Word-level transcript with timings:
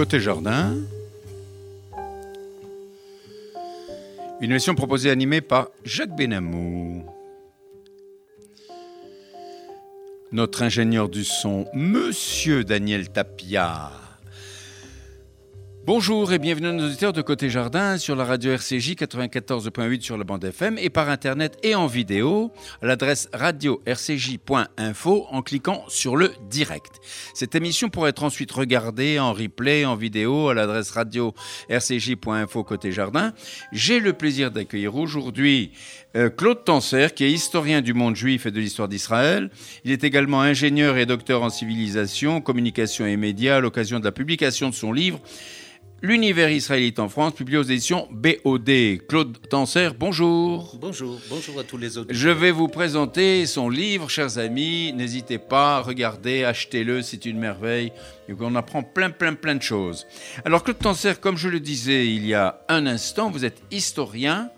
Côté 0.00 0.18
jardin. 0.18 0.78
Une 4.40 4.50
émission 4.50 4.74
proposée 4.74 5.10
et 5.10 5.12
animée 5.12 5.42
par 5.42 5.68
Jacques 5.84 6.16
Benamou. 6.16 7.04
Notre 10.32 10.62
ingénieur 10.62 11.10
du 11.10 11.22
son, 11.22 11.66
Monsieur 11.74 12.64
Daniel 12.64 13.10
Tapia. 13.10 13.99
Bonjour 15.86 16.30
et 16.34 16.38
bienvenue 16.38 16.66
à 16.66 16.72
nos 16.72 16.84
auditeurs 16.84 17.14
de 17.14 17.22
Côté 17.22 17.48
Jardin 17.48 17.96
sur 17.96 18.14
la 18.14 18.26
radio 18.26 18.52
RCJ 18.52 18.96
94.8 18.96 20.02
sur 20.02 20.18
la 20.18 20.24
bande 20.24 20.44
FM 20.44 20.76
et 20.76 20.90
par 20.90 21.08
internet 21.08 21.56
et 21.62 21.74
en 21.74 21.86
vidéo 21.86 22.52
à 22.82 22.86
l'adresse 22.86 23.30
radio-rcj.info 23.32 25.26
en 25.30 25.40
cliquant 25.40 25.82
sur 25.88 26.16
le 26.16 26.32
direct. 26.50 27.00
Cette 27.32 27.54
émission 27.54 27.88
pourrait 27.88 28.10
être 28.10 28.24
ensuite 28.24 28.52
regardée 28.52 29.18
en 29.18 29.32
replay, 29.32 29.86
en 29.86 29.96
vidéo 29.96 30.50
à 30.50 30.54
l'adresse 30.54 30.90
radio-rcj.info 30.90 32.62
Côté 32.62 32.92
Jardin. 32.92 33.32
J'ai 33.72 34.00
le 34.00 34.12
plaisir 34.12 34.50
d'accueillir 34.50 34.96
aujourd'hui 34.96 35.72
Claude 36.36 36.64
Tanser, 36.64 37.14
qui 37.14 37.24
est 37.24 37.30
historien 37.30 37.82
du 37.82 37.94
monde 37.94 38.16
juif 38.16 38.46
et 38.46 38.50
de 38.50 38.58
l'histoire 38.58 38.88
d'Israël. 38.88 39.50
Il 39.84 39.92
est 39.92 40.02
également 40.02 40.40
ingénieur 40.40 40.96
et 40.96 41.06
docteur 41.06 41.42
en 41.42 41.50
civilisation, 41.50 42.40
communication 42.40 43.06
et 43.06 43.16
médias 43.16 43.56
à 43.56 43.60
l'occasion 43.60 44.00
de 44.00 44.04
la 44.04 44.12
publication 44.12 44.70
de 44.70 44.74
son 44.74 44.92
livre 44.92 45.20
L'univers 46.02 46.50
israélite 46.50 46.98
en 46.98 47.10
France, 47.10 47.34
publié 47.34 47.58
aux 47.58 47.62
éditions 47.62 48.08
BOD. 48.10 48.70
Claude 49.06 49.36
Tanser, 49.50 49.90
bonjour. 49.98 50.78
Bonjour, 50.80 51.20
bonjour 51.28 51.60
à 51.60 51.62
tous 51.62 51.76
les 51.76 51.98
autres. 51.98 52.08
Je 52.10 52.30
vais 52.30 52.52
vous 52.52 52.68
présenter 52.68 53.44
son 53.44 53.68
livre, 53.68 54.08
chers 54.08 54.38
amis. 54.38 54.94
N'hésitez 54.94 55.36
pas, 55.36 55.82
regardez, 55.82 56.44
achetez-le, 56.44 57.02
c'est 57.02 57.26
une 57.26 57.38
merveille. 57.38 57.92
on 58.40 58.54
apprend 58.54 58.82
plein, 58.82 59.10
plein, 59.10 59.34
plein 59.34 59.54
de 59.54 59.62
choses. 59.62 60.06
Alors, 60.46 60.64
Claude 60.64 60.78
Tanser, 60.78 61.12
comme 61.20 61.36
je 61.36 61.50
le 61.50 61.60
disais 61.60 62.06
il 62.06 62.26
y 62.26 62.32
a 62.32 62.62
un 62.70 62.86
instant, 62.86 63.30
vous 63.30 63.44
êtes 63.44 63.60
historien. 63.70 64.50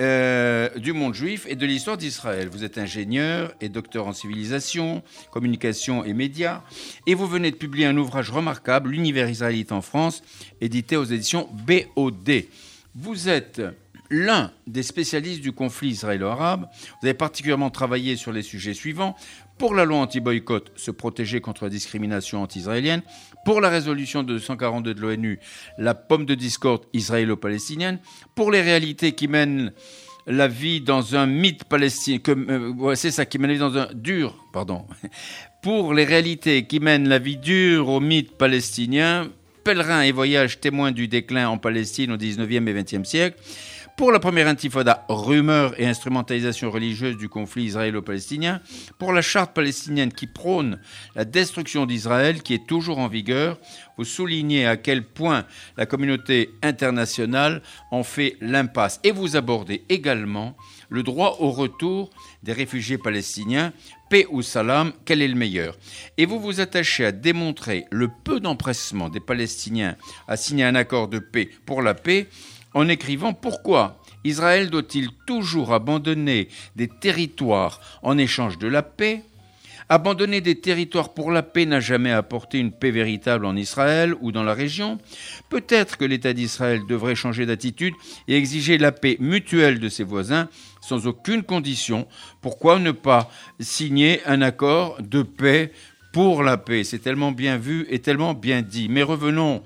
Euh, 0.00 0.68
du 0.78 0.92
monde 0.92 1.14
juif 1.14 1.44
et 1.48 1.56
de 1.56 1.66
l'histoire 1.66 1.96
d'Israël. 1.96 2.48
Vous 2.48 2.62
êtes 2.62 2.78
ingénieur 2.78 3.52
et 3.60 3.68
docteur 3.68 4.06
en 4.06 4.12
civilisation, 4.12 5.02
communication 5.32 6.04
et 6.04 6.12
médias, 6.12 6.62
et 7.08 7.14
vous 7.14 7.26
venez 7.26 7.50
de 7.50 7.56
publier 7.56 7.86
un 7.86 7.96
ouvrage 7.96 8.30
remarquable, 8.30 8.90
L'univers 8.90 9.28
israélite 9.28 9.72
en 9.72 9.82
France, 9.82 10.22
édité 10.60 10.96
aux 10.96 11.04
éditions 11.04 11.48
BOD. 11.66 12.44
Vous 12.94 13.28
êtes 13.28 13.60
l'un 14.08 14.52
des 14.66 14.84
spécialistes 14.84 15.40
du 15.40 15.52
conflit 15.52 15.90
israélo-arabe. 15.90 16.68
Vous 17.00 17.06
avez 17.08 17.14
particulièrement 17.14 17.70
travaillé 17.70 18.16
sur 18.16 18.32
les 18.32 18.42
sujets 18.42 18.74
suivants. 18.74 19.16
Pour 19.58 19.74
la 19.74 19.84
loi 19.84 19.98
anti-boycott, 19.98 20.70
se 20.76 20.92
protéger 20.92 21.40
contre 21.40 21.64
la 21.64 21.70
discrimination 21.70 22.40
anti-israélienne. 22.40 23.02
Pour 23.44 23.60
la 23.60 23.68
résolution 23.68 24.22
de 24.22 24.34
242 24.34 24.94
de 24.94 25.00
l'ONU, 25.00 25.40
la 25.78 25.94
pomme 25.94 26.26
de 26.26 26.34
discorde 26.34 26.82
israélo-palestinienne. 26.92 27.98
Pour 28.34 28.50
les 28.50 28.60
réalités 28.60 29.12
qui 29.12 29.28
mènent 29.28 29.72
la 30.26 30.48
vie 30.48 30.80
dans 30.80 31.16
un 31.16 31.26
mythe 31.26 31.64
palestinien, 31.64 32.20
euh, 32.28 32.94
c'est 32.94 33.10
ça, 33.10 33.24
qui 33.24 33.38
mène 33.38 33.48
la 33.48 33.54
vie 33.54 33.60
dans 33.60 33.78
un 33.78 33.88
dur, 33.94 34.36
pardon. 34.52 34.84
Pour 35.62 35.94
les 35.94 36.04
réalités 36.04 36.66
qui 36.66 36.80
mènent 36.80 37.08
la 37.08 37.18
vie 37.18 37.38
dure 37.38 37.88
au 37.88 38.00
mythe 38.00 38.36
palestinien, 38.36 39.28
pèlerin 39.64 40.02
et 40.02 40.12
voyage 40.12 40.60
témoin 40.60 40.92
du 40.92 41.08
déclin 41.08 41.48
en 41.48 41.58
Palestine 41.58 42.12
au 42.12 42.16
19e 42.16 42.68
et 42.68 42.82
20e 42.82 43.04
siècle 43.04 43.38
pour 43.98 44.12
la 44.12 44.20
première 44.20 44.46
intifada, 44.46 45.04
rumeur 45.08 45.74
et 45.80 45.84
instrumentalisation 45.84 46.70
religieuse 46.70 47.16
du 47.16 47.28
conflit 47.28 47.64
israélo-palestinien, 47.64 48.60
pour 48.96 49.12
la 49.12 49.22
charte 49.22 49.52
palestinienne 49.52 50.12
qui 50.12 50.28
prône 50.28 50.78
la 51.16 51.24
destruction 51.24 51.84
d'Israël 51.84 52.44
qui 52.44 52.54
est 52.54 52.64
toujours 52.64 53.00
en 53.00 53.08
vigueur, 53.08 53.58
vous 53.96 54.04
soulignez 54.04 54.68
à 54.68 54.76
quel 54.76 55.02
point 55.02 55.46
la 55.76 55.84
communauté 55.84 56.50
internationale 56.62 57.60
en 57.90 58.04
fait 58.04 58.36
l'impasse. 58.40 59.00
Et 59.02 59.10
vous 59.10 59.34
abordez 59.34 59.82
également 59.88 60.56
le 60.90 61.02
droit 61.02 61.38
au 61.40 61.50
retour 61.50 62.10
des 62.44 62.52
réfugiés 62.52 62.98
palestiniens, 62.98 63.72
paix 64.10 64.28
ou 64.30 64.42
salam, 64.42 64.92
quel 65.06 65.22
est 65.22 65.28
le 65.28 65.34
meilleur? 65.34 65.76
Et 66.16 66.24
vous 66.24 66.38
vous 66.38 66.60
attachez 66.60 67.04
à 67.04 67.10
démontrer 67.10 67.84
le 67.90 68.08
peu 68.22 68.38
d'empressement 68.38 69.08
des 69.08 69.18
Palestiniens 69.18 69.96
à 70.28 70.36
signer 70.36 70.64
un 70.64 70.76
accord 70.76 71.08
de 71.08 71.18
paix 71.18 71.50
pour 71.66 71.82
la 71.82 71.94
paix 71.94 72.28
en 72.78 72.88
écrivant 72.88 73.32
pourquoi 73.32 74.00
Israël 74.22 74.70
doit-il 74.70 75.08
toujours 75.26 75.72
abandonner 75.72 76.46
des 76.76 76.86
territoires 76.86 77.80
en 78.02 78.16
échange 78.16 78.56
de 78.56 78.68
la 78.68 78.82
paix? 78.82 79.24
Abandonner 79.88 80.40
des 80.40 80.60
territoires 80.60 81.12
pour 81.12 81.32
la 81.32 81.42
paix 81.42 81.66
n'a 81.66 81.80
jamais 81.80 82.12
apporté 82.12 82.58
une 82.58 82.70
paix 82.70 82.92
véritable 82.92 83.46
en 83.46 83.56
Israël 83.56 84.14
ou 84.20 84.30
dans 84.30 84.44
la 84.44 84.54
région. 84.54 84.98
Peut-être 85.48 85.96
que 85.96 86.04
l'État 86.04 86.34
d'Israël 86.34 86.82
devrait 86.88 87.16
changer 87.16 87.46
d'attitude 87.46 87.94
et 88.28 88.36
exiger 88.36 88.78
la 88.78 88.92
paix 88.92 89.16
mutuelle 89.18 89.80
de 89.80 89.88
ses 89.88 90.04
voisins 90.04 90.48
sans 90.80 91.08
aucune 91.08 91.42
condition. 91.42 92.06
Pourquoi 92.42 92.78
ne 92.78 92.92
pas 92.92 93.28
signer 93.58 94.20
un 94.24 94.40
accord 94.40 94.98
de 95.02 95.22
paix 95.22 95.72
pour 96.12 96.44
la 96.44 96.58
paix? 96.58 96.84
C'est 96.84 97.00
tellement 97.00 97.32
bien 97.32 97.56
vu 97.56 97.88
et 97.90 97.98
tellement 97.98 98.34
bien 98.34 98.62
dit. 98.62 98.88
Mais 98.88 99.02
revenons 99.02 99.64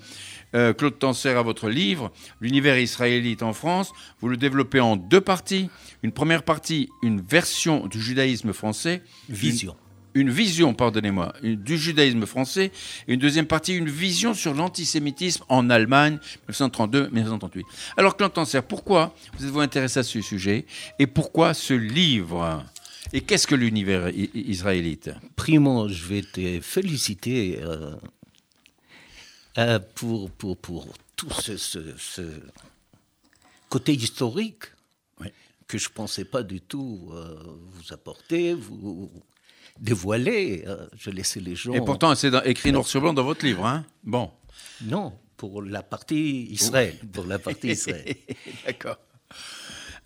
euh, 0.54 0.72
Claude 0.72 0.98
Tanser, 0.98 1.30
à 1.30 1.42
votre 1.42 1.68
livre, 1.68 2.12
L'univers 2.40 2.78
israélite 2.78 3.42
en 3.42 3.52
France. 3.52 3.92
Vous 4.20 4.28
le 4.28 4.36
développez 4.36 4.80
en 4.80 4.96
deux 4.96 5.20
parties. 5.20 5.70
Une 6.02 6.12
première 6.12 6.42
partie, 6.42 6.88
une 7.02 7.20
version 7.20 7.86
du 7.86 8.00
judaïsme 8.00 8.52
français. 8.52 9.02
Vision. 9.28 9.76
Une, 10.14 10.30
vision, 10.30 10.74
pardonnez-moi, 10.74 11.32
du 11.42 11.78
judaïsme 11.78 12.26
français. 12.26 12.70
Et 13.08 13.14
une 13.14 13.20
deuxième 13.20 13.46
partie, 13.46 13.74
une 13.74 13.88
vision 13.88 14.34
sur 14.34 14.52
l'antisémitisme 14.52 15.44
en 15.48 15.70
Allemagne, 15.70 16.18
1932-1938. 16.50 17.62
Alors, 17.96 18.16
Claude 18.16 18.32
Tanser, 18.32 18.60
pourquoi 18.62 19.14
vous 19.38 19.46
êtes-vous 19.46 19.60
intéressé 19.60 20.00
à 20.00 20.02
ce 20.02 20.20
sujet 20.20 20.66
Et 20.98 21.06
pourquoi 21.06 21.54
ce 21.54 21.74
livre? 21.74 22.62
Et 23.12 23.20
qu'est-ce 23.20 23.46
que 23.46 23.54
l'univers 23.54 24.10
israélite? 24.34 25.10
Primo, 25.36 25.88
je 25.88 26.04
vais 26.04 26.22
te 26.22 26.60
féliciter 26.60 27.58
euh, 27.62 27.94
euh, 29.58 29.78
pour, 29.94 30.30
pour, 30.30 30.56
pour, 30.56 30.86
tout 31.16 31.30
ce, 31.30 31.56
ce, 31.56 32.22
côté 33.68 33.92
historique 33.92 34.64
que 35.66 35.78
je 35.78 35.88
ne 35.88 35.94
pensais 35.94 36.24
pas 36.24 36.42
du 36.42 36.60
tout 36.60 37.10
euh, 37.12 37.34
vous 37.72 37.92
apporter, 37.92 38.54
vous 38.54 39.10
dévoiler. 39.78 40.64
Euh, 40.66 40.86
je 40.96 41.10
laissais 41.10 41.40
les 41.40 41.54
gens. 41.54 41.72
Et 41.72 41.80
pourtant, 41.80 42.14
c'est 42.14 42.32
écrit 42.46 42.72
noir 42.72 42.86
sur 42.86 43.00
blanc 43.00 43.12
dans 43.12 43.24
votre 43.24 43.44
livre, 43.44 43.64
hein 43.64 43.84
Bon. 44.02 44.30
Non, 44.82 45.12
pour 45.36 45.62
la 45.62 45.82
partie 45.82 46.44
Israël. 46.50 46.96
Pour 47.12 47.26
la 47.26 47.38
partie 47.38 47.68
Israël. 47.72 48.14
D'accord. 48.66 48.98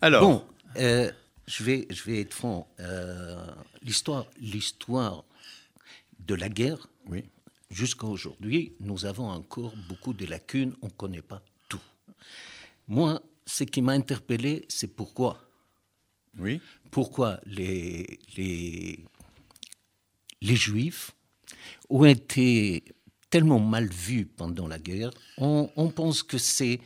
Alors. 0.01 0.21
Bon, 0.21 0.43
je, 0.75 1.63
vais, 1.63 1.87
je 1.89 2.03
vais 2.03 2.21
être 2.21 2.33
franc. 2.33 2.69
l'histoire, 3.81 4.25
l'histoire 4.39 5.23
de 6.19 6.35
la 6.35 6.49
guerre. 6.49 6.87
Oui 7.07 7.23
jusqu'à 7.69 8.07
aujourd'hui, 8.07 8.73
nous 8.79 9.05
avons 9.05 9.29
encore 9.29 9.73
beaucoup 9.89 10.13
de 10.13 10.25
lacunes, 10.25 10.73
on 10.81 10.87
ne 10.87 10.91
connaît 10.91 11.21
pas 11.21 11.41
tout. 11.69 11.81
Moi, 12.87 13.21
ce 13.45 13.63
qui 13.63 13.81
m'a 13.81 13.93
interpellé, 13.93 14.65
c'est 14.69 14.87
pourquoi. 14.95 15.41
Oui. 16.37 16.61
Pourquoi 16.91 17.39
les, 17.45 18.19
les, 18.35 19.05
les 20.41 20.55
Juifs 20.55 21.11
ont 21.89 22.05
été 22.05 22.83
tellement 23.29 23.59
mal 23.59 23.87
vus 23.87 24.25
pendant 24.25 24.67
la 24.67 24.79
guerre. 24.79 25.11
On, 25.37 25.69
on 25.75 25.89
pense 25.89 26.23
que 26.23 26.37
c'est 26.37 26.79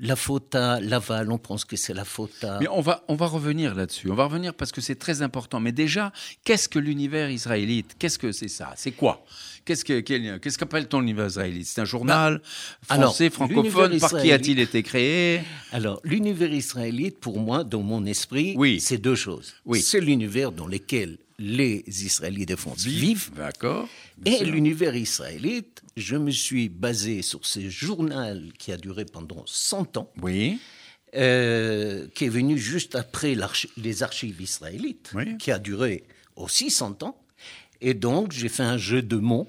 la 0.00 0.14
faute 0.16 0.54
à 0.54 0.80
Laval, 0.80 1.32
on 1.32 1.38
pense 1.38 1.64
que 1.64 1.76
c'est 1.76 1.94
la 1.94 2.04
faute 2.04 2.44
à... 2.44 2.58
Mais 2.60 2.68
on 2.68 2.80
va, 2.80 3.04
on 3.08 3.16
va 3.16 3.26
revenir 3.26 3.74
là-dessus, 3.74 4.10
on 4.10 4.14
va 4.14 4.24
revenir 4.24 4.54
parce 4.54 4.70
que 4.70 4.80
c'est 4.80 4.94
très 4.94 5.22
important. 5.22 5.58
Mais 5.58 5.72
déjà, 5.72 6.12
qu'est-ce 6.44 6.68
que 6.68 6.78
l'univers 6.78 7.30
israélite? 7.30 7.96
Qu'est-ce 7.98 8.18
que 8.18 8.30
c'est 8.30 8.48
ça? 8.48 8.72
C'est 8.76 8.92
quoi? 8.92 9.24
Qu'est-ce 9.64 10.56
qu'appelle-t-on 10.56 11.00
l'univers 11.00 11.26
israélite? 11.26 11.66
C'est 11.66 11.80
un 11.80 11.84
journal 11.84 12.40
bah, 12.88 12.96
français, 12.96 13.28
francophone? 13.28 13.98
Par 13.98 14.22
qui 14.22 14.32
a-t-il 14.32 14.60
été 14.60 14.82
créé? 14.82 15.40
Alors, 15.72 16.00
l'univers 16.04 16.52
israélite, 16.52 17.18
pour 17.18 17.38
moi, 17.38 17.64
dans 17.64 17.82
mon 17.82 18.06
esprit, 18.06 18.56
c'est 18.80 18.98
deux 18.98 19.16
choses. 19.16 19.54
Oui. 19.66 19.82
C'est 19.82 20.00
l'univers 20.00 20.52
dans 20.52 20.66
lequel 20.66 21.18
les 21.38 21.84
Israélites 21.86 22.48
de 22.48 22.56
France 22.56 22.84
vivent. 22.84 23.30
D'accord. 23.36 23.88
Et 24.24 24.44
l'univers 24.44 24.96
israélite, 24.96 25.82
je 25.96 26.16
me 26.16 26.30
suis 26.30 26.68
basé 26.68 27.22
sur 27.22 27.46
ce 27.46 27.68
journal 27.68 28.52
qui 28.58 28.72
a 28.72 28.76
duré 28.76 29.04
pendant 29.04 29.44
100 29.46 29.96
ans. 29.98 30.12
Oui. 30.20 30.58
Euh, 31.14 32.06
qui 32.14 32.26
est 32.26 32.28
venu 32.28 32.58
juste 32.58 32.94
après 32.94 33.34
les 33.78 34.02
archives 34.02 34.42
israélites, 34.42 35.12
qui 35.38 35.50
a 35.50 35.58
duré 35.58 36.04
aussi 36.36 36.70
100 36.70 37.02
ans. 37.02 37.18
Et 37.80 37.94
donc, 37.94 38.32
j'ai 38.32 38.50
fait 38.50 38.62
un 38.62 38.76
jeu 38.76 39.00
de 39.00 39.16
mots 39.16 39.48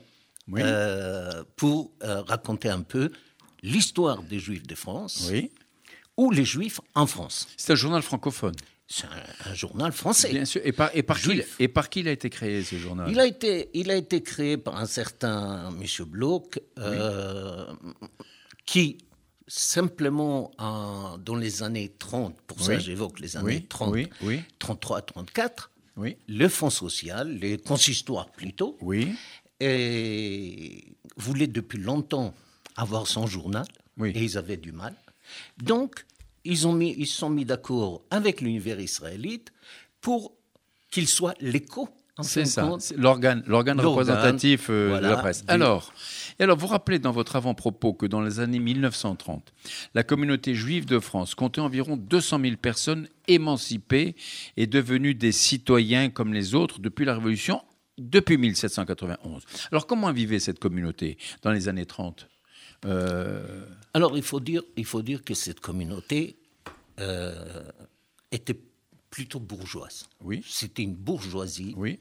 euh, 0.57 1.43
pour 1.57 1.91
euh, 2.03 2.21
raconter 2.21 2.69
un 2.69 2.81
peu 2.81 3.11
l'histoire 3.61 4.23
des 4.23 4.39
Juifs 4.39 4.65
de 4.65 4.75
France 4.75 5.27
oui. 5.29 5.51
ou 6.15 6.31
les 6.31 6.45
Juifs 6.45 6.79
en 6.95 7.07
France. 7.07 7.47
C'est 7.57 7.73
un 7.73 7.75
journal 7.75 8.01
francophone. 8.03 8.55
C'est 8.91 9.05
un, 9.45 9.53
journal 9.53 9.91
français. 9.91 10.31
Bien 10.31 10.45
sûr. 10.45 10.61
Et 10.65 10.71
par, 10.71 10.89
et, 10.95 11.03
par 11.03 11.21
qui, 11.21 11.41
et 11.59 11.67
par 11.67 11.89
qui 11.89 11.99
il 11.99 12.07
a 12.07 12.11
été 12.11 12.31
créé 12.31 12.63
ce 12.63 12.75
journal? 12.75 13.09
Il 13.11 13.19
a 13.19 13.27
été, 13.27 13.69
il 13.75 13.91
a 13.91 13.95
été 13.95 14.23
créé 14.23 14.57
par 14.57 14.77
un 14.77 14.87
certain 14.87 15.69
M. 15.69 16.05
Bloch, 16.07 16.59
euh, 16.79 17.71
qui 18.65 18.97
simplement 19.47 20.51
dans 20.57 21.35
les 21.35 21.63
années 21.63 21.91
30, 21.97 22.39
pour 22.41 22.61
ça 22.61 22.77
j'évoque 22.77 23.19
les 23.19 23.37
années 23.37 23.65
30, 23.67 23.97
33, 24.57 25.01
34, 25.03 25.71
le 26.27 26.47
Fonds 26.47 26.69
social, 26.69 27.31
les 27.37 27.57
consistoires 27.57 28.31
plutôt, 28.31 28.77
et 29.59 30.83
voulait 31.17 31.47
depuis 31.47 31.79
longtemps 31.79 32.33
avoir 32.75 33.07
son 33.07 33.27
journal, 33.27 33.65
et 34.03 34.23
ils 34.23 34.37
avaient 34.37 34.57
du 34.57 34.71
mal. 34.71 34.95
Donc, 35.57 36.05
ils, 36.43 36.67
ont 36.67 36.73
mis, 36.73 36.95
ils 36.97 37.07
se 37.07 37.17
sont 37.17 37.29
mis 37.29 37.45
d'accord 37.45 38.01
avec 38.09 38.41
l'univers 38.41 38.79
israélite 38.79 39.51
pour 40.01 40.33
qu'il 40.91 41.07
soit 41.07 41.35
l'écho. 41.39 41.89
C'est 42.21 42.43
ça, 42.43 42.69
l'organe, 42.97 43.43
l'organe 43.47 43.79
représentatif 43.79 44.67
euh, 44.69 44.99
de 44.99 45.07
la 45.07 45.15
presse. 45.15 45.45
Alors, 45.47 45.93
et 46.37 46.43
alors, 46.43 46.57
vous 46.57 46.67
rappelez 46.67 46.99
dans 46.99 47.13
votre 47.13 47.37
avant-propos 47.37 47.93
que 47.93 48.05
dans 48.05 48.19
les 48.19 48.41
années 48.41 48.59
1930, 48.59 49.53
la 49.93 50.03
communauté 50.03 50.53
juive 50.53 50.85
de 50.85 50.99
France 50.99 51.33
comptait 51.33 51.61
environ 51.61 51.95
200 51.95 52.41
000 52.41 52.55
personnes 52.57 53.07
émancipées 53.29 54.15
et 54.57 54.67
devenues 54.67 55.15
des 55.15 55.31
citoyens 55.31 56.09
comme 56.09 56.33
les 56.33 56.55
autres 56.55 56.79
depuis 56.79 57.05
la 57.05 57.13
Révolution, 57.13 57.61
depuis 57.97 58.37
1791. 58.37 59.43
Alors, 59.71 59.87
comment 59.87 60.11
vivait 60.11 60.39
cette 60.39 60.59
communauté 60.59 61.17
dans 61.41 61.51
les 61.51 61.69
années 61.69 61.85
30 61.85 62.27
euh, 62.85 63.65
Alors, 63.93 64.17
il 64.17 64.23
faut, 64.23 64.39
dire, 64.39 64.63
il 64.75 64.85
faut 64.85 65.01
dire 65.01 65.23
que 65.23 65.33
cette 65.33 65.59
communauté 65.59 66.37
euh, 66.99 67.63
était 68.31 68.59
plutôt 69.09 69.39
bourgeoise. 69.39 70.07
Oui. 70.21 70.43
C'était 70.47 70.83
une 70.83 70.95
bourgeoisie. 70.95 71.73
Oui. 71.77 71.99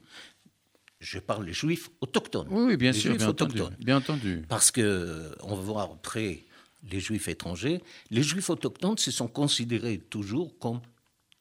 Je 0.99 1.19
parle 1.19 1.45
des 1.45 1.53
juifs 1.53 1.89
autochtones. 2.01 2.47
Oui, 2.49 2.75
bien 2.75 2.91
sûr, 2.91 3.15
bien 3.15 3.29
entendu, 3.29 3.61
bien 3.79 3.97
entendu. 3.97 4.43
Parce 4.49 4.69
que 4.69 5.33
on 5.41 5.55
va 5.55 5.61
voir 5.61 5.91
après 5.91 6.43
les 6.91 6.99
juifs 6.99 7.29
étrangers, 7.29 7.81
les 8.11 8.21
juifs 8.21 8.49
autochtones 8.49 8.97
se 8.97 9.09
sont 9.09 9.27
considérés 9.27 9.97
toujours 9.97 10.57
comme 10.59 10.81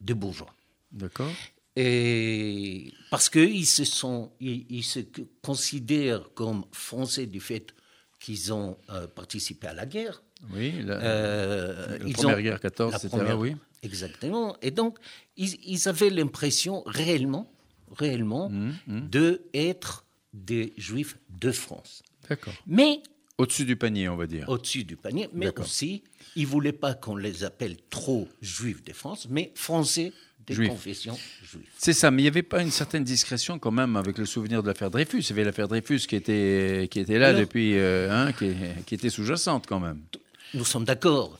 des 0.00 0.14
bourgeois. 0.14 0.54
D'accord. 0.92 1.32
Et 1.74 2.92
parce 3.10 3.28
qu'ils 3.28 3.66
se 3.66 3.84
sont, 3.84 4.32
ils, 4.40 4.82
se 4.82 5.00
considèrent 5.42 6.32
comme 6.34 6.64
français 6.72 7.26
du 7.26 7.40
fait 7.40 7.72
qu'ils 8.18 8.52
ont 8.52 8.76
euh, 8.90 9.06
participé 9.06 9.66
à 9.66 9.74
la 9.74 9.86
guerre. 9.86 10.22
Oui, 10.52 10.82
la, 10.82 10.94
euh, 10.94 11.98
première 12.12 12.42
guerre 12.42 12.60
14, 12.60 13.04
etc. 13.04 13.34
oui. 13.36 13.56
Exactement. 13.82 14.56
Et 14.60 14.70
donc, 14.70 14.98
ils, 15.36 15.88
avaient 15.88 16.10
l'impression 16.10 16.82
réellement, 16.86 17.50
réellement, 17.96 18.48
mmh, 18.48 18.72
mmh. 18.86 19.08
de 19.08 19.42
être 19.54 20.04
des 20.32 20.72
Juifs 20.76 21.16
de 21.30 21.52
France. 21.52 22.02
D'accord. 22.28 22.54
Mais 22.66 23.02
au-dessus 23.38 23.64
du 23.64 23.76
panier, 23.76 24.08
on 24.08 24.16
va 24.16 24.26
dire. 24.26 24.48
Au-dessus 24.48 24.82
du 24.82 24.96
panier, 24.96 25.28
mais 25.32 25.56
aussi, 25.58 26.02
ils 26.34 26.46
voulaient 26.46 26.72
pas 26.72 26.94
qu'on 26.94 27.14
les 27.14 27.44
appelle 27.44 27.76
trop 27.88 28.28
Juifs 28.42 28.82
de 28.82 28.92
France, 28.92 29.28
mais 29.30 29.52
Français 29.54 30.12
des 30.48 30.68
confessions 30.68 31.18
juives. 31.42 31.66
C'est 31.76 31.92
ça, 31.92 32.10
mais 32.10 32.22
il 32.22 32.24
n'y 32.24 32.28
avait 32.28 32.42
pas 32.42 32.62
une 32.62 32.70
certaine 32.70 33.04
discrétion 33.04 33.58
quand 33.58 33.70
même 33.70 33.96
avec 33.96 34.18
le 34.18 34.26
souvenir 34.26 34.62
de 34.62 34.68
l'affaire 34.68 34.90
Dreyfus. 34.90 35.20
Il 35.20 35.28
y 35.28 35.32
avait 35.32 35.44
l'affaire 35.44 35.68
Dreyfus 35.68 36.00
qui 36.00 36.16
était, 36.16 36.88
qui 36.90 37.00
était 37.00 37.18
là 37.18 37.32
depuis, 37.32 37.76
euh, 37.76 38.10
hein, 38.10 38.32
qui, 38.32 38.54
qui, 38.86 38.94
était 38.94 39.10
sous-jacente 39.10 39.66
quand 39.66 39.80
même. 39.80 40.02
Nous 40.54 40.64
sommes 40.64 40.84
d'accord. 40.84 41.38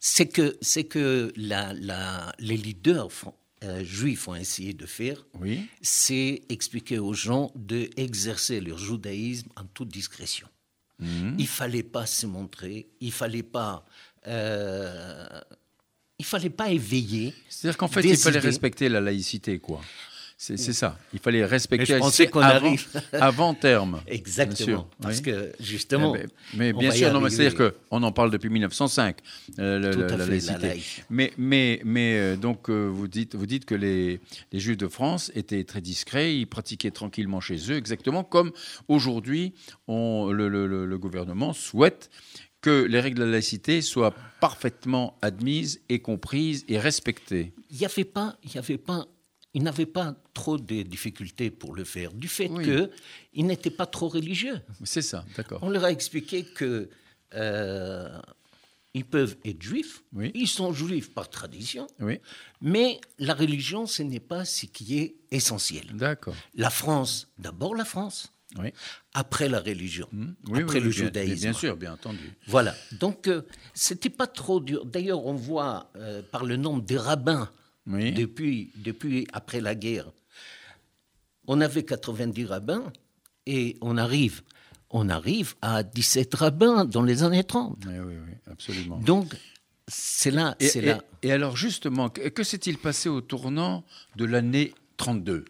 C'est 0.00 0.28
que, 0.28 0.56
c'est 0.60 0.84
que 0.84 1.32
la, 1.36 1.72
la, 1.72 2.34
les 2.38 2.56
leaders 2.56 3.08
euh, 3.64 3.82
juifs 3.82 4.28
ont 4.28 4.34
essayé 4.34 4.74
de 4.74 4.84
faire, 4.84 5.24
oui. 5.40 5.66
c'est 5.80 6.42
expliquer 6.50 6.98
aux 6.98 7.14
gens 7.14 7.50
d'exercer 7.54 8.60
leur 8.60 8.76
judaïsme 8.76 9.48
en 9.56 9.64
toute 9.64 9.88
discrétion. 9.88 10.46
Mhm. 10.98 11.36
Il 11.38 11.46
fallait 11.46 11.82
pas 11.82 12.04
se 12.04 12.26
montrer, 12.26 12.88
il 13.00 13.12
fallait 13.12 13.42
pas 13.42 13.86
euh, 14.26 15.40
il 16.24 16.26
fallait 16.26 16.50
pas 16.50 16.70
éveiller. 16.70 17.34
C'est-à-dire 17.48 17.76
qu'en 17.76 17.88
fait, 17.88 18.00
il 18.02 18.16
fallait 18.16 18.38
respecter 18.38 18.88
la 18.88 19.00
laïcité, 19.00 19.58
quoi. 19.58 19.80
C'est 20.36 20.56
ça. 20.56 20.98
Il 21.12 21.20
fallait 21.20 21.44
respecter 21.44 21.92
la 21.92 22.00
qu'on 22.26 22.40
avant, 22.40 22.74
avant, 23.12 23.54
terme. 23.54 24.00
Exactement. 24.06 24.88
Parce 25.00 25.20
que 25.20 25.52
justement. 25.60 26.14
Eh 26.16 26.18
ben, 26.18 26.28
mais, 26.54 26.72
bien 26.72 26.90
sûr, 26.90 27.30
c'est-à-dire 27.30 27.72
qu'on 27.88 28.02
en 28.02 28.12
parle 28.12 28.30
depuis 28.30 28.50
1905, 28.50 29.16
euh, 29.58 29.78
la, 29.78 30.26
laïcité. 30.26 30.82
mais, 31.08 31.32
mais, 31.38 31.80
mais 31.84 32.18
euh, 32.18 32.36
donc, 32.36 32.68
euh, 32.68 32.86
vous, 32.88 33.06
dites, 33.06 33.36
vous 33.36 33.46
dites 33.46 33.64
que 33.64 33.76
les, 33.76 34.20
les 34.52 34.60
Juifs 34.60 34.76
de 34.76 34.88
France 34.88 35.30
étaient 35.34 35.64
très 35.64 35.80
discrets, 35.80 36.36
ils 36.36 36.46
pratiquaient 36.46 36.90
tranquillement 36.90 37.40
chez 37.40 37.70
eux, 37.70 37.76
exactement 37.76 38.24
comme 38.24 38.50
aujourd'hui, 38.88 39.54
le, 39.88 40.48
le, 40.48 40.66
le 40.66 40.98
gouvernement 40.98 41.52
souhaite 41.52 42.10
que 42.64 42.84
les 42.84 42.98
règles 42.98 43.18
de 43.18 43.24
la 43.24 43.32
laïcité 43.32 43.82
soient 43.82 44.14
parfaitement 44.40 45.18
admises 45.20 45.82
et 45.90 46.00
comprises 46.00 46.64
et 46.66 46.78
respectées. 46.78 47.52
Il 47.70 47.76
n'y 47.76 47.84
avait 47.84 48.06
pas, 48.06 48.38
il 48.42 48.54
y 48.54 48.58
avait 48.58 48.78
pas, 48.78 49.06
il 49.52 49.62
n'avait 49.62 49.84
pas 49.84 50.16
trop 50.32 50.56
de 50.56 50.80
difficultés 50.80 51.50
pour 51.50 51.74
le 51.74 51.84
faire, 51.84 52.14
du 52.14 52.26
fait 52.26 52.48
que 52.48 52.90
qu'ils 53.34 53.44
n'étaient 53.44 53.68
pas 53.68 53.84
trop 53.84 54.08
religieux. 54.08 54.62
C'est 54.82 55.02
ça, 55.02 55.26
d'accord. 55.36 55.58
On 55.60 55.68
leur 55.68 55.84
a 55.84 55.92
expliqué 55.92 56.42
que 56.42 56.88
euh, 57.34 58.18
ils 58.94 59.04
peuvent 59.04 59.36
être 59.44 59.62
juifs, 59.62 60.02
ils 60.32 60.48
sont 60.48 60.72
juifs 60.72 61.12
par 61.12 61.28
tradition, 61.28 61.86
mais 62.62 62.98
la 63.18 63.34
religion, 63.34 63.86
ce 63.86 64.02
n'est 64.02 64.20
pas 64.20 64.46
ce 64.46 64.64
qui 64.64 64.98
est 65.00 65.16
essentiel. 65.30 65.84
D'accord. 65.92 66.34
La 66.54 66.70
France, 66.70 67.28
d'abord 67.36 67.74
la 67.74 67.84
France, 67.84 68.32
après 69.12 69.48
la 69.48 69.60
religion, 69.60 70.08
mmh. 70.12 70.32
après 70.54 70.80
le 70.80 70.90
judaïsme. 70.90 71.42
Bien, 71.42 71.52
sûr, 71.52 71.76
bien 71.76 71.92
entendu. 71.94 72.32
Voilà. 72.46 72.74
Donc, 72.92 73.28
euh, 73.28 73.42
c'était 73.74 74.10
pas 74.10 74.26
trop 74.26 74.60
dur. 74.60 74.84
D'ailleurs, 74.84 75.26
on 75.26 75.34
voit 75.34 75.90
euh, 75.96 76.22
par 76.22 76.44
le 76.44 76.56
nombre 76.56 76.82
des 76.82 76.98
rabbins 76.98 77.50
depuis, 77.86 78.72
depuis 78.76 79.26
après 79.32 79.60
la 79.60 79.74
guerre. 79.74 80.10
On 81.46 81.60
avait 81.60 81.82
90 81.82 82.46
rabbins 82.46 82.92
et 83.46 83.76
on 83.82 83.98
arrive, 83.98 84.42
on 84.88 85.10
arrive 85.10 85.54
à 85.60 85.82
17 85.82 86.34
rabbins 86.34 86.84
dans 86.86 87.02
les 87.02 87.22
années 87.22 87.44
30. 87.44 87.84
Oui, 87.86 87.92
oui, 87.98 88.14
oui 88.26 88.32
absolument. 88.50 88.98
Donc, 88.98 89.34
c'est 89.86 90.30
là. 90.30 90.56
Et, 90.60 90.80
là. 90.80 91.02
et 91.22 91.32
alors, 91.32 91.56
justement, 91.56 92.08
que 92.08 92.42
s'est-il 92.42 92.78
passé 92.78 93.10
au 93.10 93.20
tournant 93.20 93.84
de 94.16 94.24
l'année 94.24 94.72
32 94.96 95.44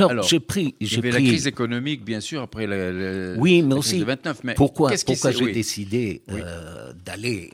alors, 0.00 0.26
j'ai 0.26 0.40
pris. 0.40 0.74
Il 0.80 0.92
y 0.92 0.96
avait 0.98 1.10
la 1.10 1.20
crise 1.20 1.46
économique, 1.46 2.04
bien 2.04 2.20
sûr, 2.20 2.42
après 2.42 2.66
la, 2.66 3.38
oui, 3.38 3.62
mais 3.62 3.74
aussi, 3.74 3.98
de 3.98 4.04
29. 4.04 4.44
Mais 4.44 4.54
pourquoi, 4.54 4.92
pourquoi 5.06 5.30
j'ai 5.30 5.52
décidé 5.52 6.22
euh, 6.30 6.92
d'aller 7.04 7.52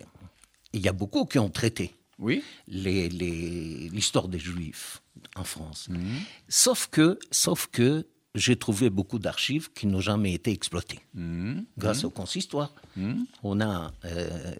Il 0.72 0.80
y 0.80 0.88
a 0.88 0.92
beaucoup 0.92 1.24
qui 1.24 1.38
ont 1.38 1.50
traité 1.50 1.94
oui. 2.20 2.42
l'histoire 2.68 4.26
les, 4.26 4.32
des 4.32 4.38
Juifs 4.38 5.02
en 5.36 5.44
France. 5.44 5.88
Mhm. 5.88 6.00
Sauf 6.48 6.88
que, 6.90 7.18
sauf 7.30 7.68
que 7.72 8.06
j'ai 8.34 8.54
trouvé 8.54 8.90
beaucoup 8.90 9.18
d'archives 9.18 9.72
qui 9.72 9.88
n'ont 9.88 10.00
jamais 10.00 10.34
été 10.34 10.52
exploitées. 10.52 11.00
Mhm. 11.14 11.64
Grâce 11.76 12.02
mhm. 12.02 12.06
au 12.06 12.10
consistoire. 12.10 12.72
On 13.42 13.60
a 13.60 13.92
euh, 14.04 14.54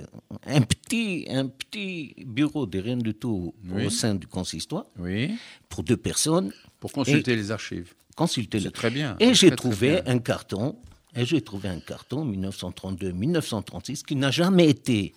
un, 0.47 0.63
petit, 0.63 1.27
un 1.29 1.47
petit 1.47 2.15
bureau 2.27 2.67
de 2.67 2.79
rien 2.79 2.97
du 2.97 3.15
tout 3.15 3.55
au 3.73 3.91
sein 3.91 4.15
du 4.15 4.27
consistoire 4.27 4.87
oui. 4.99 5.33
pour 5.69 5.85
deux 5.85 5.97
personnes 5.97 6.53
pour 6.81 6.93
consulter 6.93 7.37
les 7.37 7.51
archives. 7.51 7.93
Consulter 8.17 8.61
C'est 8.61 8.71
très 8.73 8.91
bien. 8.91 9.17
Et 9.21 9.35
j'ai 9.35 9.51
trouvé 9.51 10.01
un 10.07 10.19
carton, 10.19 10.77
et 11.15 11.25
j'ai 11.25 11.43
trouvé 11.43 11.69
un 11.69 11.81
carton 11.81 12.27
1932-1936 12.33 14.03
qui 14.03 14.17
n'a 14.17 14.31
jamais 14.31 14.69
été 14.69 15.15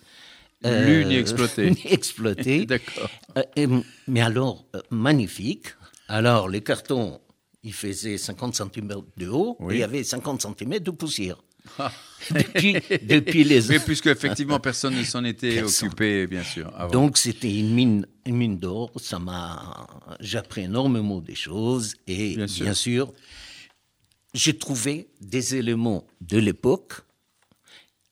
euh, 0.66 0.86
lu 0.86 1.06
ni 1.06 1.16
exploité. 1.16 1.72
ni 1.86 1.88
exploité. 1.92 2.66
D'accord. 2.68 3.10
Euh, 3.38 3.82
mais 4.08 4.22
alors, 4.22 4.66
euh, 4.76 4.82
magnifique. 4.92 5.68
Alors, 6.08 6.50
les 6.50 6.62
cartons, 6.62 7.20
ils 7.64 7.74
faisaient 7.74 8.18
50 8.18 8.56
cm 8.56 8.94
de 9.18 9.28
haut 9.28 9.58
et 9.70 9.76
il 9.76 9.80
y 9.80 9.84
avait 9.84 10.04
50 10.04 10.42
cm 10.42 10.80
de 10.80 10.92
poussière. 10.92 11.38
Depuis, 12.32 12.74
depuis 13.02 13.44
les. 13.44 13.68
Mais 13.68 13.80
puisque 13.80 14.08
effectivement 14.08 14.58
personne 14.58 14.96
ne 14.96 15.04
s'en 15.04 15.26
était 15.26 15.62
occupé, 15.62 16.26
bien 16.26 16.44
sûr. 16.44 16.72
Donc 16.92 17.18
c'était 17.18 17.54
une 17.54 17.74
mine, 17.74 18.08
une 18.26 18.38
mine 18.38 18.58
d'or. 18.58 18.92
Ça 18.96 19.20
m'a, 19.20 19.86
j'ai 20.22 20.38
appris 20.38 20.62
énormément 20.62 21.20
des 21.20 21.36
choses 21.36 21.96
et 22.08 22.38
bien 22.38 22.74
sûr, 22.74 23.12
j'ai 24.34 24.58
trouvé 24.58 25.10
des 25.20 25.56
éléments 25.56 26.08
de 26.22 26.38
l'époque 26.38 27.02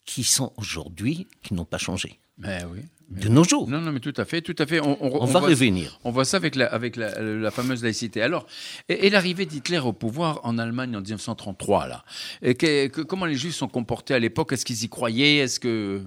qui 0.03 0.25
sont 0.25 0.51
aujourd'hui, 0.57 1.27
qui 1.41 1.53
n'ont 1.53 1.63
pas 1.63 1.77
changé. 1.77 2.19
Mais 2.37 2.65
oui 2.69 2.81
de 3.11 3.29
nos 3.29 3.43
jours. 3.43 3.69
Non, 3.69 3.81
non, 3.81 3.91
mais 3.91 3.99
tout 3.99 4.13
à 4.17 4.25
fait, 4.25 4.41
tout 4.41 4.55
à 4.57 4.65
fait. 4.65 4.79
On, 4.79 4.97
on, 5.01 5.25
va 5.25 5.39
revenir. 5.39 5.99
On 6.03 6.11
voit 6.11 6.25
ça 6.25 6.37
avec 6.37 6.55
la, 6.55 6.67
avec 6.67 6.95
la, 6.95 7.51
fameuse 7.51 7.83
laïcité. 7.83 8.21
Alors, 8.21 8.47
et, 8.89 9.09
l'arrivée 9.09 9.45
d'Hitler 9.45 9.79
au 9.79 9.93
pouvoir 9.93 10.39
en 10.43 10.57
Allemagne 10.57 10.95
en 10.95 11.01
1933, 11.01 11.87
là. 11.87 12.05
Et 12.41 12.55
comment 12.89 13.25
les 13.25 13.35
Juifs 13.35 13.55
sont 13.55 13.67
comportés 13.67 14.13
à 14.13 14.19
l'époque? 14.19 14.53
Est-ce 14.53 14.65
qu'ils 14.65 14.83
y 14.83 14.89
croyaient? 14.89 15.37
Est-ce 15.37 15.59
que 15.59 16.01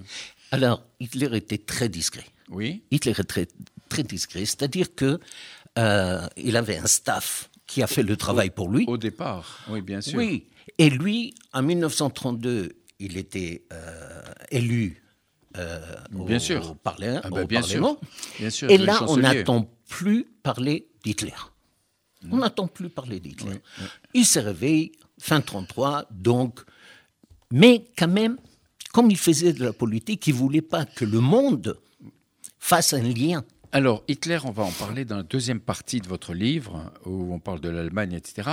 alors 0.51 0.83
Hitler 0.99 1.35
était 1.35 1.57
très 1.57 1.89
discret. 1.89 2.25
Oui. 2.49 2.83
Hitler 2.91 3.11
était 3.11 3.23
très 3.23 3.47
très 3.89 4.03
discret, 4.03 4.45
c'est-à-dire 4.45 4.95
que 4.95 5.19
euh, 5.77 6.27
il 6.37 6.57
avait 6.57 6.77
un 6.77 6.87
staff 6.87 7.49
qui 7.67 7.83
a 7.83 7.87
fait 7.87 8.03
le 8.03 8.15
travail 8.15 8.49
pour 8.49 8.69
lui. 8.69 8.85
Au 8.87 8.97
départ, 8.97 9.63
oui, 9.69 9.81
bien 9.81 10.01
sûr. 10.01 10.17
Oui, 10.17 10.45
et 10.77 10.89
lui, 10.89 11.33
en 11.53 11.61
1932, 11.61 12.73
il 12.99 13.17
était 13.17 13.63
euh, 13.73 14.21
élu 14.51 15.03
euh, 15.57 15.79
bien 16.11 16.37
au, 16.37 16.39
sûr. 16.39 16.71
au 16.71 16.75
parla- 16.75 17.21
Ah 17.23 17.29
ben, 17.29 17.43
au 17.43 17.47
bien 17.47 17.61
Parlement. 17.61 17.97
sûr. 17.99 18.39
Bien 18.39 18.49
sûr, 18.49 18.69
Et 18.69 18.77
là, 18.77 18.95
on 19.03 19.07
chancelier. 19.07 19.39
n'entend 19.39 19.69
plus 19.87 20.25
parler 20.43 20.87
d'Hitler. 21.03 21.33
On 22.31 22.37
n'entend 22.37 22.67
plus 22.67 22.89
parler 22.89 23.19
d'Hitler. 23.19 23.59
Il 24.13 24.25
se 24.25 24.39
réveille 24.39 24.91
fin 25.19 25.41
33, 25.41 26.07
donc, 26.11 26.61
mais 27.51 27.85
quand 27.97 28.07
même, 28.07 28.37
comme 28.93 29.11
il 29.11 29.17
faisait 29.17 29.53
de 29.53 29.63
la 29.65 29.73
politique, 29.73 30.25
il 30.27 30.33
voulait 30.33 30.61
pas 30.61 30.85
que 30.85 31.05
le 31.05 31.19
monde 31.19 31.77
fasse 32.59 32.93
un 32.93 33.01
lien. 33.03 33.43
Alors, 33.71 34.03
Hitler, 34.07 34.39
on 34.45 34.51
va 34.51 34.63
en 34.63 34.71
parler 34.71 35.03
dans 35.05 35.17
la 35.17 35.23
deuxième 35.23 35.59
partie 35.59 35.99
de 35.99 36.07
votre 36.07 36.33
livre, 36.33 36.91
où 37.05 37.33
on 37.33 37.39
parle 37.39 37.59
de 37.59 37.69
l'Allemagne, 37.69 38.13
etc. 38.13 38.49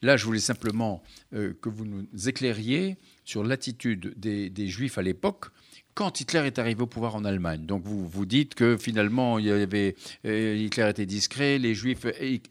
Là, 0.00 0.16
je 0.16 0.24
voulais 0.24 0.40
simplement 0.40 1.02
euh, 1.34 1.52
que 1.60 1.68
vous 1.68 1.84
nous 1.84 2.06
éclairiez 2.28 2.96
sur 3.24 3.44
l'attitude 3.44 4.14
des, 4.16 4.48
des 4.50 4.66
Juifs 4.68 4.96
à 4.96 5.02
l'époque 5.02 5.46
quand 5.94 6.20
Hitler 6.20 6.40
est 6.46 6.58
arrivé 6.58 6.82
au 6.82 6.86
pouvoir 6.86 7.14
en 7.14 7.24
Allemagne. 7.24 7.66
Donc, 7.66 7.84
vous, 7.84 8.06
vous 8.08 8.26
dites 8.26 8.54
que 8.54 8.76
finalement, 8.76 9.38
il 9.38 9.46
y 9.46 9.50
avait, 9.50 9.94
euh, 10.26 10.56
Hitler 10.56 10.88
était 10.90 11.06
discret, 11.06 11.58
les 11.58 11.74
Juifs, 11.74 12.04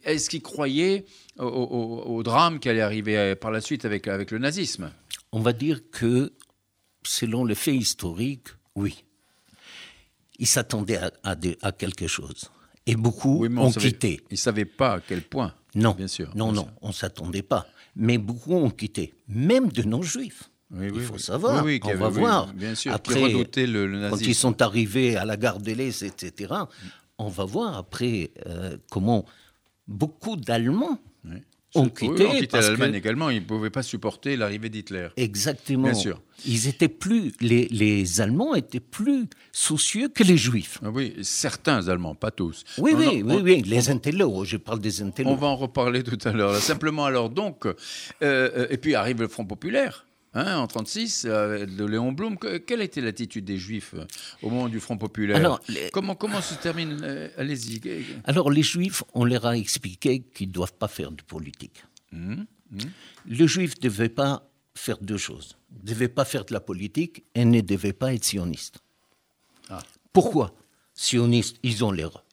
est-ce 0.03 0.29
qu'ils 0.29 0.41
croyaient 0.41 1.05
au, 1.37 1.43
au- 1.45 2.03
au 2.15 2.23
drame 2.23 2.59
qui 2.59 2.69
allait 2.69 2.81
arriver 2.81 3.17
euh, 3.17 3.35
par 3.35 3.51
la 3.51 3.59
suite 3.61 3.85
avec, 3.85 4.07
avec 4.07 4.31
le 4.31 4.37
nazisme? 4.39 4.91
On 5.31 5.41
va 5.41 5.51
dire 5.53 5.81
que, 5.91 6.33
selon 7.05 7.43
les 7.45 7.55
faits 7.55 7.75
historiques, 7.75 8.47
oui. 8.75 9.03
Il 10.39 10.47
s'attendait 10.47 10.97
à, 10.97 11.11
à 11.23 11.35
des- 11.35 11.57
à 11.61 11.71
quelque 11.71 12.07
chose. 12.07 12.49
Et 12.85 12.95
beaucoup 12.95 13.39
Oui, 13.39 13.49
mais 13.49 13.61
on 13.61 13.65
ont 13.65 13.71
savait- 13.71 13.91
quitté. 13.91 14.21
Ils 14.29 14.33
ne 14.33 14.37
savaient 14.37 14.65
pas 14.65 14.93
à 14.95 14.99
quel 15.01 15.21
point. 15.21 15.53
Non, 15.75 15.91
Bien 15.93 16.07
sûr. 16.07 16.29
non, 16.35 16.51
bien 16.51 16.61
non, 16.61 16.63
sûr. 16.67 16.73
on 16.81 16.87
ne 16.89 16.93
s'attendait 16.93 17.41
pas. 17.43 17.67
Mais 17.95 18.17
beaucoup 18.17 18.53
ont 18.53 18.69
quitté, 18.69 19.13
même 19.27 19.69
de 19.71 19.83
non-juifs. 19.83 20.49
Oui, 20.73 20.87
Il 20.87 20.91
oui, 20.93 21.03
faut 21.03 21.17
savoir, 21.19 21.63
Oui, 21.63 21.79
on 21.83 21.95
va 21.95 22.09
voir. 22.09 22.53
bien 22.53 22.73
sûr, 22.75 22.91
Après, 22.93 23.21
redoutaient 23.21 23.67
le- 23.67 23.85
le 23.87 24.09
quand 24.09 24.19
ils 24.21 24.33
sont 24.35 24.61
arrivés 24.61 25.15
à 25.17 25.23
la 25.25 25.37
gare 25.37 25.59
de 25.59 25.71
l'Est, 25.71 26.01
etc., 26.03 26.53
on 27.19 27.27
va 27.29 27.45
voir 27.45 27.77
après 27.77 28.31
euh, 28.47 28.75
comment 28.89 29.23
beaucoup 29.87 30.35
d'Allemands 30.35 30.99
ont 31.75 31.89
quitté. 31.89 32.25
ont 32.27 32.31
quitté 32.39 32.59
l'Allemagne 32.59 32.91
que- 32.91 32.97
également. 32.97 33.29
Ils 33.29 33.41
ne 33.41 33.45
pouvaient 33.45 33.69
pas 33.69 33.83
supporter 33.83 34.35
l'arrivée 34.35 34.69
d'Hitler. 34.69 35.09
Exactement. 35.17 35.83
Bien 35.83 35.93
sûr. 35.93 36.21
Ils 36.45 36.67
étaient 36.67 36.87
plus, 36.89 37.33
les, 37.39 37.67
les 37.69 38.19
Allemands 38.21 38.53
étaient 38.55 38.79
plus 38.79 39.27
soucieux 39.51 40.07
que 40.09 40.23
les 40.23 40.37
Juifs. 40.37 40.79
Ah 40.83 40.89
Oui, 40.91 41.15
certains 41.21 41.87
Allemands, 41.87 42.15
pas 42.15 42.31
tous. 42.31 42.63
Oui, 42.79 42.91
On 42.93 42.97
oui, 42.99 43.07
oui, 43.23 43.23
on- 43.27 43.41
oui, 43.41 43.61
les 43.63 43.89
intellos, 43.89 44.43
je 44.45 44.57
parle 44.57 44.79
des 44.79 45.01
intellos. 45.01 45.29
On 45.29 45.35
va 45.35 45.47
en 45.47 45.55
reparler 45.55 46.03
tout 46.03 46.17
à 46.25 46.31
l'heure. 46.31 46.55
Simplement, 46.57 47.05
alors, 47.05 47.29
donc, 47.29 47.65
euh, 47.65 47.73
euh, 48.23 48.67
et 48.69 48.77
puis 48.77 48.95
arrive 48.95 49.21
le 49.21 49.27
Front 49.27 49.45
populaire. 49.45 50.05
Hein, 50.33 50.57
en 50.57 50.67
36, 50.67 51.25
euh, 51.27 51.65
de 51.65 51.85
Léon 51.85 52.11
Blum, 52.11 52.37
Que- 52.37 52.57
quelle 52.57 52.81
était 52.81 53.01
l'attitude 53.01 53.45
des 53.45 53.57
Juifs 53.57 53.93
euh, 53.95 54.05
au 54.41 54.49
moment 54.49 54.69
du 54.69 54.79
Front 54.79 54.97
populaire 54.97 55.37
Alors, 55.37 55.59
les- 55.69 55.89
comment, 55.91 56.15
comment 56.15 56.41
se 56.41 56.55
termine 56.55 56.99
euh, 57.03 57.29
Allez-y. 57.37 57.81
Alors 58.25 58.49
les 58.51 58.63
Juifs, 58.63 59.03
on 59.13 59.25
leur 59.25 59.45
a 59.45 59.57
expliqué 59.57 60.21
qu'ils 60.21 60.49
ne 60.49 60.53
doivent 60.53 60.73
pas 60.73 60.87
faire 60.87 61.11
de 61.11 61.21
politique. 61.23 61.83
Hum, 62.13 62.45
Le 63.27 63.47
Juif 63.47 63.75
ne 63.77 63.81
devait 63.81 64.09
pas 64.09 64.49
faire 64.75 64.97
deux 65.01 65.17
choses. 65.17 65.57
Il 65.71 65.83
ne 65.83 65.93
devait 65.93 66.07
pas 66.07 66.25
faire 66.25 66.45
de 66.45 66.53
la 66.53 66.59
politique 66.59 67.23
et 67.35 67.45
ne 67.45 67.61
devait 67.61 67.93
pas 67.93 68.13
être 68.13 68.23
sioniste. 68.23 68.79
Ah. 69.69 69.81
Pourquoi 70.11 70.55
Sionistes, 70.95 71.57
ils 71.63 71.83
ont 71.83 71.91
leur, 71.91 72.23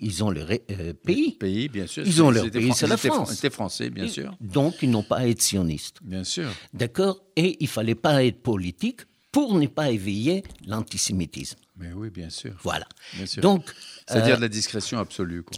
ils, 0.00 0.24
ont 0.24 0.30
leur 0.30 0.48
euh, 0.70 0.92
pays. 0.94 1.32
Pays, 1.32 1.68
bien 1.68 1.86
sûr. 1.86 2.04
Ils 2.06 2.22
ont 2.22 2.30
leur 2.30 2.50
pays, 2.50 2.72
c'est 2.74 2.86
la 2.86 2.94
ils 2.94 2.98
étaient 2.98 3.08
fran- 3.08 3.14
France. 3.16 3.30
Ils 3.32 3.38
étaient 3.38 3.50
français, 3.50 3.90
bien 3.90 4.08
sûr. 4.08 4.34
Donc 4.40 4.76
ils 4.82 4.90
n'ont 4.90 5.02
pas 5.02 5.18
à 5.18 5.26
être 5.26 5.42
sionistes. 5.42 5.98
Bien 6.02 6.24
sûr. 6.24 6.48
D'accord? 6.72 7.22
Et 7.36 7.56
il 7.60 7.68
fallait 7.68 7.94
pas 7.94 8.24
être 8.24 8.40
politique 8.42 9.02
pour 9.32 9.56
ne 9.58 9.66
pas 9.66 9.90
éveiller 9.90 10.42
l'antisémitisme. 10.66 11.58
Mais 11.76 11.92
oui, 11.92 12.10
bien 12.10 12.30
sûr. 12.30 12.54
Voilà. 12.62 12.86
Bien 13.14 13.26
sûr. 13.26 13.42
Donc, 13.42 13.64
C'est-à-dire 14.06 14.34
euh, 14.34 14.36
de 14.36 14.42
la 14.42 14.48
discrétion 14.48 14.98
absolue. 14.98 15.42
quoi. 15.44 15.56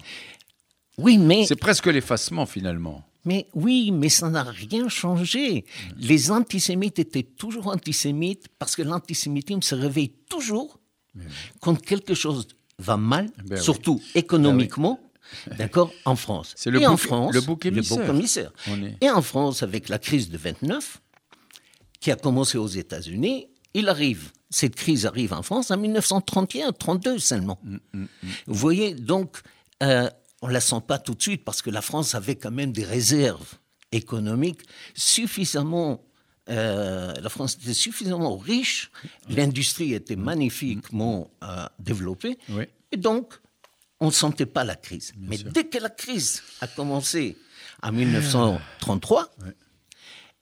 oui, 0.99 1.19
mais 1.19 1.47
C'est 1.47 1.57
presque 1.57 1.87
l'effacement, 1.87 2.47
finalement. 2.47 3.03
Mais 3.25 3.47
oui, 3.55 3.93
mais 3.93 4.09
ça 4.09 4.29
n'a 4.31 4.43
rien 4.43 4.89
changé. 4.89 5.65
Les 5.97 6.31
antisémites 6.33 6.99
étaient 6.99 7.23
toujours 7.23 7.69
antisémites 7.69 8.49
parce 8.59 8.75
que 8.77 8.83
l'antisémitisme 8.83 9.63
se 9.63 9.75
réveille 9.77 10.13
toujours 10.29 10.81
quand 11.61 11.81
quelque 11.81 12.15
chose 12.15 12.49
va 12.83 12.97
mal, 12.97 13.31
Ben 13.45 13.57
oui. 13.57 13.63
surtout 13.63 14.01
économiquement, 14.15 15.01
d'accord, 15.59 15.91
en 16.05 16.17
France. 16.17 16.53
C'est 16.57 16.71
le 16.71 16.81
Et 16.83 16.87
en 16.87 16.95
bouc- 16.95 16.99
France, 16.99 17.35
le 17.35 17.41
bouc 17.41 17.65
émissaire. 17.67 18.11
émissaire. 18.11 18.53
On 18.69 18.83
est- 18.83 18.97
Et 19.01 19.11
en 19.11 19.23
France, 19.23 19.63
avec 19.63 19.89
la 19.89 19.99
crise 19.99 20.29
de 20.31 20.37
29, 20.39 21.01
qui 22.01 22.11
a 22.11 22.17
commencé 22.17 22.59
aux 22.59 22.67
États-Unis, 22.69 23.47
il 23.75 23.89
arrive, 23.89 24.33
cette 24.51 24.75
crise 24.75 25.07
arrive 25.07 25.33
en 25.33 25.43
France 25.43 25.71
en 25.71 25.79
1931, 25.79 26.73
32 26.73 27.19
seulement. 27.19 27.59
Mm, 27.63 28.05
Vous 28.47 28.55
voyez, 28.55 28.95
donc, 28.95 29.39
euh, 29.83 30.11
on 30.43 30.49
ne 30.49 30.53
la 30.53 30.61
sent 30.61 30.83
pas 30.87 30.99
tout 30.99 31.15
de 31.15 31.23
suite 31.23 31.45
parce 31.45 31.63
que 31.63 31.71
la 31.71 31.81
France 31.83 32.15
avait 32.15 32.35
quand 32.37 32.51
même 32.51 32.73
des 32.73 32.85
réserves 32.85 33.55
économiques 33.93 34.63
suffisamment. 34.95 36.03
Euh, 36.49 37.13
la 37.21 37.29
France 37.29 37.57
était 37.63 37.75
suffisamment 37.75 38.37
riche, 38.37 38.91
l'industrie 39.29 39.95
était 39.95 40.17
magnifiquement 40.17 41.31
euh, 41.45 41.67
développée, 41.79 42.39
Oui. 42.49 42.65
et 42.91 42.97
donc 42.97 43.35
on 44.01 44.07
ne 44.07 44.11
sentait 44.13 44.47
pas 44.47 44.65
la 44.65 44.75
crise. 44.75 45.13
Mais 45.17 45.39
dès 45.39 45.65
que 45.65 45.79
la 45.79 45.89
crise 45.91 46.43
a 46.61 46.67
commencé 46.67 47.37
en 47.83 47.93
1933, 47.93 49.31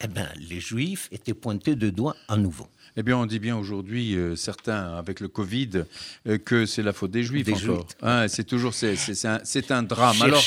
eh 0.02 0.06
ben, 0.08 0.28
les 0.36 0.60
Juifs 0.60 1.08
étaient 1.12 1.34
pointés 1.34 1.76
de 1.76 1.90
doigt 1.90 2.16
à 2.28 2.36
nouveau. 2.38 2.66
Eh 2.96 3.02
bien, 3.02 3.16
on 3.16 3.26
dit 3.26 3.38
bien 3.38 3.56
aujourd'hui, 3.56 4.16
euh, 4.16 4.34
certains, 4.34 4.96
avec 4.96 5.20
le 5.20 5.28
Covid, 5.28 5.84
euh, 6.26 6.38
que 6.38 6.66
c'est 6.66 6.82
la 6.82 6.92
faute 6.92 7.10
des 7.10 7.22
Juifs 7.22 7.46
Des 7.46 7.54
encore. 7.54 7.86
Hein, 8.02 8.26
c'est 8.28 8.44
toujours, 8.44 8.74
c'est, 8.74 8.96
un, 9.24 9.40
un 9.70 9.82
drame. 9.82 10.20
Alors, 10.22 10.42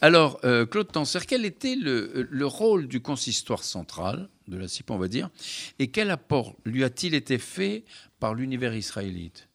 alors 0.00 0.40
euh, 0.44 0.66
Claude 0.66 0.90
Tanser, 0.90 1.20
quel 1.26 1.44
était 1.44 1.76
le, 1.76 2.26
le 2.30 2.46
rôle 2.46 2.88
du 2.88 3.00
consistoire 3.00 3.62
central, 3.62 4.28
de 4.48 4.56
la 4.56 4.68
CIP, 4.68 4.90
on 4.90 4.98
va 4.98 5.08
dire, 5.08 5.30
et 5.78 5.88
quel 5.88 6.10
apport 6.10 6.56
lui 6.64 6.84
a-t-il 6.84 7.14
été 7.14 7.38
fait 7.38 7.84
par 8.18 8.34
l'univers 8.34 8.74
israélite 8.74 9.48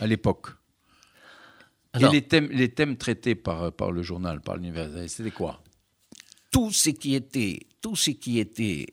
à 0.00 0.06
l'époque? 0.06 0.48
Et 1.98 2.08
les 2.08 2.22
thèmes, 2.22 2.48
les 2.50 2.70
thèmes 2.70 2.96
traités 2.96 3.34
par, 3.34 3.70
par 3.72 3.92
le 3.92 4.02
journal, 4.02 4.40
par 4.40 4.56
l'univers 4.56 4.88
israélite, 4.88 5.10
c'était 5.10 5.30
quoi? 5.30 5.62
Tout 6.50 6.72
ce 6.72 6.90
qui 6.90 7.14
était, 7.14 7.60
tout 7.80 7.96
ce 7.96 8.10
qui 8.10 8.38
était 8.38 8.86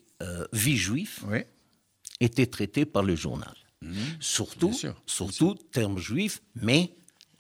vie 0.54 0.78
juive 0.78 1.20
Oui. 1.28 1.40
Était 2.20 2.46
traité 2.48 2.86
par 2.86 3.04
le 3.04 3.16
journal. 3.16 3.54
Surtout, 4.20 4.68
Mmh. 4.68 4.72
Bien 4.72 4.78
sûr, 4.80 5.02
surtout 5.06 5.56
termes 5.72 5.98
juifs, 5.98 6.42
mais 6.56 6.94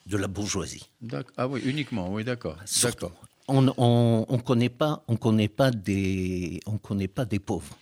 de 0.06 0.18
la 0.18 0.28
bourgeoisie. 0.28 0.90
Ah 1.38 1.48
oui, 1.48 1.62
uniquement, 1.66 2.12
oui, 2.14 2.24
d'accord. 2.24 2.58
Surtout. 2.66 3.08
D'accord. 3.08 3.22
On 3.48 3.62
ne 3.64 3.72
on, 3.78 4.26
on 4.30 4.38
connaît 4.38 4.70
pas, 4.70 5.04
on 5.08 5.18
connaît 5.18 5.48
pas 5.50 5.72
des, 5.72 6.60
on 6.66 6.78
connaît 6.78 7.08
pas 7.08 7.26
des 7.26 7.40
pauvres. 7.40 7.78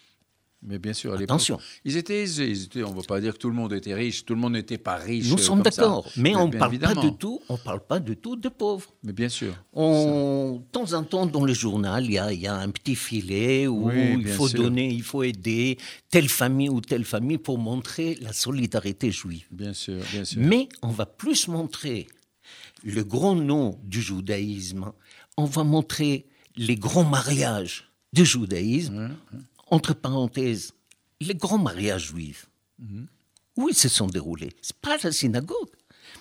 Mais 0.64 0.80
bien 0.80 0.94
sûr, 0.94 1.14
Attention. 1.14 1.60
Ils 1.86 1.98
étaient 1.98 2.24
aisés. 2.24 2.50
Ils 2.50 2.64
étaient, 2.64 2.84
on 2.84 2.92
ne 2.92 2.96
va 2.96 3.04
pas 3.04 3.22
dire 3.22 3.34
que 3.34 3.38
tout 3.38 3.50
le 3.50 3.56
monde 3.56 3.74
était 3.74 3.94
riche. 3.94 4.26
Tout 4.26 4.34
le 4.34 4.42
monde 4.42 4.54
n'était 4.54 4.80
pas 4.80 4.96
riche. 4.96 5.30
Nous 5.30 5.36
euh, 5.36 5.38
sommes 5.38 5.62
d'accord, 5.62 6.10
mais, 6.18 6.36
on 6.36 6.48
bien 6.48 6.60
parle 6.60 6.80
pas 6.80 6.96
du 6.96 7.14
tout, 7.14 7.40
on 7.48 7.58
parle 7.58 7.80
pas 7.82 8.00
du 8.00 8.18
tout 8.18 8.36
de 8.36 8.50
pauvres. 8.50 8.92
Mais 9.04 9.14
bien 9.14 9.30
sûr. 9.30 9.54
On, 9.74 10.64
de 10.64 10.72
temps 10.72 10.94
en 10.94 11.04
temps, 11.04 11.26
dans 11.28 11.46
le 11.46 11.54
journal, 11.54 12.06
il 12.06 12.12
y 12.12 12.38
y 12.38 12.48
a 12.48 12.56
un 12.56 12.70
petit 12.70 12.96
filet 12.96 13.68
où 13.68 13.90
Oui, 13.90 14.18
il 14.20 14.28
faut 14.28 14.48
sûr. 14.48 14.64
donner, 14.64 14.90
il 14.90 15.04
faut 15.04 15.24
aider 15.24 15.78
telle 16.10 16.28
famille 16.28 16.70
ou 16.70 16.82
telle 16.82 17.06
famille 17.06 17.38
pour 17.38 17.60
montrer 17.60 18.18
la 18.22 18.34
solidarité 18.34 19.12
juive. 19.12 19.46
Bien 19.52 19.74
sûr, 19.74 20.02
bien 20.12 20.26
sûr. 20.26 20.42
Mais 20.42 20.70
on 20.82 20.90
va 20.90 21.06
plus 21.06 21.48
montrer 21.48 22.08
le 22.84 23.04
grand 23.04 23.36
nom 23.36 23.80
du 23.84 24.02
judaïsme, 24.02 24.92
on 25.38 25.46
va 25.46 25.64
montrer 25.64 26.26
les 26.56 26.76
grands 26.76 27.04
mariages 27.04 27.92
du 28.14 28.26
judaïsme, 28.26 29.16
entre 29.70 29.94
parenthèses, 29.94 30.74
les 31.22 31.36
grands 31.36 31.58
mariages 31.58 32.08
juifs. 32.08 32.48
Où 33.58 33.70
ils 33.70 33.76
se 33.76 33.90
sont 33.90 34.08
déroulés 34.08 34.52
C'est 34.62 34.76
pas 34.78 34.96
à 34.96 34.98
la 35.04 35.12
synagogue, 35.12 35.70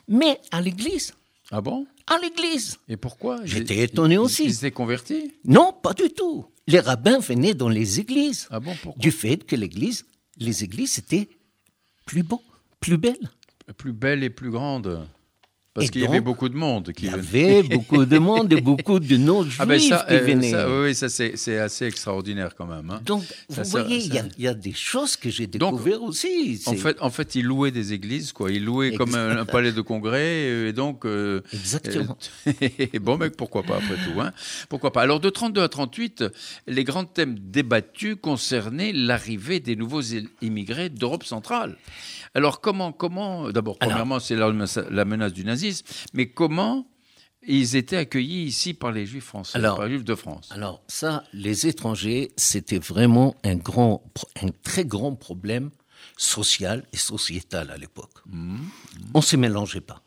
mais 0.08 0.40
à 0.50 0.60
l'église. 0.60 1.12
Ah 1.50 1.60
bon? 1.60 1.86
À 2.06 2.18
l'église. 2.18 2.78
Et 2.88 2.96
pourquoi? 2.96 3.40
J'étais 3.44 3.78
étonné 3.82 4.14
ils- 4.14 4.18
aussi. 4.18 4.44
Ils 4.44 4.56
étaient 4.56 4.70
convertis? 4.70 5.32
Non, 5.44 5.72
pas 5.72 5.92
du 5.92 6.08
tout. 6.10 6.46
Les 6.66 6.80
rabbins 6.80 7.18
venaient 7.18 7.54
dans 7.54 7.68
les 7.68 8.00
églises. 8.00 8.48
Ah 8.50 8.58
bon, 8.58 8.74
pourquoi? 8.82 9.00
Du 9.00 9.10
fait 9.12 9.36
que 9.44 9.54
l'église, 9.54 10.06
les 10.38 10.64
églises 10.64 10.98
étaient 10.98 11.28
plus 12.06 12.22
beaux, 12.22 12.42
plus 12.80 12.96
belles. 12.96 13.30
Plus 13.76 13.92
belle 13.92 14.24
et 14.24 14.30
plus 14.30 14.50
grande. 14.50 15.06
Parce 15.76 15.90
qu'il 15.90 16.00
y 16.02 16.06
avait 16.06 16.20
beaucoup 16.20 16.48
de 16.48 16.56
monde 16.56 16.92
qui 16.92 17.04
Il 17.06 17.10
y 17.12 17.14
avait 17.14 17.62
beaucoup 17.62 18.04
de 18.04 18.18
monde 18.18 18.52
et 18.52 18.60
beaucoup 18.60 18.98
de 18.98 19.16
non-juifs 19.28 19.58
ah 19.60 19.66
ben 19.66 19.78
ça, 19.78 20.04
qui 20.08 20.14
euh, 20.14 20.20
venaient. 20.20 20.50
ça, 20.50 20.66
oui, 20.80 20.94
ça 20.94 21.08
c'est 21.08 21.58
assez 21.58 21.84
extraordinaire 21.86 22.54
quand 22.56 22.66
même. 22.66 22.90
hein. 22.90 23.00
Donc, 23.04 23.22
Ça, 23.50 23.62
vous 23.62 23.68
voyez, 23.70 23.98
il 23.98 24.12
y, 24.14 24.18
a- 24.18 24.52
y 24.52 24.56
des 24.56 24.72
choses 24.72 25.16
que 25.16 25.30
j'ai 25.30 25.46
découvertes 25.46 26.00
aussi. 26.02 26.60
En 26.66 26.74
fait, 26.74 26.96
en 27.00 27.10
fait, 27.10 27.34
ils 27.34 27.44
louaient 27.44 27.70
des 27.70 27.92
églises, 27.92 28.32
quoi. 28.32 28.50
Ils 28.50 28.64
louaient 28.64 28.94
comme 28.94 29.14
un, 29.14 29.36
un 29.38 29.44
palais 29.44 29.72
de 29.72 29.80
congrès, 29.82 30.46
euh, 30.48 30.68
et 30.68 30.72
donc. 30.72 31.04
euh, 31.04 31.42
Exactement. 31.52 32.16
bon, 33.00 33.18
mec, 33.18 33.36
pourquoi 33.36 33.62
pas 33.62 33.76
après 33.76 33.96
tout, 33.96 34.20
hein 34.20 34.32
Pourquoi 34.68 34.92
pas 34.92 35.02
Alors, 35.02 35.20
de 35.20 35.28
32 35.30 35.62
à 35.62 35.68
38, 35.68 36.24
les 36.66 36.84
grands 36.84 37.04
thèmes 37.04 37.36
débattus 37.38 38.16
concernaient 38.20 38.92
l'arrivée 38.92 39.60
des 39.60 39.76
nouveaux 39.76 40.02
immigrés 40.40 40.88
d'Europe 40.88 41.24
centrale. 41.24 41.76
Alors, 42.34 42.60
comment, 42.60 42.92
comment 42.92 43.50
D'abord, 43.50 43.78
premièrement, 43.78 44.20
c'est 44.20 44.36
la, 44.36 44.52
la 44.90 45.04
menace 45.04 45.32
du 45.32 45.44
nazisme, 45.44 45.65
mais 46.12 46.30
comment 46.30 46.86
ils 47.48 47.76
étaient 47.76 47.96
accueillis 47.96 48.44
ici 48.44 48.74
par 48.74 48.90
les 48.92 49.06
Juifs 49.06 49.24
français, 49.24 49.56
Alors- 49.58 49.76
par 49.76 49.86
les 49.86 49.94
Juifs 49.94 50.04
de 50.04 50.14
France? 50.14 50.48
Alors 50.50 50.82
ça, 50.88 51.22
les 51.32 51.66
étrangers, 51.66 52.32
c'était 52.36 52.78
vraiment 52.78 53.36
un 53.44 53.56
grand, 53.56 54.02
un 54.42 54.48
très 54.62 54.84
grand 54.84 55.14
problème 55.14 55.70
social 56.16 56.84
et 56.92 56.96
sociétal 56.96 57.70
à 57.70 57.76
l'époque. 57.76 58.12
On 59.14 59.20
se 59.20 59.36
mélangeait 59.36 59.80
pas. 59.80 60.02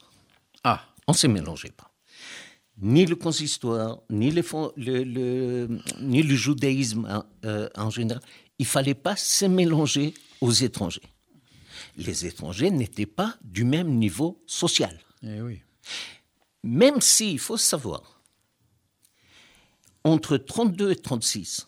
Ah, 0.63 0.85
On 1.07 1.13
se 1.13 1.27
mélangeait 1.27 1.71
pas. 1.71 1.91
Ni 2.81 3.05
le 3.05 3.15
consistoire, 3.15 3.99
ni, 4.09 4.31
les 4.31 4.41
le, 4.77 5.03
le- 5.03 5.79
ni 6.01 6.23
le 6.23 6.35
judaïsme 6.35 7.05
hein, 7.09 7.25
euh, 7.45 7.67
en 7.75 7.89
général. 7.89 8.21
Il 8.57 8.65
fallait 8.65 8.93
pas 8.93 9.15
se 9.15 9.45
mélanger 9.45 10.13
aux 10.41 10.51
étrangers. 10.51 11.01
Les 11.97 12.25
étrangers 12.25 12.71
n'étaient 12.71 13.05
pas 13.05 13.35
du 13.43 13.63
même 13.63 13.95
niveau 13.95 14.41
social. 14.47 14.97
Eh 15.23 15.41
oui. 15.41 15.61
Même 16.63 17.01
si, 17.01 17.31
il 17.33 17.39
faut 17.39 17.57
savoir, 17.57 18.21
entre 20.03 20.37
32 20.37 20.91
et 20.91 20.95
36, 20.95 21.67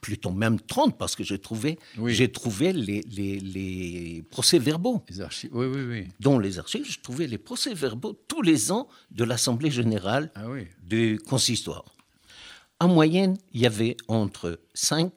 plutôt 0.00 0.30
même 0.30 0.60
30, 0.60 0.96
parce 0.98 1.14
que 1.14 1.22
j'ai 1.24 1.38
trouvé, 1.38 1.78
Oui. 1.98 2.14
j'ai 2.14 2.30
trouvé 2.30 2.72
les, 2.72 3.02
les- 3.02 3.38
les 3.40 4.22
procès-verbaux. 4.30 5.04
Les 5.08 5.20
archives. 5.20 5.50
Oui, 5.52 5.66
oui, 5.66 5.82
oui. 5.82 6.08
Dans 6.20 6.38
les 6.38 6.58
archives, 6.58 6.88
je 6.90 6.98
trouvais 7.00 7.26
les 7.26 7.38
procès-verbaux 7.38 8.14
tous 8.26 8.42
les 8.42 8.72
ans 8.72 8.88
de 9.10 9.24
l'Assemblée 9.24 9.70
générale 9.70 10.30
Ah 10.34 10.48
oui. 10.48 10.66
du 10.82 11.20
consistoire. 11.28 11.84
En 12.80 12.88
moyenne, 12.88 13.36
il 13.52 13.60
y 13.60 13.66
avait 13.66 13.96
entre 14.08 14.60
5 14.74 15.12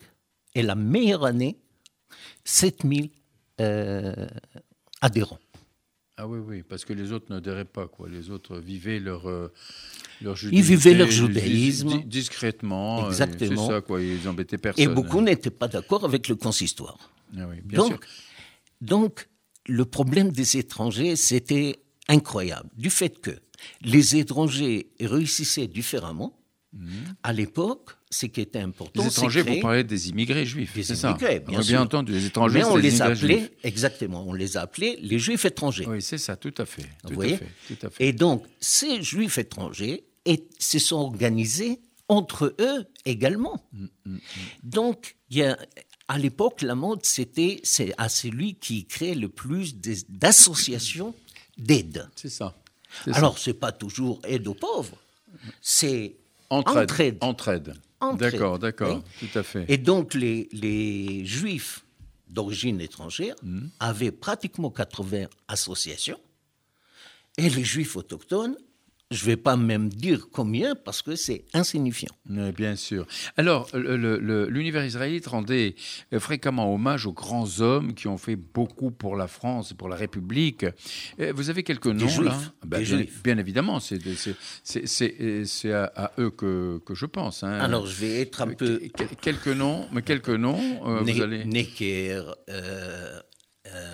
et 0.53 0.61
la 0.61 0.75
meilleure 0.75 1.25
année, 1.25 1.57
7000 2.43 3.09
euh, 3.61 4.27
adhérents. 5.01 5.39
Ah 6.17 6.27
oui, 6.27 6.39
oui, 6.39 6.63
parce 6.63 6.85
que 6.85 6.93
les 6.93 7.11
autres 7.11 7.25
n'adhéraient 7.29 7.65
pas, 7.65 7.87
quoi. 7.87 8.07
Les 8.07 8.29
autres 8.29 8.57
vivaient 8.57 8.99
leur, 8.99 9.27
euh, 9.27 9.51
leur 10.21 10.41
Ils 10.45 10.61
vivaient 10.61 10.93
leur 10.93 11.11
judaïsme. 11.11 11.89
dis- 11.89 12.05
discrètement. 12.05 13.07
Exactement. 13.07 13.67
C'est 13.67 13.73
ça, 13.73 13.81
quoi. 13.81 14.01
Ils 14.01 14.25
embêtaient 14.29 14.57
personne. 14.57 14.83
Et 14.83 14.87
beaucoup 14.87 15.19
n'étaient 15.21 15.49
pas 15.49 15.67
d'accord 15.67 16.05
avec 16.05 16.29
le 16.29 16.35
consistoire. 16.35 16.97
Ah 17.37 17.41
oui, 17.49 17.57
bien 17.65 17.79
donc, 17.79 17.87
sûr. 17.89 17.99
donc, 18.79 19.27
le 19.67 19.83
problème 19.83 20.31
des 20.31 20.55
étrangers, 20.57 21.17
c'était 21.17 21.79
incroyable. 22.07 22.69
Du 22.77 22.89
fait 22.89 23.19
que 23.19 23.31
les 23.81 24.15
étrangers 24.15 24.87
réussissaient 25.01 25.67
différemment, 25.67 26.39
à 27.23 27.31
l'époque, 27.33 27.91
ce 28.11 28.25
qui 28.25 28.41
était 28.41 28.59
important, 28.59 29.01
Les 29.01 29.07
étrangers, 29.09 29.41
vous 29.41 29.59
parlez 29.61 29.83
des 29.83 30.09
immigrés 30.09 30.45
juifs, 30.45 30.73
Des 30.75 30.83
ça 30.83 31.09
immigrés, 31.11 31.41
On 31.47 31.51
bien 31.51 31.59
a 31.59 31.63
sûr. 31.63 31.71
bien 31.73 31.81
entendu, 31.81 32.11
les 32.11 32.25
étrangers, 32.25 32.59
Mais 32.59 32.65
on 32.65 32.75
les 32.75 33.01
appelait, 33.01 33.39
juifs. 33.39 33.49
exactement, 33.63 34.23
on 34.27 34.33
les 34.33 34.57
appelait 34.57 34.97
les 35.01 35.19
juifs 35.19 35.45
étrangers. 35.45 35.85
Oui, 35.87 36.01
c'est 36.01 36.17
ça, 36.17 36.35
tout 36.35 36.53
à 36.57 36.65
fait. 36.65 36.83
Tout 37.07 37.13
Vous 37.13 37.21
à 37.21 37.27
fait, 37.27 37.47
tout 37.67 37.85
à 37.87 37.89
fait. 37.89 38.05
Et 38.07 38.13
donc, 38.13 38.43
ces 38.59 39.01
juifs 39.01 39.37
étrangers 39.37 40.03
et- 40.25 40.47
se 40.59 40.79
sont 40.79 40.97
organisés 40.97 41.79
entre 42.07 42.53
eux 42.59 42.85
également. 43.05 43.65
Mm, 43.73 44.17
Donc, 44.63 45.15
il 45.29 45.37
y 45.37 45.43
a, 45.43 45.57
à 46.07 46.17
l'époque, 46.19 46.61
la 46.61 46.75
mode, 46.75 47.03
c'était 47.05 47.59
c'est 47.63 47.93
à 47.97 48.09
celui 48.09 48.55
qui 48.55 48.85
crée 48.85 49.15
le 49.15 49.27
plus 49.29 49.75
d'associations 50.09 51.15
d'aide. 51.57 52.07
C'est 52.15 52.29
ça. 52.29 52.53
ça. 53.05 53.11
Alors, 53.15 53.39
c'est 53.39 53.53
pas 53.53 53.71
toujours 53.71 54.19
aide 54.27 54.47
aux 54.47 54.53
pauvres, 54.53 54.97
c'est 55.61 56.15
entraide. 56.59 57.17
entraide. 57.21 57.73
D'accord, 58.19 58.59
d'accord, 58.59 59.01
oui. 59.21 59.27
tout 59.27 59.39
à 59.39 59.43
fait. 59.43 59.65
Et 59.67 59.77
donc, 59.77 60.13
les, 60.13 60.47
les 60.51 61.25
juifs 61.25 61.85
d'origine 62.27 62.79
étrangère 62.81 63.35
Mm. 63.41 63.67
avaient 63.79 64.11
pratiquement 64.11 64.69
80 64.69 65.25
associations. 65.47 66.19
Et 67.37 67.49
les 67.49 67.63
juifs 67.63 67.95
autochtones, 67.95 68.55
je 69.11 69.21
ne 69.23 69.25
vais 69.27 69.37
pas 69.37 69.55
même 69.55 69.87
dire 69.89 70.27
combien 70.31 70.73
parce 70.73 71.03
que 71.03 71.15
c'est 71.15 71.45
insignifiant. 71.53 72.09
Bien 72.25 72.75
sûr. 72.75 73.05
Alors, 73.37 73.69
l'univers 73.75 74.83
israélite 74.83 75.27
rendait 75.27 75.75
euh, 76.11 76.19
fréquemment 76.19 76.73
hommage 76.73 77.05
aux 77.05 77.13
grands 77.13 77.61
hommes 77.61 77.93
qui 77.93 78.07
ont 78.07 78.17
fait 78.17 78.35
beaucoup 78.35 78.89
pour 78.89 79.15
la 79.15 79.27
France 79.27 79.71
et 79.71 79.75
pour 79.75 79.89
la 79.89 79.95
République. 79.95 80.65
Euh, 81.19 81.31
Vous 81.35 81.51
avez 81.51 81.61
quelques 81.61 81.85
noms 81.85 82.07
Juifs, 82.07 82.25
là 82.25 82.35
Ben, 82.65 82.79
des 82.79 82.85
bien, 82.85 82.97
Juifs. 82.97 83.23
bien 83.23 83.37
évidemment, 83.37 83.79
c'est 83.79 83.99
euh, 85.65 85.85
à, 85.95 86.05
à 86.05 86.11
eux 86.19 86.31
que, 86.31 86.79
que 86.85 86.95
je 86.95 87.05
pense. 87.05 87.43
hein. 87.43 87.51
Alors, 87.59 87.85
je 87.85 87.95
vais 88.01 88.21
être 88.21 88.41
un 88.41 88.47
peu. 88.47 88.79
que- 88.79 89.03
que- 89.03 89.15
quelques 89.15 89.47
noms, 89.47 89.87
mais 89.91 90.01
quelques 90.01 90.29
noms. 90.29 90.59
euh, 90.87 91.03
Ne- 91.03 91.11
vous 91.13 91.21
allez. 91.21 91.45
Necker, 91.45 92.23
euh, 92.49 93.19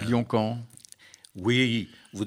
Lyon-Camp, 0.08 0.58
oui, 1.36 1.90
vous- 2.14 2.26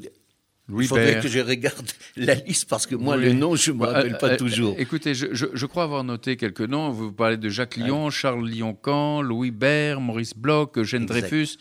Louis 0.66 0.86
il 0.86 0.88
faudrait 0.88 1.20
que 1.20 1.28
je 1.28 1.40
regarde 1.40 1.86
la 2.16 2.34
liste 2.36 2.68
parce 2.68 2.86
que 2.86 2.94
moi, 2.94 3.16
Oui. 3.16 3.24
le 3.24 3.32
nom, 3.34 3.54
je 3.54 3.70
ne 3.70 3.76
me 3.76 3.80
Bah, 3.80 3.92
rappelle 3.92 4.14
euh, 4.14 4.18
pas 4.18 4.30
euh, 4.30 4.36
toujours. 4.36 4.74
Écoutez, 4.78 5.14
je, 5.14 5.26
je- 5.32 5.46
je 5.52 5.66
crois 5.66 5.82
avoir 5.84 6.04
noté 6.04 6.36
quelques 6.38 6.62
noms. 6.62 6.90
Vous 6.90 7.12
parlez 7.12 7.36
de 7.36 7.48
Jacques 7.50 7.76
Lyon, 7.76 8.08
Charles 8.10 8.48
Lyon-Camp, 8.48 9.20
Louis 9.20 9.50
Bert, 9.50 10.00
Maurice 10.00 10.34
Bloch, 10.34 10.78
Eugène 10.78 11.02
Exact. 11.02 11.20
Dreyfus 11.28 11.58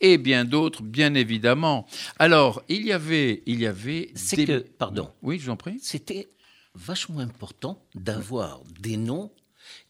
et 0.00 0.18
bien 0.18 0.44
d'autres, 0.44 0.82
bien 0.82 1.14
évidemment. 1.14 1.86
Alors, 2.18 2.62
il 2.68 2.84
y 2.86 2.92
avait, 2.92 3.42
il 3.46 3.58
y 3.60 3.66
avait 3.66 4.10
C'est 4.14 4.36
des- 4.36 4.46
que, 4.46 4.58
pardon, 4.78 5.10
Oui, 5.22 5.38
je 5.40 5.46
vous 5.46 5.50
en 5.50 5.56
prie. 5.56 5.78
c'était 5.82 6.28
vachement 6.76 7.20
important 7.20 7.82
d'avoir 7.96 8.60
des 8.80 8.96
noms 8.96 9.32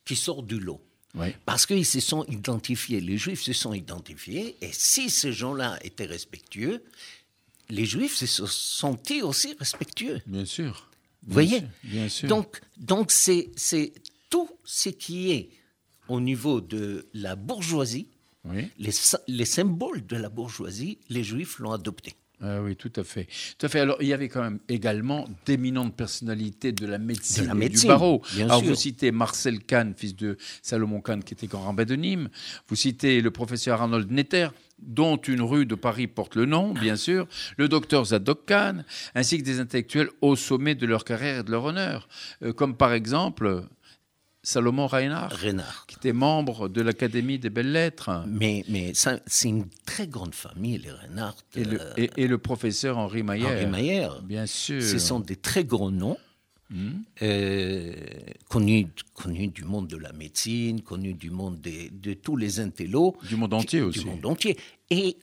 qui 0.07 0.17
sortent 0.17 0.47
du 0.47 0.59
lot. 0.59 0.81
Parce 1.47 1.65
qu'ils 1.67 1.87
se 1.87 2.01
sont 2.01 2.25
identifiés, 2.25 3.01
les 3.01 3.17
Juifs 3.19 3.43
se 3.43 3.53
sont 3.53 3.73
identifiés, 3.73 4.57
et 4.61 4.71
si 4.73 5.11
ces 5.11 5.33
gens-là 5.33 5.79
étaient 5.83 6.07
respectueux, 6.07 6.83
les 7.71 7.87
Juifs 7.87 8.17
se 8.17 8.27
sont 8.27 8.47
sentis 8.47 9.23
aussi 9.23 9.55
respectueux. 9.59 10.21
Bien 10.27 10.45
sûr. 10.45 10.91
Vous 11.27 11.33
voyez? 11.33 11.61
sûr, 11.61 11.69
Bien 11.85 12.09
sûr. 12.09 12.29
Donc, 12.29 12.61
donc 12.77 13.11
c'est, 13.11 13.51
c'est 13.57 13.93
tout 14.31 14.51
ce 14.65 14.91
qui 14.91 15.33
est 15.33 15.51
au 16.09 16.21
niveau 16.21 16.61
de 16.61 17.09
la 17.15 17.37
bourgeoisie, 17.37 18.09
oui. 18.45 18.69
les, 18.79 18.91
les 19.29 19.45
symboles 19.45 20.05
de 20.07 20.17
la 20.17 20.29
bourgeoisie, 20.29 20.99
les 21.09 21.25
Juifs 21.25 21.59
l'ont 21.59 21.73
adopté. 21.73 22.15
Ah 22.47 22.61
oui, 22.61 22.77
tout 22.77 22.93
à 22.97 23.05
fait. 23.05 23.27
Tout 23.59 23.65
à 23.67 23.69
fait. 23.71 23.81
Alors, 23.81 23.97
il 24.01 24.07
y 24.07 24.13
avait 24.13 24.29
quand 24.29 24.43
même 24.43 24.59
également 24.69 25.27
d'éminentes 25.47 25.97
personnalités 25.97 26.73
de 26.73 26.87
la 26.87 26.99
médecine, 26.99 27.45
De 27.45 27.49
la 27.49 27.55
et 27.55 27.59
médecine, 27.59 27.81
du 27.81 27.87
barreau. 27.89 28.23
Alors, 28.39 28.59
sûr. 28.59 28.69
vous 28.69 28.75
citez 28.75 29.13
Marcel 29.13 29.61
Kahn, 29.61 29.95
fils 29.97 30.15
de 30.15 30.37
Salomon 30.61 31.01
Kahn, 31.01 31.25
qui 31.25 31.33
était 31.33 31.47
grand 31.47 31.63
rabbin 31.63 31.85
de 31.85 31.95
Nîmes. 31.97 32.29
Vous 32.69 32.77
citez 32.77 33.23
le 33.23 33.31
professeur 33.31 33.81
Arnold 33.81 34.11
Netter, 34.11 34.49
dont 34.79 35.17
une 35.17 35.41
rue 35.41 35.65
de 35.65 35.75
Paris 35.75 36.07
porte 36.07 36.37
le 36.37 36.45
nom, 36.45 36.75
bien 36.75 36.97
sûr. 36.97 37.27
Le 37.57 37.69
docteur 37.69 38.05
Zadok 38.05 38.45
Kahn, 38.45 38.85
ainsi 39.15 39.39
que 39.39 39.43
des 39.45 39.61
intellectuels 39.61 40.11
au 40.21 40.37
sommet 40.37 40.75
de 40.75 40.85
leur 40.85 41.05
carrière 41.05 41.41
et 41.41 41.43
de 41.45 41.51
leur 41.51 41.65
honneur. 41.65 42.09
Euh, 42.43 42.53
comme 42.53 42.77
par 42.77 42.93
exemple 42.93 43.65
Salomon 44.45 44.87
Reinhardt, 44.87 45.87
qui 45.89 45.97
était 45.97 46.13
membre 46.13 46.69
de 46.69 46.83
l'Académie 46.83 47.39
des 47.39 47.51
belles-lettres. 47.51 48.25
Mais, 48.29 48.63
c'est 48.95 49.49
une 49.49 49.67
très 49.87 50.07
grande 50.07 50.35
famille, 50.35 50.79
les 50.79 50.93
Reinhardt. 50.93 51.37
Et 51.57 51.65
le, 51.65 51.81
euh, 51.81 51.95
et- 51.97 52.11
et 52.19 52.27
le 52.29 52.39
professeur 52.39 52.99
Henri 52.99 53.23
Mayer. 53.23 53.47
Henri 53.47 53.67
Mayer. 53.67 54.09
Bien 54.23 54.47
sûr. 54.47 54.83
Ce 54.83 54.99
sont 54.99 55.19
des 55.21 55.37
très 55.37 55.65
grands 55.65 55.91
noms, 55.91 56.19
Hmm. 56.71 57.03
euh, 57.23 57.95
connus, 58.49 58.87
du 59.49 59.65
monde 59.65 59.87
de 59.89 59.97
la 59.97 60.13
médecine, 60.13 60.81
connus 60.83 61.15
du 61.15 61.31
monde 61.31 61.61
des- 61.61 61.91
de 61.91 62.15
tous 62.15 62.37
les 62.37 62.61
intellos. 62.61 63.17
Du 63.29 63.37
monde 63.37 63.55
entier 63.55 63.81
du 63.81 63.87
aussi. 63.87 64.05
monde 64.05 64.25
entier. 64.27 64.57
Et 64.91 65.17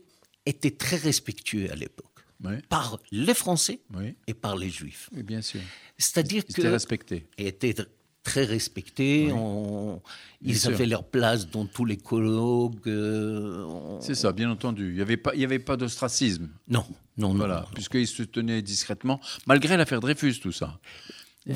étaient 0.46 0.72
très 0.72 0.98
respectueux 0.98 1.72
à 1.72 1.76
l'époque, 1.76 2.08
Oui, 2.44 2.54
par 2.70 3.00
les 3.12 3.34
Français 3.34 3.80
oui, 3.96 4.16
et 4.28 4.34
par 4.34 4.56
les 4.56 4.70
Juifs. 4.70 5.10
oui, 5.16 5.24
bien 5.24 5.42
sûr. 5.42 5.62
C'est-à-dire 5.98 6.44
Ils 6.48 6.54
que 6.56 6.62
étaient 6.62 6.70
respectés. 6.70 7.28
étaient 7.38 7.76
très 8.24 8.46
respectés. 8.46 9.32
on- 9.34 10.02
ils 10.44 10.68
avaient 10.68 10.86
leur 10.86 11.04
place 11.04 11.50
dans 11.50 11.66
tous 11.66 11.86
les 11.86 11.98
colloques. 11.98 12.88
euh, 12.88 13.64
on- 13.66 14.02
C'est 14.02 14.16
ça, 14.16 14.32
bien 14.32 14.50
entendu. 14.50 14.90
Il 14.90 14.96
n'y 14.96 15.02
avait 15.02 15.18
pas, 15.18 15.34
il 15.36 15.42
y 15.42 15.46
avait 15.46 15.60
pas 15.60 15.78
d'ostracisme. 15.78 16.50
Non, 16.68 16.84
non, 17.18 17.30
non. 17.30 17.36
Voilà, 17.36 17.66
puisqu'ils 17.74 18.08
se 18.08 18.24
tenaient 18.24 18.62
discrètement, 18.62 19.20
malgré 19.48 19.78
l'affaire 19.78 20.00
Dreyfus, 20.00 20.40
tout 20.40 20.52
ça. 20.52 20.80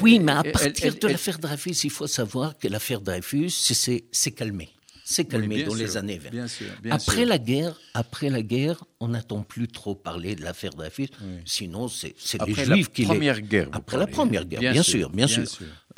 Oui, 0.02 0.20
mais 0.20 0.32
à 0.32 0.42
Elle- 0.44 0.52
partir 0.52 0.72
elle- 0.94 1.00
de 1.00 1.08
l'affaire 1.08 1.38
Dreyfus, 1.40 1.72
il 1.84 1.92
faut 1.92 2.08
savoir 2.08 2.58
que 2.58 2.68
l'affaire 2.68 3.02
Dreyfus 3.02 3.50
s'est 3.52 4.32
calmée. 4.32 4.70
s'est 5.08 5.26
calmé 5.26 5.58
bien 5.58 5.68
dans 5.68 5.76
les 5.76 5.98
années 5.98 6.18
20. 6.18 6.32
bien 6.32 6.48
sûr, 6.48 6.66
bien 6.82 6.92
après 6.96 7.18
sûr. 7.18 7.26
la 7.28 7.38
guerre, 7.38 7.80
après 7.94 8.32
la 8.32 8.42
guerre, 8.42 8.84
on 9.00 9.10
n'entend 9.10 9.44
plus 9.44 9.68
trop 9.68 9.94
parler 9.94 10.34
de 10.36 10.42
l'affaire 10.42 10.72
Dreyfus. 10.74 11.10
Sinon, 11.46 11.88
c'est 11.88 12.16
c'est 12.18 12.40
les 12.44 12.52
Après 12.52 12.66
la 12.66 12.76
Juifs 12.76 12.92
qui 12.92 13.02
les- 13.04 13.08
Première 13.10 13.40
Guerre, 13.42 13.70
Après 13.72 13.98
la 13.98 14.08
première 14.08 14.46
guerre, 14.46 14.62
Bien 14.62 14.72
bien, 14.72 14.82
sûr, 14.82 15.12
bien 15.12 15.28
sûr. 15.28 15.44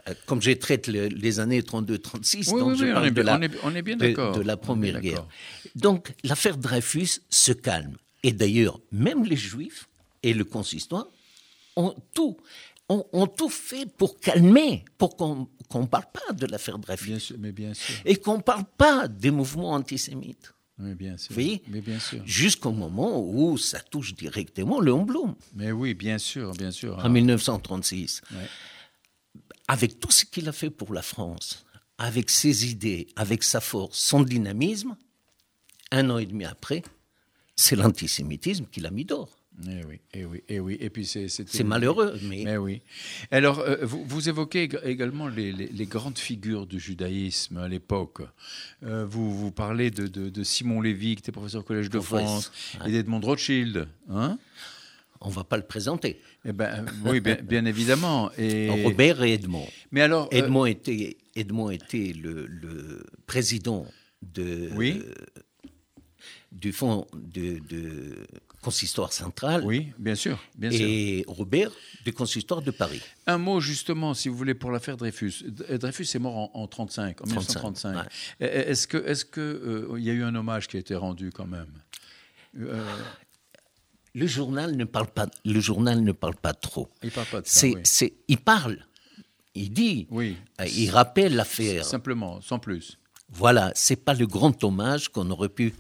Euh, 0.08 0.14
Comme 0.26 0.42
je 0.42 0.52
traite 0.52 0.88
le- 0.88 1.08
les 1.08 1.40
années 1.40 1.62
32-36, 1.62 2.52
Oui, 2.52 2.60
donc 2.60 2.70
oui, 2.72 2.78
je 2.78 2.84
oui, 2.86 2.92
on 2.92 2.94
parle 2.94 3.08
est 3.08 3.12
de 3.12 3.22
la, 3.22 3.38
on 3.38 3.42
est- 3.42 3.52
on 3.64 3.76
est 3.76 3.82
bien 3.82 3.96
de- 3.98 4.08
d'accord. 4.08 4.36
de 4.36 4.42
On 4.42 4.46
la 4.46 4.54
est 4.54 4.58
première 4.58 5.02
guerre. 5.02 5.26
Donc 5.76 6.14
l'affaire 6.24 6.58
Dreyfus 6.58 7.22
se 7.30 7.52
calme. 7.52 7.98
Et 8.24 8.32
d'ailleurs, 8.32 8.80
même 8.92 9.24
les 9.26 9.36
Juifs 9.36 9.88
et 10.24 10.34
le 10.34 10.44
consistoire 10.44 11.08
ont 11.76 11.96
tout, 12.14 12.38
ont, 12.90 13.06
ont 13.14 13.28
tout 13.28 13.50
fait 13.50 13.86
pour 13.86 14.20
calmer, 14.20 14.84
pour 14.98 15.16
qu'on 15.18 15.48
ne 15.76 15.86
parle 15.86 16.06
pas 16.12 16.34
de 16.34 16.46
l'affaire 16.48 16.80
Dreyfus. 16.80 17.06
Bien 17.10 17.20
sûr, 17.20 17.36
mais 17.40 17.52
bien 17.52 17.74
sûr. 17.74 17.96
Et 18.06 18.16
qu'on 18.16 18.38
ne 18.38 18.42
parle 18.42 18.64
pas 18.78 19.08
des 19.08 19.32
mouvements 19.32 19.72
antisémites. 19.74 20.54
Oui, 20.80 20.94
bien 20.94 21.18
sûr. 21.18 21.36
Mais 21.70 21.82
bien 21.82 22.00
sûr. 22.00 22.22
Jusqu'au 22.24 22.72
moment 22.72 23.20
où 23.28 23.58
ça 23.58 23.80
touche 23.80 24.14
directement 24.14 24.80
Léon 24.80 25.04
Blum, 25.04 25.34
Mais 25.56 25.72
oui, 25.72 25.96
bien 25.96 26.20
sûr, 26.20 26.52
bien 26.54 26.70
sûr. 26.72 26.98
en 27.04 27.10
1936. 27.10 28.22
Ouais. 28.32 28.38
Avec 29.68 30.00
tout 30.00 30.12
ce 30.12 30.26
qu'il 30.26 30.48
a 30.48 30.52
fait 30.54 30.70
pour 30.70 30.94
la 30.94 31.02
France, 31.02 31.66
avec 31.98 32.30
ses 32.30 32.70
idées, 32.70 33.08
avec 33.16 33.44
sa 33.44 33.60
force, 33.60 33.98
son 34.00 34.22
dynamisme, 34.22 34.96
un 35.92 36.10
an 36.10 36.18
et 36.18 36.26
demi 36.26 36.46
après, 36.46 36.84
c'est 37.56 37.76
l'antisémitisme 37.76 38.66
qui 38.72 38.80
l'a 38.82 38.92
mis 38.92 39.06
d'or. 39.06 39.30
Eh 39.68 39.84
oui, 39.86 40.00
eh 40.14 40.24
oui, 40.26 40.44
eh 40.50 40.60
oui. 40.60 40.78
Et 40.80 40.92
puis 40.92 41.04
c'est 41.04 41.28
C'est 41.30 41.64
malheureux, 41.64 42.16
mais, 42.22 42.44
Mais 42.46 42.58
oui. 42.58 42.82
Alors, 43.32 43.58
euh, 43.58 43.78
vous, 43.82 44.06
vous 44.06 44.30
évoquez 44.30 44.68
ég- 44.68 44.80
également 44.86 45.28
les, 45.28 45.52
les- 45.52 45.68
les 45.70 45.86
grandes 45.88 46.20
figures 46.20 46.68
du 46.68 46.80
judaïsme 46.80 47.58
à 47.58 47.68
l'époque. 47.68 48.22
Euh, 48.84 49.04
vous, 49.08 49.36
vous 49.36 49.50
parlez 49.52 49.90
de, 49.90 50.06
de- 50.06 50.30
de 50.30 50.44
Simon 50.44 50.80
Lévy, 50.80 51.16
qui 51.16 51.22
était 51.22 51.32
professeur 51.32 51.62
au 51.62 51.64
Collège 51.64 51.90
de 51.90 52.00
France, 52.00 52.52
et 52.86 52.92
d'Edmond 52.92 53.20
Rothschild. 53.22 53.88
Hein? 54.12 54.38
On 55.22 55.30
ne 55.30 55.34
va 55.34 55.44
pas 55.44 55.58
le 55.58 55.64
présenter. 55.66 56.22
eh 56.46 56.52
ben, 56.54 56.86
oui, 57.06 57.20
bien, 57.20 57.36
bien 57.42 57.66
évidemment. 57.74 58.32
Et... 58.38 58.70
Robert 58.84 59.24
et 59.24 59.34
Edmond. 59.34 59.68
Mais 59.92 60.02
alors, 60.02 60.26
euh, 60.34 60.38
Edmond 60.38 60.66
était, 60.66 61.18
Edmond 61.36 61.70
était 61.72 62.14
le, 62.14 62.46
le 62.48 63.04
président 63.26 63.86
de, 64.22 64.70
Oui. 64.76 65.04
du 66.52 66.72
fonds 66.72 67.06
de, 67.14 67.60
de 67.68 68.28
consistoire 68.62 69.14
central 69.14 69.64
oui, 69.64 69.94
bien 70.00 70.16
sûr, 70.16 70.44
bien 70.58 70.72
sûr. 70.72 70.86
et 70.86 71.24
Robert 71.28 71.72
du 72.04 72.12
consistoire 72.12 72.62
de 72.62 72.72
Paris. 72.72 73.02
Un 73.28 73.38
mot 73.38 73.60
justement, 73.62 74.14
si 74.14 74.28
vous 74.30 74.36
voulez, 74.36 74.56
pour 74.56 74.72
l'affaire 74.72 74.98
Dreyfus. 74.98 75.44
D- 75.46 75.78
Dreyfus 75.78 76.08
est 76.16 76.20
mort 76.20 76.36
en, 76.36 76.52
en 76.54 76.68
35, 76.68 77.22
en 77.22 77.26
35, 77.26 77.64
1935. 77.64 77.96
ouais. 77.96 78.02
E- 78.42 78.46
e- 78.46 78.70
Est-ce 78.72 78.88
que, 78.88 78.98
est-ce 78.98 79.24
que 79.26 79.40
euh, 79.92 80.00
y 80.00 80.10
a 80.10 80.14
eu 80.14 80.24
un 80.24 80.36
hommage 80.36 80.68
qui 80.68 80.76
a 80.78 80.80
été 80.80 80.96
rendu 80.96 81.30
quand 81.32 81.46
même? 81.46 81.72
Euh, 82.60 82.84
Le 84.18 84.26
journal 84.26 84.76
ne 84.76 84.84
parle 84.86 85.08
pas, 85.18 85.28
le 85.46 85.60
journal 85.60 86.02
ne 86.02 86.12
parle 86.12 86.36
pas 86.36 86.54
trop. 86.54 86.90
Il 87.04 87.12
parle 87.12 87.28
pas 87.28 87.42
de 87.42 87.46
ça. 87.48 87.60
C'est, 87.60 87.76
oui. 87.76 87.82
c'est, 87.84 88.14
il 88.28 88.40
parle, 88.40 88.78
il 89.54 89.72
dit, 89.72 90.08
Oui. 90.10 90.36
euh, 90.60 90.66
il 90.66 90.90
rappelle 90.90 91.36
l'affaire. 91.36 91.86
Simplement, 91.86 92.42
sans 92.42 92.58
plus, 92.58 92.98
Voilà, 93.30 93.72
c'est 93.76 93.96
pas 94.08 94.16
le 94.16 94.26
grand 94.26 94.64
hommage 94.64 95.10
qu'on 95.10 95.30
aurait 95.30 95.50
pu 95.50 95.76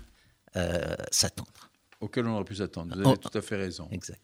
euh, 0.55 0.95
s'attendre. 1.09 1.71
auquel 1.99 2.27
on 2.27 2.35
aurait 2.35 2.43
pu 2.43 2.55
s'attendre. 2.55 2.93
Vous 2.95 3.01
Oh. 3.05 3.09
avez 3.09 3.17
tout 3.17 3.35
à 3.35 3.41
fait 3.41 3.55
raison. 3.55 3.87
Exact. 3.91 4.21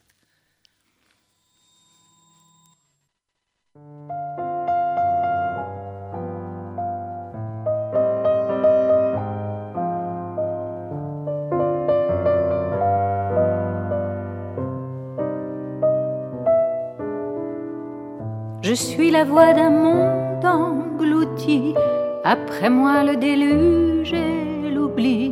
Je 18.73 18.77
suis 18.79 19.12
la 19.12 19.23
voix 19.23 19.53
d'un 19.53 19.69
monde 19.69 20.43
englouti. 20.43 21.75
Après 22.23 22.71
moi 22.71 23.03
le 23.03 23.15
déluge 23.17 24.12
et 24.13 24.71
l'oubli. 24.71 25.31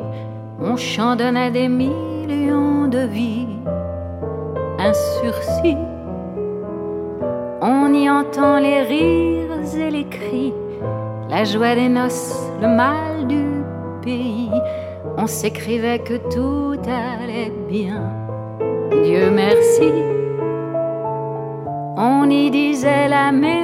Mon 0.59 0.77
chant 0.77 1.15
donne 1.15 1.37
à 1.37 1.49
des 1.49 1.67
millions 1.67 2.87
de 2.87 2.99
vies 2.99 3.47
un 4.77 4.93
sursis. 4.93 5.75
On 7.63 7.91
y 7.91 8.07
entend 8.11 8.59
les 8.59 8.81
rires 8.83 9.75
et 9.75 9.89
les 9.89 10.05
cris, 10.05 10.53
la 11.27 11.43
joie 11.43 11.73
des 11.73 11.89
noces, 11.89 12.47
le 12.61 12.67
mal 12.67 13.25
du 13.25 13.43
pays. 14.03 14.51
On 15.17 15.25
s'écrivait 15.25 15.97
que 15.97 16.17
tout 16.29 16.79
allait 16.85 17.51
bien. 17.67 18.03
Dieu 19.03 19.31
merci. 19.31 20.20
On 22.03 22.27
y 22.31 22.49
disait 22.49 23.07
la 23.07 23.31
mélancolie 23.31 23.61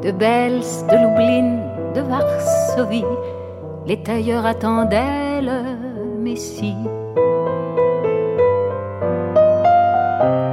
de 0.00 0.12
Bels, 0.12 0.62
de 0.88 0.96
Lublin, 0.96 1.58
de 1.92 2.02
Varsovie. 2.02 3.04
Les 3.84 4.00
tailleurs 4.00 4.46
attendaient 4.46 5.42
le 5.42 5.76
Messie. 6.20 6.76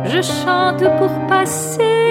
Je 0.05 0.21
chante 0.23 0.83
pour 0.97 1.11
passer 1.27 2.10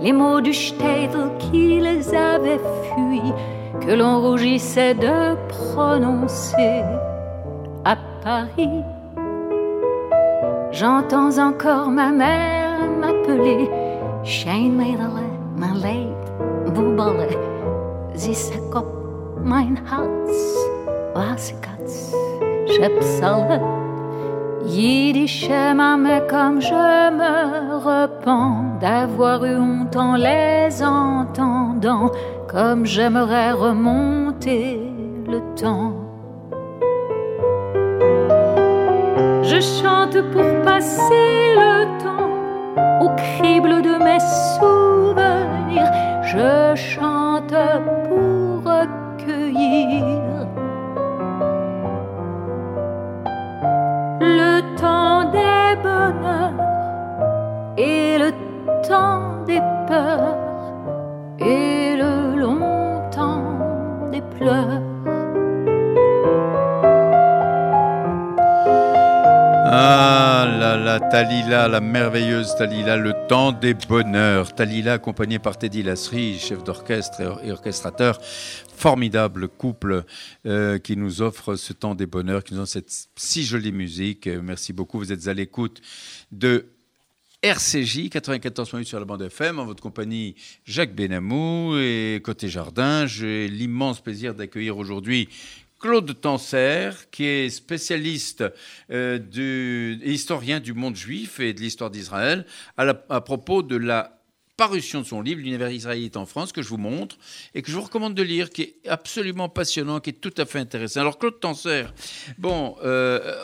les 0.00 0.12
mots 0.12 0.40
du 0.40 0.54
Steidl 0.54 1.30
qu'ils 1.38 2.14
avaient 2.14 2.60
fui, 2.94 3.22
que 3.80 3.92
l'on 3.92 4.20
rougissait 4.20 4.94
de 4.94 5.36
prononcer 5.48 6.82
à 7.84 7.96
Paris. 8.22 8.82
J'entends 10.70 11.38
encore 11.38 11.90
ma 11.90 12.10
mère 12.10 12.78
m'appeler 13.00 13.68
Scheinmeidele, 14.22 15.26
mein 15.56 15.74
Leid, 15.74 16.74
Bubele, 16.74 17.28
Zissekop, 18.14 18.86
mein 19.42 19.76
Herz, 19.90 20.56
Wasikatz, 21.14 22.14
Schepsale. 22.66 23.60
Yiddish 24.68 25.48
mais 25.48 26.22
comme 26.28 26.60
je 26.60 27.10
me 27.10 27.67
d'avoir 28.80 29.44
eu 29.44 29.56
honte 29.56 29.96
en 29.96 30.14
les 30.16 30.82
entendant, 30.82 32.10
comme 32.48 32.84
j'aimerais 32.84 33.52
remonter 33.52 34.80
le 35.26 35.40
temps. 35.60 35.94
Je 39.42 39.60
chante 39.60 40.20
pour 40.32 40.62
passer 40.64 41.54
le 41.56 41.84
temps 42.02 43.04
au 43.04 43.08
crible 43.16 43.82
de 43.82 43.94
mes 44.06 44.20
souvenirs. 44.56 45.90
Je 46.22 46.74
chante 46.76 47.54
et 61.40 61.96
le 61.96 62.38
long 62.38 63.10
temps 63.10 64.10
des 64.12 64.22
pleurs. 64.38 64.82
Ah 69.70 70.46
là 70.58 70.76
là, 70.76 70.98
Talila, 70.98 71.68
la 71.68 71.80
merveilleuse 71.80 72.54
Talila, 72.56 72.96
le 72.96 73.12
temps 73.28 73.52
des 73.52 73.74
bonheurs. 73.74 74.54
Talila 74.54 74.94
accompagnée 74.94 75.38
par 75.38 75.58
Teddy 75.58 75.82
Lasserie, 75.82 76.38
chef 76.38 76.64
d'orchestre 76.64 77.40
et 77.44 77.52
orchestrateur. 77.52 78.18
Formidable 78.74 79.48
couple 79.48 80.04
euh, 80.46 80.78
qui 80.78 80.96
nous 80.96 81.20
offre 81.20 81.56
ce 81.56 81.72
temps 81.72 81.94
des 81.94 82.06
bonheurs, 82.06 82.44
qui 82.44 82.54
nous 82.54 82.60
offre 82.60 82.72
cette 82.72 83.08
si 83.16 83.44
jolie 83.44 83.72
musique. 83.72 84.26
Merci 84.26 84.72
beaucoup. 84.72 84.98
Vous 84.98 85.12
êtes 85.12 85.28
à 85.28 85.34
l'écoute 85.34 85.82
de 86.32 86.70
RCJ 87.42 88.08
94 88.10 88.72
minutes 88.72 88.88
sur 88.88 88.98
la 88.98 89.04
bande 89.04 89.22
FM 89.22 89.60
en 89.60 89.64
votre 89.64 89.80
compagnie 89.80 90.34
Jacques 90.64 90.92
Benamou 90.92 91.76
et 91.78 92.20
côté 92.24 92.48
jardin. 92.48 93.06
J'ai 93.06 93.46
l'immense 93.46 94.00
plaisir 94.00 94.34
d'accueillir 94.34 94.76
aujourd'hui 94.76 95.28
Claude 95.78 96.20
Tanser, 96.20 96.90
qui 97.12 97.26
est 97.26 97.48
spécialiste 97.50 98.42
euh, 98.90 99.18
du, 99.18 100.00
historien 100.04 100.58
du 100.58 100.72
monde 100.72 100.96
juif 100.96 101.38
et 101.38 101.52
de 101.52 101.60
l'histoire 101.60 101.90
d'Israël, 101.90 102.44
à, 102.76 103.20
propos 103.20 103.62
de 103.62 103.76
la 103.76 104.18
parution 104.56 105.00
de 105.02 105.06
son 105.06 105.22
livre, 105.22 105.40
L'univers 105.40 105.70
israélite 105.70 106.16
en 106.16 106.26
France, 106.26 106.50
que 106.50 106.62
je 106.62 106.68
vous 106.68 106.76
montre 106.76 107.16
et 107.54 107.62
que 107.62 107.70
je 107.70 107.76
vous 107.76 107.82
recommande 107.82 108.14
de 108.14 108.22
lire, 108.24 108.50
qui 108.50 108.62
est 108.62 108.88
absolument 108.88 109.48
passionnant, 109.48 110.00
qui 110.00 110.10
est 110.10 110.20
tout 110.20 110.34
à 110.36 110.44
fait 110.44 110.58
intéressant. 110.58 111.02
Alors, 111.02 111.20
Claude 111.20 111.38
Tanser, 111.38 111.84
bon, 112.36 112.74
euh, 112.82 113.36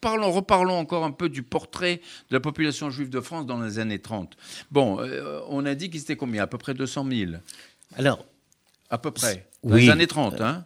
parlons, 0.00 0.30
reparlons 0.32 0.78
encore 0.78 1.04
un 1.04 1.12
peu 1.12 1.28
du 1.28 1.42
portrait 1.42 2.00
de 2.30 2.36
la 2.36 2.40
population 2.40 2.90
juive 2.90 3.10
de 3.10 3.20
France 3.20 3.46
dans 3.46 3.60
les 3.60 3.78
années 3.78 3.98
30. 3.98 4.36
Bon, 4.70 5.00
euh, 5.00 5.40
on 5.48 5.64
a 5.66 5.74
dit 5.74 5.90
qu'il 5.90 6.00
était 6.00 6.16
combien? 6.16 6.42
À 6.42 6.46
peu 6.46 6.58
près 6.58 6.74
200 6.74 7.06
000. 7.10 7.32
Alors. 7.96 8.24
À 8.88 8.98
peu 8.98 9.10
près. 9.10 9.48
Dans 9.62 9.76
les 9.76 9.88
années 9.88 10.06
30, 10.06 10.40
hein? 10.40 10.64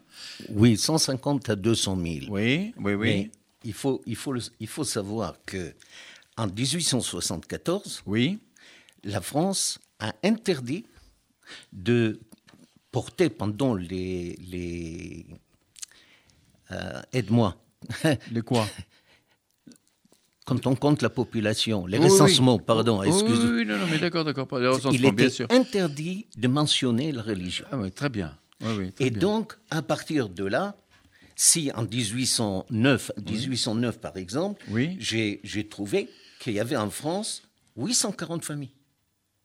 Oui, 0.48 0.78
150 0.78 1.50
à 1.50 1.56
200 1.56 1.96
000. 1.96 2.06
Oui, 2.30 2.72
oui, 2.78 2.94
oui. 2.94 2.96
Mais 2.96 3.30
il 3.64 3.72
faut, 3.72 4.02
il 4.06 4.16
faut, 4.16 4.34
il 4.60 4.66
faut 4.66 4.84
savoir 4.84 5.36
que 5.44 5.74
en 6.36 6.46
1874, 6.46 8.02
oui. 8.06 8.38
la 9.04 9.20
France 9.20 9.78
a 9.98 10.14
interdit 10.22 10.86
de 11.72 12.18
porter 12.90 13.28
pendant 13.28 13.74
les... 13.74 14.36
les 14.48 15.26
euh, 16.72 17.02
Aide-moi. 17.12 17.56
Les 18.30 18.40
quoi? 18.40 18.66
quand 20.44 20.66
on 20.66 20.74
compte 20.74 21.02
la 21.02 21.11
population, 21.11 21.87
les 21.87 21.98
recensements, 21.98 22.59
pardon, 22.59 23.02
excusez. 23.02 23.48
Oui, 23.48 23.64
non, 23.66 23.78
non, 23.78 23.87
mais 23.90 23.98
d'accord, 23.98 24.24
d'accord. 24.24 24.48
Il 24.92 25.04
était 25.07 25.52
interdit 25.52 26.26
de 26.37 26.48
mentionner 26.48 27.12
la 27.12 27.22
religion. 27.22 27.64
Ah 27.70 27.78
oui, 27.78 27.90
très 27.90 28.09
bien 28.09 28.37
et 28.98 29.11
donc, 29.11 29.54
à 29.70 29.83
partir 29.83 30.28
de 30.28 30.44
là, 30.44 30.76
si 31.37 31.70
en 31.74 31.83
1809, 31.83 33.12
1809 33.26 34.00
par 34.00 34.16
exemple, 34.16 34.64
j'ai 34.98 35.68
trouvé 35.68 36.09
qu'il 36.40 36.54
y 36.54 36.61
avait 36.61 36.76
en 36.76 36.90
France 36.90 37.42
840 37.76 38.44
familles. 38.44 38.74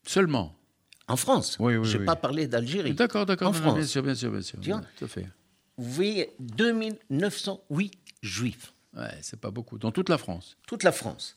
Seulement 0.06 0.56
En 1.08 1.16
France. 1.16 1.56
Oui, 1.60 1.76
oui, 1.76 1.86
Je 1.86 1.98
n'ai 1.98 2.04
pas 2.04 2.16
parlé 2.16 2.46
d'Algérie. 2.46 2.94
D'accord, 2.94 3.26
d'accord. 3.26 3.48
En 3.48 3.52
France. 3.52 3.74
Bien 3.74 3.86
sûr, 3.86 4.02
bien 4.02 4.14
sûr, 4.14 4.30
bien 4.30 4.40
sûr. 4.40 4.58
Vous 5.76 5.90
voyez 5.90 6.30
2908 6.38 7.92
juifs. 8.22 8.72
Ouais, 8.96 9.18
c'est 9.22 9.40
pas 9.40 9.50
beaucoup. 9.50 9.78
Dans 9.78 9.92
toute 9.92 10.08
la 10.08 10.18
France. 10.18 10.56
Toute 10.66 10.82
la 10.82 10.92
France. 10.92 11.36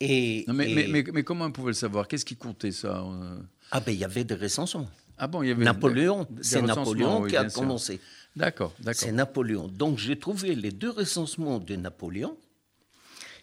Et, 0.00 0.44
mais, 0.48 0.86
Mais, 0.88 1.04
mais, 1.12 1.22
comment 1.22 1.46
on 1.46 1.52
pouvait 1.52 1.70
le 1.70 1.74
savoir? 1.74 2.06
Qu'est-ce 2.06 2.24
qui 2.24 2.36
comptait 2.36 2.72
ça 2.72 3.02
euh? 3.02 3.38
Ah 3.70 3.80
ben 3.80 3.92
il 3.92 3.98
y 3.98 4.04
avait 4.04 4.24
des 4.24 4.34
recensements. 4.34 4.88
Ah 5.18 5.26
bon, 5.26 5.42
il 5.42 5.48
y 5.48 5.50
avait 5.50 5.64
Napoléon, 5.64 6.26
c'est 6.42 6.60
Napoléon 6.62 7.24
qui 7.24 7.36
a 7.36 7.48
commencé. 7.48 8.00
D'accord, 8.36 8.74
d'accord. 8.78 9.00
C'est 9.00 9.12
Napoléon. 9.12 9.68
Donc 9.68 9.98
j'ai 9.98 10.18
trouvé 10.18 10.54
les 10.54 10.70
deux 10.70 10.90
recensements 10.90 11.58
de 11.58 11.74
Napoléon. 11.76 12.36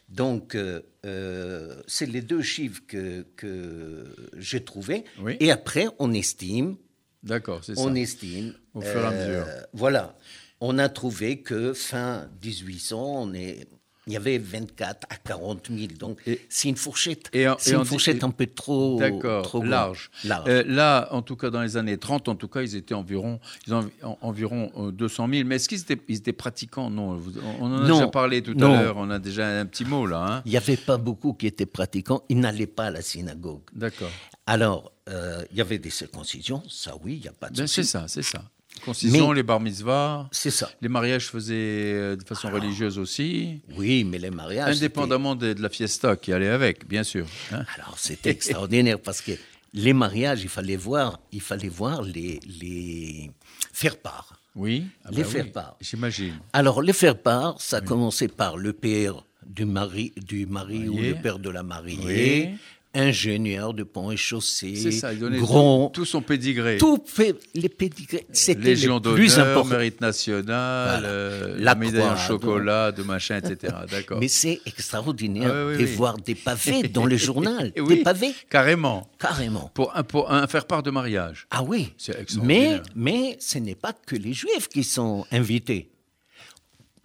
Donc 0.09 0.53
euh, 0.53 0.81
euh, 1.05 1.81
c'est 1.87 2.05
les 2.05 2.21
deux 2.21 2.43
chiffres 2.43 2.81
que, 2.87 3.25
que 3.35 4.05
j'ai 4.37 4.63
trouvés. 4.63 5.03
Et 5.39 5.51
après 5.51 5.87
on 5.97 6.13
estime. 6.13 6.77
D'accord, 7.23 7.63
c'est 7.63 7.75
ça. 7.75 7.81
On 7.81 7.95
estime. 7.95 8.53
Au 8.73 8.81
fur 8.81 9.01
et 9.01 9.05
à 9.05 9.11
mesure. 9.11 9.45
Euh, 9.47 9.61
voilà. 9.73 10.15
On 10.65 10.78
a 10.78 10.88
trouvé 10.88 11.41
que 11.41 11.73
fin 11.73 12.30
1800, 12.41 12.97
on 12.97 13.34
est 13.34 13.67
il 14.08 14.13
y 14.13 14.17
avait 14.17 14.38
24 14.38 15.08
à 15.10 15.15
40 15.15 15.69
000. 15.69 15.93
Donc, 15.97 16.21
c'est 16.49 16.67
une 16.67 16.76
fourchette. 16.76 17.30
C'est 17.58 17.73
une 17.73 17.86
fourchette 17.86 18.23
un 18.23 18.32
peu 18.32 18.47
trop, 18.47 19.02
trop 19.43 19.63
large. 19.63 20.10
Euh, 20.26 20.63
là, 20.67 21.08
en 21.12 21.21
tout 21.21 21.36
cas, 21.36 21.49
dans 21.49 21.62
les 21.62 21.78
années 21.78 21.97
30, 21.97 22.28
en 22.28 22.36
tout 22.36 22.47
cas, 22.47 22.62
ils 22.62 22.76
étaient 22.76 22.93
environ, 22.93 23.39
ils 23.67 23.73
ont, 23.73 23.89
environ 24.21 24.91
200 24.91 25.28
euh, 25.28 25.34
000. 25.36 25.47
Mais 25.47 25.56
est-ce 25.56 25.69
qu'ils 25.69 25.82
étaient, 25.82 25.99
ils 26.08 26.17
étaient 26.17 26.34
pratiquants? 26.34 26.89
Non. 26.89 27.21
On 27.60 27.65
en 27.65 27.84
a 27.84 27.88
déjà 27.88 28.08
parlé 28.08 28.41
tout 28.41 28.56
à 28.60 28.67
l'heure. 28.67 28.97
On 28.97 29.10
a 29.10 29.19
déjà 29.19 29.47
un 29.47 29.65
petit 29.65 29.86
mot 29.86 30.06
là. 30.06 30.26
Hein. 30.26 30.41
Il 30.45 30.52
n'y 30.52 30.58
avait 30.58 30.78
pas 30.78 30.97
beaucoup 30.97 31.34
qui 31.34 31.47
étaient 31.47 31.65
pratiquants. 31.65 32.23
Ils 32.30 32.39
n'allaient 32.39 32.67
pas 32.67 32.86
à 32.86 32.91
la 32.91 33.02
synagogue. 33.02 33.62
D'accord. 33.73 34.12
Alors, 34.45 34.91
euh, 35.10 35.43
il 35.52 35.58
y 35.58 35.62
avait 35.62 35.80
des 35.80 35.89
circoncisions. 35.89 36.62
Ça, 36.69 36.95
oui, 37.04 37.15
il 37.15 37.21
n'y 37.21 37.28
a 37.28 37.34
pas 37.34 37.49
de 37.49 37.58
ben, 37.58 37.67
C'est 37.67 37.84
ça, 37.84 38.06
c'est 38.08 38.23
ça. 38.23 38.43
Les 39.34 39.43
bar 39.43 39.60
mitzvahs. 39.60 40.28
C'est 40.32 40.52
ça. 40.52 40.69
Les 40.82 40.89
mariages 40.89 41.28
faisaient 41.28 41.54
euh, 41.56 42.15
de 42.15 42.24
façon 42.24 42.50
religieuse 42.52 42.98
aussi. 42.98 43.62
Oui, 43.78 44.04
mais 44.04 44.17
les 44.17 44.30
mariages. 44.30 44.78
Indépendamment 44.78 45.36
de, 45.36 45.56
la 45.58 45.69
fiesta 45.69 46.15
qui 46.15 46.34
allait 46.34 46.50
avec, 46.50 46.88
bien 46.88 47.04
sûr. 47.04 47.26
Hein. 47.52 47.65
Alors 47.76 47.98
c'était 47.98 48.30
extraordinaire 48.30 49.00
parce 49.00 49.22
que 49.22 49.32
les 49.74 49.93
mariages, 49.93 50.43
il 50.43 50.50
fallait 50.50 50.76
voir, 50.76 51.19
il 51.32 51.41
fallait 51.41 51.69
voir 51.69 52.02
les, 52.02 52.39
les 52.60 53.32
faire 53.72 53.98
part. 53.98 54.39
Oui, 54.56 54.86
ah 55.04 55.10
les 55.12 55.24
bah 55.24 55.30
faire 55.30 55.52
part. 55.52 55.78
J'imagine. 55.82 56.36
Alors 56.54 56.82
les 56.82 56.93
faire 56.93 57.17
part, 57.17 57.60
ça 57.60 57.78
a 57.78 57.82
commencé 57.82 58.28
par 58.28 58.58
le 58.58 58.72
père 58.72 59.26
du 59.46 59.65
mari, 59.65 60.13
du 60.15 60.46
mari 60.46 60.88
ou 60.88 60.98
le 60.98 61.15
père 61.15 61.39
de 61.39 61.50
la 61.50 61.63
mariée. 61.63 62.50
Oui 62.50 62.58
ingénieur 62.93 63.73
de 63.73 63.84
pont 63.84 64.12
et 64.12 64.17
chaussée, 64.17 64.91
ça, 64.91 65.13
il 65.13 65.19
grand, 65.39 65.89
tout, 65.89 66.06
son 66.06 66.21
pédigré. 66.21 66.77
Tout 66.77 67.03
les 67.56 67.69
pédigrés, 67.69 68.25
c'était 68.32 68.75
le 68.75 69.13
plus 69.13 69.39
important. 69.39 69.69
mérite 69.69 70.01
national, 70.01 71.03
euh, 71.06 71.56
la, 71.58 71.75
médaille 71.75 72.03
en 72.03 72.15
chocolat, 72.15 72.91
de 72.91 73.03
machin, 73.03 73.38
etc. 73.38 73.73
D'accord. 73.91 74.19
Mais 74.19 74.27
c'est 74.27 74.62
extraordinaire 74.65 75.51
ah 75.53 75.77
de 75.77 75.86
voir 75.86 76.17
des 76.17 76.36
pavés 76.36 76.84
dans 76.93 77.06
le 77.06 77.17
journal, 77.17 77.71
des 77.71 77.97
pavés. 77.97 78.34
Carrément. 78.49 79.10
Carrément. 79.19 79.71
Pour 79.73 79.95
un, 79.95 80.03
pour 80.03 80.32
un 80.32 80.47
faire 80.47 80.65
part 80.65 80.84
de 80.84 80.91
mariage. 80.91 81.47
Ah 81.49 81.63
oui. 81.63 81.93
C'est 81.97 82.19
extraordinaire. 82.19 82.84
Mais, 82.95 83.21
mais 83.29 83.38
ce 83.39 83.58
n'est 83.58 83.75
pas 83.75 83.93
que 83.93 84.15
les 84.15 84.34
juifs 84.34 84.67
qui 84.67 84.84
sont 84.84 85.25
invités. 85.32 85.92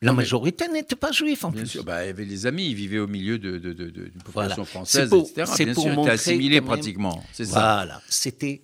La 0.00 0.12
majorité 0.12 0.68
n'était 0.68 0.96
pas 0.96 1.10
juif 1.10 1.44
en 1.44 1.50
bien 1.50 1.62
plus. 1.62 1.70
Sûr, 1.70 1.84
bah, 1.84 2.04
il 2.04 2.06
y 2.06 2.10
avait 2.10 2.26
des 2.26 2.46
amis, 2.46 2.66
ils 2.66 2.74
vivaient 2.74 3.00
au 3.00 3.08
milieu 3.08 3.38
d'une 3.38 3.58
de, 3.58 3.72
de, 3.72 3.90
de, 3.90 4.10
population 4.24 4.64
française, 4.64 5.12
etc. 5.12 5.64
Bien 5.64 5.74
pour 5.74 5.84
sûr, 5.84 6.08
assimilés 6.08 6.60
pratiquement. 6.60 7.24
C'est 7.32 7.46
ça. 7.46 7.60
Voilà, 7.60 8.00
c'était, 8.08 8.62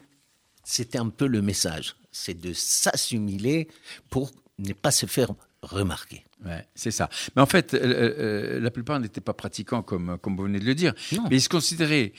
c'était 0.62 0.98
un 0.98 1.08
peu 1.08 1.26
le 1.26 1.42
message. 1.42 1.96
C'est 2.12 2.40
de 2.40 2.52
s'assimiler 2.52 3.66
pour 4.10 4.30
ne 4.58 4.72
pas 4.72 4.92
se 4.92 5.06
faire 5.06 5.30
remarquer. 5.62 6.24
Ouais, 6.44 6.64
c'est 6.74 6.90
ça. 6.90 7.08
Mais 7.34 7.42
en 7.42 7.46
fait, 7.46 7.74
euh, 7.74 7.80
euh, 7.82 8.60
la 8.60 8.70
plupart 8.70 9.00
n'étaient 9.00 9.20
pas 9.20 9.32
pratiquants, 9.32 9.82
comme, 9.82 10.18
comme 10.18 10.36
vous 10.36 10.44
venez 10.44 10.60
de 10.60 10.64
le 10.64 10.74
dire. 10.74 10.94
Mais 11.30 11.36
ils 11.36 11.42
se 11.42 11.48
considéraient 11.48 12.12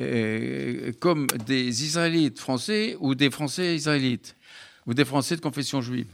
euh, 0.00 0.92
comme 0.98 1.26
des 1.46 1.84
Israélites 1.84 2.38
français 2.38 2.96
ou 3.00 3.14
des 3.14 3.30
Français 3.30 3.76
israélites 3.76 4.36
ou 4.86 4.94
des 4.94 5.04
Français 5.04 5.36
de 5.36 5.40
confession 5.40 5.80
juive. 5.80 6.08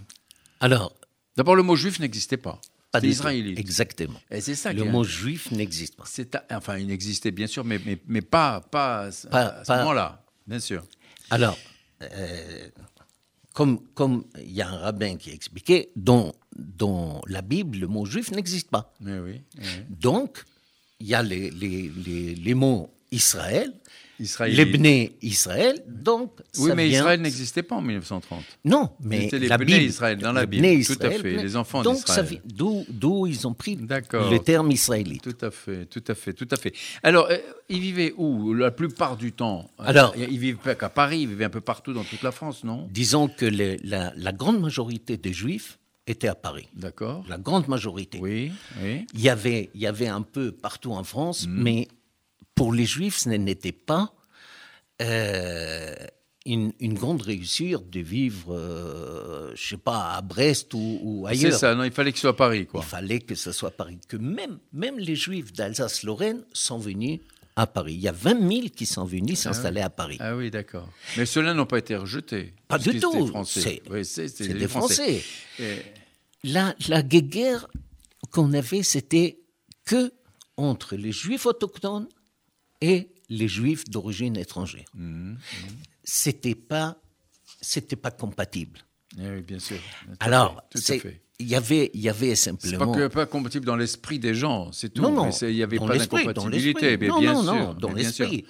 Alors, 0.61 0.95
D'abord, 1.37 1.57
le 1.57 1.63
mot 1.63 1.77
juif 1.77 1.99
n'existait 1.99 2.37
pas. 2.37 2.61
Pas 2.91 3.01
israélite. 3.01 3.59
Exactement. 3.59 4.21
Et 4.31 4.43
c'est 4.43 4.55
ça. 4.55 4.73
Le 4.73 4.85
mot 4.85 5.03
juif 5.03 5.51
n'existe 5.51 5.97
pas. 5.97 6.05
enfin, 6.51 6.77
il 6.79 6.91
existait 6.91 7.31
bien 7.31 7.47
sûr, 7.47 7.65
mais, 7.65 7.81
mais, 7.87 7.99
mais 8.07 8.21
pas, 8.21 8.61
pas, 8.61 9.05
à 9.05 9.13
ce 9.13 9.73
moment-là, 9.73 10.25
bien 10.47 10.61
sûr. 10.61 10.85
Alors, 11.31 11.57
euh, 12.03 12.69
comme 13.55 13.83
comme 13.95 14.25
il 14.39 14.53
y 14.53 14.61
a 14.61 14.69
un 14.69 14.77
rabbin 14.77 15.17
qui 15.17 15.31
a 15.31 15.33
expliqué, 15.33 15.91
dans, 15.97 16.35
dans 16.55 17.23
la 17.27 17.41
Bible, 17.41 17.79
le 17.79 17.87
mot 17.87 18.05
juif 18.05 18.31
n'existe 18.31 18.69
pas. 18.69 18.93
Mais 19.01 19.19
oui, 19.19 19.41
Donc, 19.89 20.45
il 21.01 21.07
y 21.07 21.15
a 21.15 21.23
les, 21.23 21.51
les, 21.51 21.91
les, 22.05 22.35
les 22.35 22.55
mots 22.55 22.91
Israël 23.11 23.73
L'Ebné 24.47 25.17
Israël, 25.23 25.83
donc. 25.87 26.33
Oui, 26.59 26.71
mais 26.75 26.89
Israël 26.89 27.21
n'existait 27.21 27.63
pas 27.63 27.77
en 27.77 27.83
1930. 27.83 28.43
Non, 28.65 28.91
mais 29.03 29.23
C'était 29.23 29.49
la 29.49 29.59
Bible, 29.59 29.83
Israël 29.83 30.19
dans 30.19 30.33
la 30.33 30.47
Bible. 30.47 30.85
tout 30.85 30.99
à 31.01 31.11
fait, 31.11 31.37
les 31.37 31.57
enfants 31.57 31.83
d'Israël. 31.83 32.41
Donc, 32.45 32.87
d'où 32.89 33.27
ils 33.27 33.47
ont 33.47 33.55
pris 33.55 33.77
le 33.77 34.39
terme 34.39 34.71
israélite. 34.71 35.23
Tout 35.23 35.45
à 35.45 35.51
fait, 35.51 35.87
tout 35.87 36.05
à 36.07 36.15
fait, 36.15 36.33
tout 36.33 36.49
à 36.51 36.57
fait. 36.57 36.73
Alors, 37.03 37.29
euh, 37.31 37.39
ils 37.69 37.81
vivaient 37.81 38.13
où? 38.17 38.55
La 38.55 38.71
plupart 38.71 39.17
du 39.17 39.33
temps 39.33 39.71
Alors, 39.79 40.15
ils 40.17 40.39
vivaient 40.39 40.59
pas 40.63 40.75
qu'à 40.75 40.89
Paris, 40.89 41.21
ils 41.21 41.29
vivaient 41.29 41.45
un 41.45 41.51
peu 41.51 41.61
partout 41.61 41.93
dans 41.93 42.05
toute 42.05 42.23
la 42.23 42.33
France, 42.33 42.65
non? 42.65 42.89
Disons 42.91 43.29
que 43.29 43.47
la, 43.47 44.13
la 44.15 44.33
grande 44.33 44.61
majorité 44.61 45.17
des 45.17 45.33
Juifs 45.33 45.79
étaient 46.07 46.29
à 46.29 46.35
Paris. 46.35 46.69
D'accord. 46.75 47.25
La 47.29 47.39
grande 47.39 47.69
majorité. 47.69 48.19
Oui, 48.21 48.53
oui. 48.83 49.07
Il 49.15 49.21
y 49.21 49.29
avait, 49.29 49.71
il 49.75 49.81
y 49.81 49.87
avait 49.87 50.09
un 50.09 50.23
peu 50.23 50.53
partout 50.53 50.93
en 50.93 51.05
France, 51.05 51.47
hmm. 51.47 51.63
mais 51.63 51.89
pour 52.63 52.73
les 52.73 52.85
Juifs, 52.87 53.17
ce 53.19 53.29
n'était 53.29 53.73
pas 53.73 54.15
euh, 55.01 55.95
une, 56.47 56.73
une 56.79 56.95
grande 56.95 57.23
réussite 57.23 57.91
de 57.91 57.99
vivre, 57.99 58.55
euh, 58.55 59.51
je 59.57 59.69
sais 59.71 59.77
pas, 59.77 60.13
à 60.15 60.23
Brest 60.23 60.73
ou, 60.75 61.01
ou 61.03 61.27
ailleurs. 61.27 61.53
C'est 61.55 61.59
ça, 61.59 61.75
non, 61.75 61.83
il 61.83 61.91
fallait 61.91 62.13
qu'il 62.13 62.21
soit 62.21 62.31
à 62.31 62.35
Paris, 62.35 62.67
quoi. 62.67 62.83
Il 62.85 62.89
fallait 62.89 63.19
que 63.19 63.35
ce 63.35 63.51
soit 63.51 63.73
Paris. 63.73 63.99
Que 64.09 64.17
même, 64.17 64.61
même 64.73 64.97
les 65.01 65.17
Juifs 65.17 65.53
d'Alsace-Lorraine 65.53 66.45
sont 66.53 66.79
venus 66.79 67.19
à 67.57 67.67
Paris. 67.67 67.95
Il 67.95 68.01
y 68.01 68.07
a 68.07 68.13
20 68.13 68.49
000 68.49 68.69
qui 68.77 68.87
sont 68.87 69.05
venus 69.05 69.41
s'installer 69.41 69.81
à 69.81 69.91
Paris. 69.91 70.19
Ah 70.21 70.37
oui, 70.37 70.53
d'accord. 70.53 70.89
Mais 71.17 71.27
ceux-là 71.27 71.55
n'ont 71.55 71.67
pas 71.67 71.79
été 71.79 71.97
rejetés. 71.97 72.55
Pas 72.69 72.79
du 72.79 73.01
tout. 73.01 73.33
C'est 73.45 73.83
Oui, 73.91 74.03
des 74.55 74.69
Français. 74.69 75.21
Et- 75.59 75.83
La, 76.45 76.77
la 76.89 77.03
guerre 77.03 77.67
qu'on 78.31 78.53
avait, 78.53 78.85
c'était 78.85 79.41
que 79.85 80.13
entre 80.57 80.97
les 80.97 81.13
Juifs 81.13 81.47
autochtones 81.47 82.09
et 82.83 83.09
les 83.31 83.49
Juifs 83.49 83.85
d'origine 83.89 84.37
étrangère. 84.37 84.85
Mhm, 84.95 85.39
C'était 86.05 86.55
pas, 86.55 86.99
c'était 87.61 87.97
pas 87.97 88.11
compatible. 88.11 88.81
eh 89.19 89.31
oui, 89.31 89.43
bien 89.43 89.59
sûr. 89.59 89.79
Tout 90.05 90.17
Alors, 90.21 90.63
il 91.39 91.49
y 91.49 91.55
avait, 91.55 91.91
il 91.95 92.01
y 92.01 92.09
avait 92.09 92.31
pas, 92.31 92.37
simplement. 92.37 92.93
que, 92.93 93.09
pas 93.09 93.27
compatible 93.27 93.65
dans 93.65 93.77
l'esprit 93.77 94.19
des 94.19 94.35
gens, 94.35 94.71
c'est 94.73 94.91
tout. 94.93 95.03
Non, 95.03 95.11
non. 95.13 95.31
Il 95.31 95.55
n'y 95.55 95.63
avait 95.63 95.79
dans 95.79 95.87
pas 95.87 95.99
d'incompatibilité, 95.99 96.97
mais 96.99 97.09
non, 97.09 97.21
bien 97.21 97.33
non, 97.33 97.43
sûr. 97.43 97.55
non, 97.55 97.75
dans 97.75 97.93
l'esprit. 97.93 98.45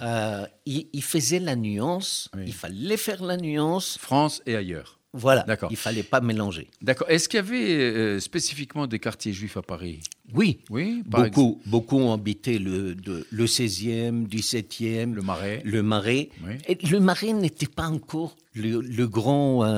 Euh, 0.00 0.46
il, 0.66 0.88
il 0.92 1.02
faisait 1.02 1.38
la 1.38 1.54
nuance. 1.54 2.28
Oui. 2.34 2.44
Il 2.46 2.52
fallait 2.54 2.96
faire 2.96 3.22
la 3.22 3.36
nuance. 3.36 3.98
France 4.00 4.42
et 4.46 4.56
ailleurs. 4.56 4.98
Voilà. 5.16 5.44
D'accord. 5.44 5.70
Il 5.70 5.76
fallait 5.76 6.02
pas 6.02 6.20
mélanger. 6.20 6.68
D'accord. 6.82 7.08
Est-ce 7.08 7.28
qu'il 7.28 7.36
y 7.36 7.40
avait 7.40 7.70
euh, 7.70 8.20
spécifiquement 8.20 8.86
des 8.88 8.98
quartiers 8.98 9.32
juifs 9.32 9.56
à 9.56 9.62
Paris? 9.62 10.00
Oui. 10.34 10.58
Oui, 10.70 11.02
par 11.08 11.22
Beaucoup, 11.30 11.60
beaucoup 11.66 11.96
ont 11.98 12.12
habité 12.12 12.58
le, 12.58 12.94
de- 12.96 13.24
le 13.30 13.46
16e, 13.46 14.26
17e, 14.28 15.12
Le 15.14 15.22
Marais. 15.22 15.62
le 15.64 15.82
Marais. 15.84 16.30
Oui. 16.44 16.54
Et 16.68 16.84
le 16.86 16.98
Marais 16.98 17.32
n'était 17.32 17.66
pas 17.68 17.86
encore 17.86 18.36
le, 18.54 18.80
le 18.80 19.06
grand, 19.06 19.64
euh, 19.64 19.68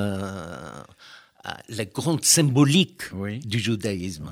euh, 1.45 1.49
la 1.69 1.85
grande 1.85 2.23
symbolique 2.25 3.03
Oui. 3.13 3.39
du 3.39 3.59
judaïsme. 3.59 4.29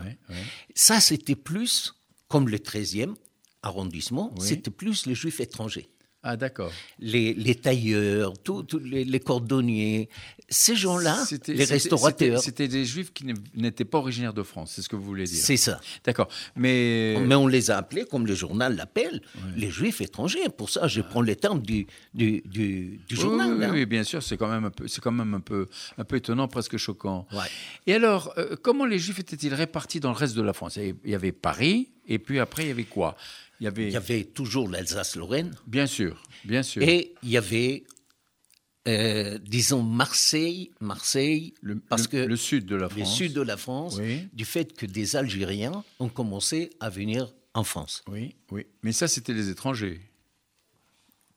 Ça, 0.73 0.99
c'était 0.99 1.35
plus, 1.35 1.93
comme 2.27 2.49
le 2.49 2.57
13e 2.57 3.13
arrondissement, 3.61 4.33
c'était 4.39 4.71
plus 4.71 5.05
les 5.05 5.15
juifs 5.15 5.39
étrangers. 5.39 5.87
Ah, 6.27 6.37
d'accord. 6.37 6.71
Les, 6.99 7.35
les 7.35 7.53
tailleurs, 7.53 8.33
tous 8.39 8.65
les, 8.83 9.05
les 9.05 9.19
cordonniers, 9.19 10.09
ces 10.49 10.75
gens-là, 10.75 11.23
les 11.47 11.65
restaurateurs, 11.65 12.41
C'était 12.41 12.67
des 12.67 12.83
juifs 12.83 13.13
qui 13.13 13.27
n'étaient 13.53 13.85
pas 13.85 13.99
originaires 13.99 14.33
de 14.33 14.41
France, 14.41 14.73
c'est 14.75 14.81
ce 14.81 14.89
que 14.89 14.95
vous 14.95 15.03
voulez 15.03 15.25
dire. 15.25 15.37
c'est 15.37 15.55
ça. 15.55 15.79
D'accord. 16.03 16.27
Mais. 16.55 17.15
Mais 17.27 17.35
on 17.35 17.45
les 17.45 17.69
a 17.69 17.77
appelés, 17.77 18.05
comme 18.05 18.25
le 18.25 18.33
journal 18.33 18.75
l'appelle, 18.75 19.21
les 19.55 19.69
juifs 19.69 20.01
étrangers. 20.01 20.49
Pour 20.57 20.71
ça, 20.71 20.87
je 20.87 21.01
prends 21.01 21.21
les 21.21 21.35
termes 21.35 21.61
du, 21.61 21.85
du, 22.15 22.41
du, 22.41 22.99
journal. 23.11 23.51
oui, 23.51 23.57
oui, 23.59 23.65
hein. 23.65 23.71
oui, 23.71 23.85
bien 23.85 24.03
sûr, 24.03 24.23
c'est 24.23 24.35
quand 24.37 24.49
même 24.49 24.65
un 24.65 24.71
peu, 24.71 24.87
quand 25.03 25.11
même 25.11 25.35
un 25.35 25.39
peu, 25.39 25.67
un 25.99 26.03
peu 26.05 26.15
étonnant, 26.15 26.47
presque 26.47 26.77
choquant. 26.77 27.27
Ouais. 27.33 27.45
Et 27.85 27.93
alors, 27.93 28.33
euh, 28.39 28.55
comment 28.59 28.85
les 28.87 28.97
Juifs 28.97 29.19
étaient-ils 29.19 29.53
répartis 29.53 29.99
dans 29.99 30.09
le 30.09 30.17
reste 30.17 30.35
de 30.35 30.41
la 30.41 30.53
France? 30.53 30.77
Il 30.77 30.95
y 31.05 31.13
avait 31.13 31.31
Paris, 31.31 31.89
et 32.07 32.17
puis 32.19 32.39
après, 32.39 32.63
il 32.63 32.67
y 32.69 32.71
avait 32.71 32.83
quoi? 32.83 33.15
Il 33.59 33.63
y 33.63 33.67
avait, 33.67 33.87
Il 33.87 33.93
y 33.93 33.97
avait 33.97 34.23
toujours 34.25 34.67
l'Alsace-Lorraine 34.69 35.55
bien 35.67 35.87
sûr, 35.87 36.21
bien 36.43 36.61
sûr, 36.63 36.81
et 36.81 37.13
il 37.23 37.29
y 37.29 37.37
avait, 37.37 37.85
euh, 38.87 39.37
disons, 39.39 39.81
Marseille, 39.81 40.71
Marseille, 40.81 41.53
le, 41.61 41.79
parce 41.79 42.03
le- 42.03 42.07
que 42.09 42.17
le 42.17 42.35
sud 42.35 42.65
de 42.65 42.75
la 42.75 42.83
le 42.83 42.89
France. 42.89 43.15
sud 43.15 43.33
de 43.33 43.41
la 43.41 43.55
France, 43.57 43.97
Oui. 43.99 44.27
du 44.33 44.43
fait 44.45 44.73
que 44.75 44.85
des 44.85 45.15
Algériens 45.15 45.83
ont 45.99 46.09
commencé 46.09 46.69
à 46.79 46.89
venir 46.89 47.33
en 47.53 47.63
France. 47.63 48.03
Oui, 48.09 48.35
oui. 48.51 48.65
Mais 48.83 48.91
ça, 48.91 49.07
c'était 49.07 49.33
les 49.33 49.49
étrangers. 49.49 50.01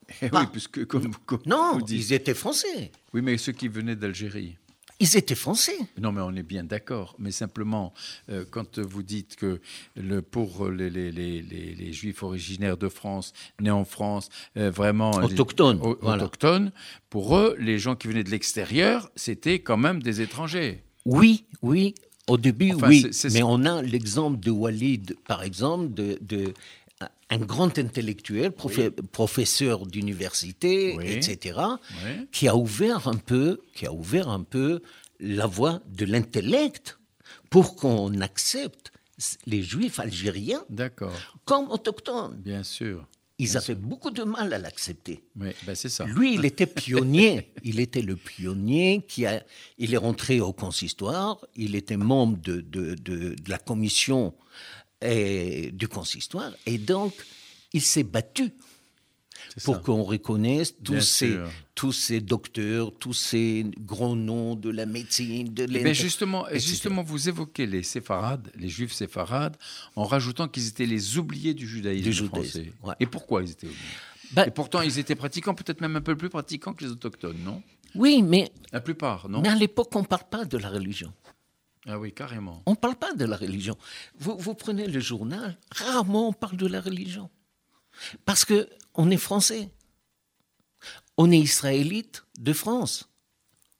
Eh 0.22 0.30
oui, 0.32 0.40
puisque 0.50 0.86
comme, 0.86 1.14
comme 1.26 1.42
Non, 1.46 1.74
vous 1.74 1.82
dites. 1.82 1.98
ils 1.98 2.12
étaient 2.14 2.34
français. 2.34 2.90
Oui, 3.12 3.20
mais 3.20 3.36
ceux 3.36 3.52
qui 3.52 3.68
venaient 3.68 3.94
d'Algérie. 3.96 4.56
Ils 5.00 5.16
étaient 5.16 5.36
français. 5.36 5.76
Non, 6.00 6.10
mais 6.10 6.20
on 6.22 6.34
est 6.34 6.42
bien 6.42 6.64
d'accord. 6.64 7.14
Mais 7.20 7.30
simplement, 7.30 7.92
euh, 8.30 8.44
quand 8.50 8.78
vous 8.80 9.02
dites 9.04 9.36
que 9.36 9.60
le, 9.94 10.22
pour 10.22 10.68
les, 10.68 10.90
les, 10.90 11.12
les, 11.12 11.40
les, 11.40 11.74
les 11.74 11.92
Juifs 11.92 12.22
originaires 12.24 12.76
de 12.76 12.88
France, 12.88 13.32
nés 13.60 13.70
en 13.70 13.84
France, 13.84 14.28
euh, 14.56 14.70
vraiment... 14.70 15.12
Autochtones, 15.12 15.80
au- 15.82 15.96
voilà. 16.02 16.24
autochtones, 16.24 16.72
pour 17.10 17.36
eux, 17.36 17.54
les 17.60 17.78
gens 17.78 17.94
qui 17.94 18.08
venaient 18.08 18.24
de 18.24 18.30
l'extérieur, 18.30 19.08
c'était 19.14 19.60
quand 19.60 19.76
même 19.76 20.02
des 20.02 20.20
étrangers. 20.20 20.82
Oui, 21.04 21.44
oui, 21.62 21.94
au 22.26 22.36
début, 22.36 22.72
Enfin, 22.72 22.88
oui. 22.88 23.06
Mais 23.32 23.42
on 23.44 23.64
a 23.64 23.80
l'exemple 23.82 24.38
de 24.40 24.50
Walid, 24.50 25.16
par 25.28 25.42
exemple, 25.44 25.94
de, 25.94 26.18
de- 26.20 26.52
un 27.30 27.38
grand 27.38 27.78
intellectuel, 27.78 28.52
professeur 29.12 29.86
d'université, 29.86 30.94
Oui. 30.96 31.04
etc., 31.12 31.58
Oui. 32.04 32.26
qui 32.32 32.48
a 32.48 32.56
ouvert 32.56 33.06
un 33.08 33.16
peu, 33.16 33.60
qui 33.74 33.86
a 33.86 33.92
ouvert 33.92 34.28
un 34.28 34.42
peu 34.42 34.80
la 35.20 35.46
voie 35.46 35.80
de 35.88 36.04
l'intellect 36.04 36.98
pour 37.50 37.76
qu'on 37.76 38.20
accepte 38.20 38.92
les 39.46 39.62
Juifs 39.62 39.98
algériens 39.98 40.64
comme 41.44 41.70
autochtones. 41.70 42.36
bien 42.42 42.62
sûr. 42.62 43.06
Ils 43.40 43.56
avaient 43.56 43.76
beaucoup 43.76 44.10
de 44.10 44.24
mal 44.24 44.52
à 44.52 44.58
l'accepter. 44.58 45.22
Oui, 45.38 45.50
ben 45.64 45.76
c'est 45.76 45.88
ça. 45.88 46.04
Lui, 46.06 46.34
il 46.34 46.44
était 46.44 46.66
pionnier. 46.82 47.52
Il 47.62 47.78
était 47.78 48.02
le 48.02 48.16
pionnier 48.16 49.04
qui 49.06 49.26
a. 49.26 49.44
Il 49.78 49.94
est 49.94 49.96
rentré 49.98 50.40
au 50.40 50.52
consistoire. 50.52 51.46
Il 51.54 51.76
était 51.76 51.96
membre 51.96 52.36
de, 52.38 52.60
de, 52.60 52.96
de, 52.96 53.36
de 53.36 53.48
la 53.50 53.58
commission 53.58 54.34
et, 55.02 55.70
du 55.72 55.88
consistoire. 55.88 56.52
Et 56.66 56.78
donc, 56.78 57.12
il 57.72 57.82
s'est 57.82 58.02
battu 58.04 58.52
pour 59.64 59.82
qu'on 59.82 60.02
reconnaisse 60.02 60.74
tous 60.84 61.00
ces, 61.00 61.38
tous 61.74 61.92
ces 61.92 62.20
docteurs, 62.20 62.92
tous 62.98 63.12
ces 63.14 63.66
grands 63.80 64.14
noms 64.16 64.54
de 64.54 64.68
la 64.70 64.86
médecine, 64.86 65.52
de 65.52 65.64
Eh 65.64 65.66
l'int- 65.66 65.82
bien, 65.84 65.92
justement, 65.92 66.46
etc. 66.48 66.66
justement, 66.66 67.02
vous 67.02 67.28
évoquez 67.28 67.66
les 67.66 67.82
séfarades, 67.82 68.50
les 68.56 68.68
juifs 68.68 68.92
séfarades, 68.92 69.56
en 69.96 70.04
rajoutant 70.04 70.48
qu'ils 70.48 70.68
étaient 70.68 70.86
les 70.86 71.18
oubliés 71.18 71.54
du 71.54 71.66
judaïsme, 71.66 72.04
Du 72.04 72.12
judaïsme, 72.12 72.50
français. 72.50 72.72
ouais. 72.84 72.94
Et 73.00 73.06
pourquoi 73.06 73.42
ils 73.42 73.50
étaient 73.50 73.66
oubliés? 73.66 73.80
Bah, 74.32 74.46
Et 74.46 74.50
pourtant, 74.50 74.82
ils 74.82 74.98
étaient 74.98 75.14
pratiquants, 75.16 75.54
peut-être 75.54 75.80
même 75.80 75.96
un 75.96 76.02
peu 76.02 76.14
plus 76.16 76.28
pratiquants 76.28 76.74
que 76.74 76.84
les 76.84 76.90
autochtones, 76.90 77.38
non? 77.44 77.62
Oui, 77.94 78.22
mais, 78.22 78.50
La 78.72 78.80
plupart, 78.80 79.28
non? 79.30 79.40
mais 79.40 79.48
à 79.48 79.54
l'époque, 79.54 79.88
on 79.96 80.00
ne 80.02 80.06
parle 80.06 80.28
pas 80.30 80.44
de 80.44 80.58
la 80.58 80.68
religion. 80.68 81.12
Ah 81.88 81.98
oui, 81.98 82.12
carrément. 82.12 82.62
On 82.66 82.72
ne 82.72 82.76
parle 82.76 82.96
pas 82.96 83.14
de 83.14 83.24
la 83.24 83.36
religion. 83.36 83.76
Vous, 84.18 84.36
vous 84.36 84.54
prenez 84.54 84.86
le 84.86 85.00
journal, 85.00 85.58
rarement 85.70 86.28
on 86.28 86.32
parle 86.34 86.58
de 86.58 86.66
la 86.66 86.82
religion. 86.82 87.30
Parce 88.26 88.44
que 88.44 88.68
on 88.94 89.10
est 89.10 89.16
français. 89.16 89.70
On 91.16 91.30
est 91.32 91.38
israélite 91.38 92.24
de 92.38 92.52
France. 92.52 93.08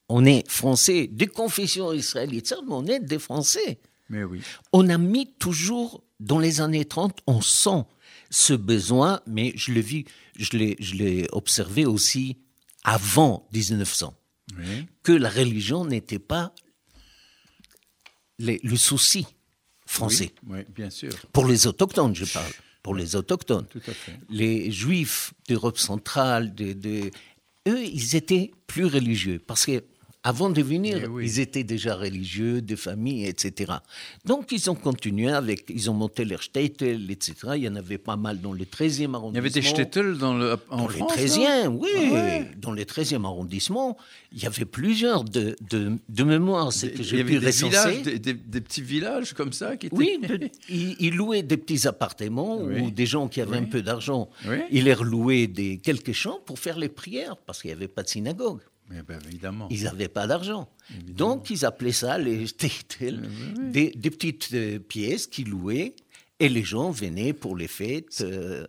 On 0.08 0.24
est 0.24 0.48
français 0.50 1.06
de 1.06 1.26
confession 1.26 1.92
israélite, 1.92 2.54
mais 2.66 2.72
on 2.72 2.86
est 2.86 3.00
des 3.00 3.18
Français. 3.18 3.78
Mais 4.08 4.24
oui. 4.24 4.40
On 4.72 4.88
a 4.88 4.96
mis 4.96 5.34
toujours, 5.34 6.02
dans 6.18 6.38
les 6.38 6.62
années 6.62 6.86
30, 6.86 7.20
on 7.26 7.42
sent 7.42 7.84
ce 8.30 8.54
besoin, 8.54 9.20
mais 9.26 9.52
je 9.54 9.70
l'ai 9.72 9.82
vu, 9.82 10.04
je 10.38 10.56
l'ai, 10.56 10.76
je 10.80 10.94
l'ai 10.94 11.28
observé 11.32 11.84
aussi 11.84 12.38
avant 12.84 13.46
1900 13.52 14.14
oui. 14.56 14.86
que 15.02 15.12
la 15.12 15.28
religion 15.28 15.84
n'était 15.84 16.18
pas 16.18 16.54
les- 18.38 18.60
le 18.62 18.76
souci 18.76 19.26
français. 19.86 20.32
Oui, 20.46 20.58
oui, 20.58 20.64
bien 20.74 20.90
sûr. 20.90 21.10
Pour 21.32 21.46
les 21.46 21.66
autochtones, 21.66 22.14
je 22.14 22.24
parle. 22.26 22.50
Pour 22.82 22.94
les 22.94 23.16
autochtones. 23.16 23.66
Tout 23.66 23.82
à 23.86 23.92
fait. 23.92 24.18
Les 24.30 24.70
juifs 24.70 25.32
d'Europe 25.48 25.78
centrale, 25.78 26.54
de, 26.54 26.72
de- 26.72 27.10
eux, 27.68 27.84
ils 27.84 28.14
étaient 28.16 28.50
plus 28.66 28.86
religieux. 28.86 29.40
Parce 29.44 29.66
que 29.66 29.82
avant 30.24 30.50
de 30.50 30.60
venir, 30.62 31.00
Eh 31.04 31.06
oui. 31.06 31.24
ils 31.26 31.38
étaient 31.40 31.62
déjà 31.64 31.94
religieux, 31.94 32.60
de 32.60 32.74
famille, 32.76 33.24
etc. 33.26 33.72
Donc, 34.24 34.50
ils 34.52 34.68
ont 34.68 34.74
continué 34.74 35.30
avec, 35.30 35.66
ils 35.68 35.88
ont 35.90 35.94
monté 35.94 36.24
leur 36.24 36.42
shtetl, 36.42 37.10
etc. 37.10 37.34
Il 37.56 37.62
y 37.62 37.68
en 37.68 37.76
avait 37.76 37.98
pas 37.98 38.16
mal 38.16 38.40
dans 38.40 38.52
le 38.52 38.64
13e 38.64 39.14
arrondissement. 39.14 39.30
Il 39.32 39.34
y 39.36 39.38
avait 39.38 39.50
des 39.50 39.62
shtetl 39.62 40.18
dans 40.18 40.34
le, 40.36 40.56
en 40.70 40.76
Dans 40.82 40.88
France 40.88 41.16
là 41.16 41.22
13e, 41.24 41.68
oui. 41.68 41.88
Ah 41.94 42.12
ouais. 42.12 42.50
Dans 42.58 42.72
les 42.72 42.84
13e 42.84 43.24
arrondissement, 43.24 43.96
il 44.32 44.42
y 44.42 44.46
avait 44.46 44.64
plusieurs 44.64 45.22
de, 45.24 45.56
de, 45.70 45.92
de 46.08 46.24
mémoire. 46.24 46.72
C'est 46.72 46.90
que 46.90 46.98
Il 46.98 47.04
j'ai 47.04 47.24
pu 47.24 47.38
des 47.38 47.46
recenser. 47.46 47.68
villages, 47.90 48.02
des, 48.02 48.18
des- 48.18 48.34
des 48.34 48.60
petits 48.60 48.82
villages 48.82 49.32
comme 49.34 49.52
ça 49.52 49.76
qui 49.76 49.86
étaient... 49.86 49.96
Oui, 49.96 50.18
ils, 50.68 50.96
ils 50.98 51.14
louaient 51.14 51.42
des 51.42 51.56
petits 51.56 51.86
appartements 51.86 52.58
Oui. 52.60 52.80
ou 52.80 52.90
des 52.90 53.06
gens 53.06 53.28
qui 53.28 53.40
avaient 53.40 53.52
Oui. 53.58 53.64
un 53.64 53.64
peu 53.70 53.82
d'argent. 53.82 54.28
Ils 54.70 54.84
leur 54.84 55.04
louaient 55.04 55.46
des, 55.46 55.78
quelques 55.78 56.12
champs 56.12 56.40
pour 56.44 56.58
faire 56.58 56.78
les 56.78 56.88
prières 56.88 57.36
parce 57.36 57.62
qu'il 57.62 57.70
n'y 57.70 57.76
avait 57.76 57.88
pas 57.88 58.02
de 58.02 58.08
synagogue. 58.08 58.60
Mais 58.88 59.02
ben, 59.02 59.18
évidemment. 59.26 59.68
Ils 59.70 59.84
n'avaient 59.84 60.08
pas 60.08 60.26
d'argent. 60.26 60.68
Donc, 61.06 61.50
ils 61.50 61.64
appelaient 61.64 61.92
ça 61.92 62.18
les 62.18 62.46
des, 63.00 63.90
des 63.90 64.10
petites 64.10 64.50
euh, 64.54 64.78
pièces 64.78 65.26
qu'ils 65.26 65.50
louaient 65.50 65.94
et 66.40 66.48
les 66.48 66.64
gens 66.64 66.90
venaient 66.90 67.32
pour 67.32 67.56
les 67.56 67.68
fêtes. 67.68 68.20
euh, 68.22 68.66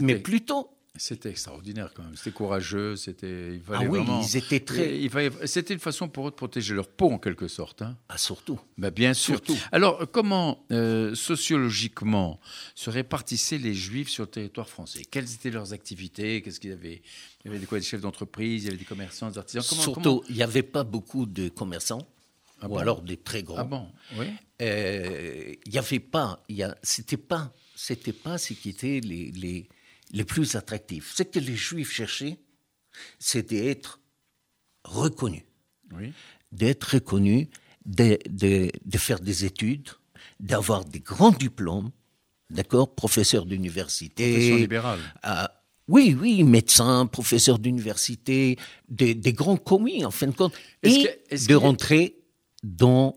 mais 0.00 0.16
plutôt 0.16 0.75
C'était 0.98 1.30
extraordinaire 1.30 1.92
quand 1.94 2.02
même. 2.02 2.16
C'était 2.16 2.32
courageux. 2.32 2.96
C'était. 2.96 3.60
Ah 3.72 3.80
oui, 3.88 4.00
ils 4.22 4.36
étaient 4.36 4.60
très. 4.60 5.08
C'était 5.44 5.74
une 5.74 5.80
façon 5.80 6.08
pour 6.08 6.28
eux 6.28 6.30
de 6.30 6.36
protéger 6.36 6.74
leur 6.74 6.88
peau 6.88 7.10
en 7.10 7.18
quelque 7.18 7.48
sorte. 7.48 7.82
Hein. 7.82 7.96
Ah 8.08 8.18
surtout. 8.18 8.60
Ben, 8.78 8.90
bien 8.90 9.14
sûr. 9.14 9.36
Surtout. 9.36 9.56
Alors 9.72 10.04
comment 10.10 10.64
euh, 10.70 11.14
sociologiquement 11.14 12.40
se 12.74 12.90
répartissaient 12.90 13.58
les 13.58 13.74
Juifs 13.74 14.08
sur 14.08 14.24
le 14.24 14.30
territoire 14.30 14.68
français? 14.68 15.02
Quelles 15.10 15.32
étaient 15.32 15.50
leurs 15.50 15.72
activités? 15.72 16.42
Qu'est-ce 16.42 16.60
qu'ils 16.60 16.72
avaient 16.72 17.02
Il 17.44 17.48
y 17.48 17.50
avait 17.50 17.58
des, 17.58 17.66
quoi, 17.66 17.78
des 17.78 17.84
chefs 17.84 18.00
d'entreprise, 18.00 18.64
il 18.64 18.66
y 18.66 18.68
avait 18.68 18.78
des 18.78 18.84
commerçants, 18.84 19.30
des 19.30 19.38
artisans? 19.38 19.62
surtout, 19.62 20.22
il 20.28 20.36
n'y 20.36 20.42
avait 20.42 20.62
pas 20.62 20.84
beaucoup 20.84 21.26
de 21.26 21.48
commerçants. 21.48 22.06
Ah 22.62 22.68
ou 22.68 22.78
alors 22.78 23.02
des 23.02 23.18
très 23.18 23.42
grands. 23.42 23.58
Ah 23.58 23.64
bon? 23.64 23.86
Oui. 24.16 24.26
Euh, 24.62 25.54
il 25.66 25.72
n'y 25.72 25.78
avait 25.78 26.00
pas, 26.00 26.42
c'était 26.82 27.18
pas, 27.18 27.52
c'était 27.74 28.14
pas 28.14 28.38
ce 28.38 28.54
qui 28.54 28.70
était 28.70 29.00
les, 29.00 29.30
les 29.32 29.68
les 30.12 30.24
plus 30.24 30.54
attractifs. 30.56 31.12
Ce 31.14 31.22
que 31.22 31.38
les 31.38 31.56
Juifs 31.56 31.92
cherchaient, 31.92 32.38
c'était 33.18 33.62
d'être 33.62 34.00
reconnus. 34.84 35.42
D'être 36.52 36.94
reconnus, 36.94 37.48
de, 37.84 38.18
de, 38.28 38.98
faire 38.98 39.20
des 39.20 39.44
études, 39.44 39.88
d'avoir 40.40 40.84
des 40.84 41.00
grands 41.00 41.30
diplômes, 41.30 41.90
d'accord, 42.50 42.94
professeur 42.94 43.46
d'université. 43.46 44.32
Profession 44.32 44.56
libérale. 44.56 45.00
Euh, 45.26 45.46
oui, 45.88 46.16
oui, 46.20 46.42
médecin, 46.42 47.06
professeur 47.06 47.58
d'université, 47.58 48.58
des, 48.88 49.14
grands 49.32 49.56
commis, 49.56 50.04
en 50.04 50.10
fin 50.10 50.26
de 50.26 50.32
compte, 50.32 50.54
et 50.82 51.20
de 51.30 51.54
rentrer 51.54 52.16
dans 52.64 53.16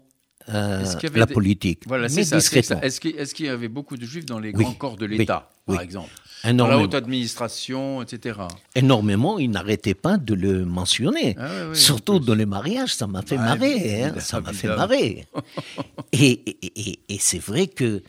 euh, 0.49 0.85
la 1.15 1.25
politique. 1.25 1.83
Voilà, 1.87 2.09
c'est 2.09 2.23
ça. 2.23 2.37
Est-ce 2.37 3.33
qu'il 3.33 3.45
y 3.45 3.49
avait 3.49 3.67
beaucoup 3.67 3.97
de 3.97 4.05
juifs 4.05 4.25
dans 4.25 4.39
les 4.39 4.51
grands 4.51 4.73
corps 4.73 4.97
de 4.97 5.05
l'État, 5.05 5.49
par 5.65 5.81
exemple? 5.81 6.11
Dans 6.45 6.67
la 6.67 6.77
haute 6.77 6.95
administration, 6.95 8.01
etc. 8.01 8.39
Énormément, 8.75 9.39
il 9.39 9.51
n'arrêtait 9.51 9.93
pas 9.93 10.17
de 10.17 10.33
le 10.33 10.65
mentionner. 10.65 11.35
Ah 11.37 11.73
Surtout 11.73 12.19
dans 12.19 12.35
les 12.35 12.45
mariages, 12.45 12.95
ça 12.95 13.07
m'a 13.07 13.21
fait 13.21 13.37
bah, 13.37 13.55
marrer. 13.55 14.03
Hein, 14.03 14.19
ça 14.19 14.39
m'a 14.41 14.53
fait 14.53 14.67
marrer. 14.67 15.27
et, 16.11 16.99
et, 17.09 17.19
c'est 17.19 17.39
vrai 17.39 17.67
que 17.67 18.03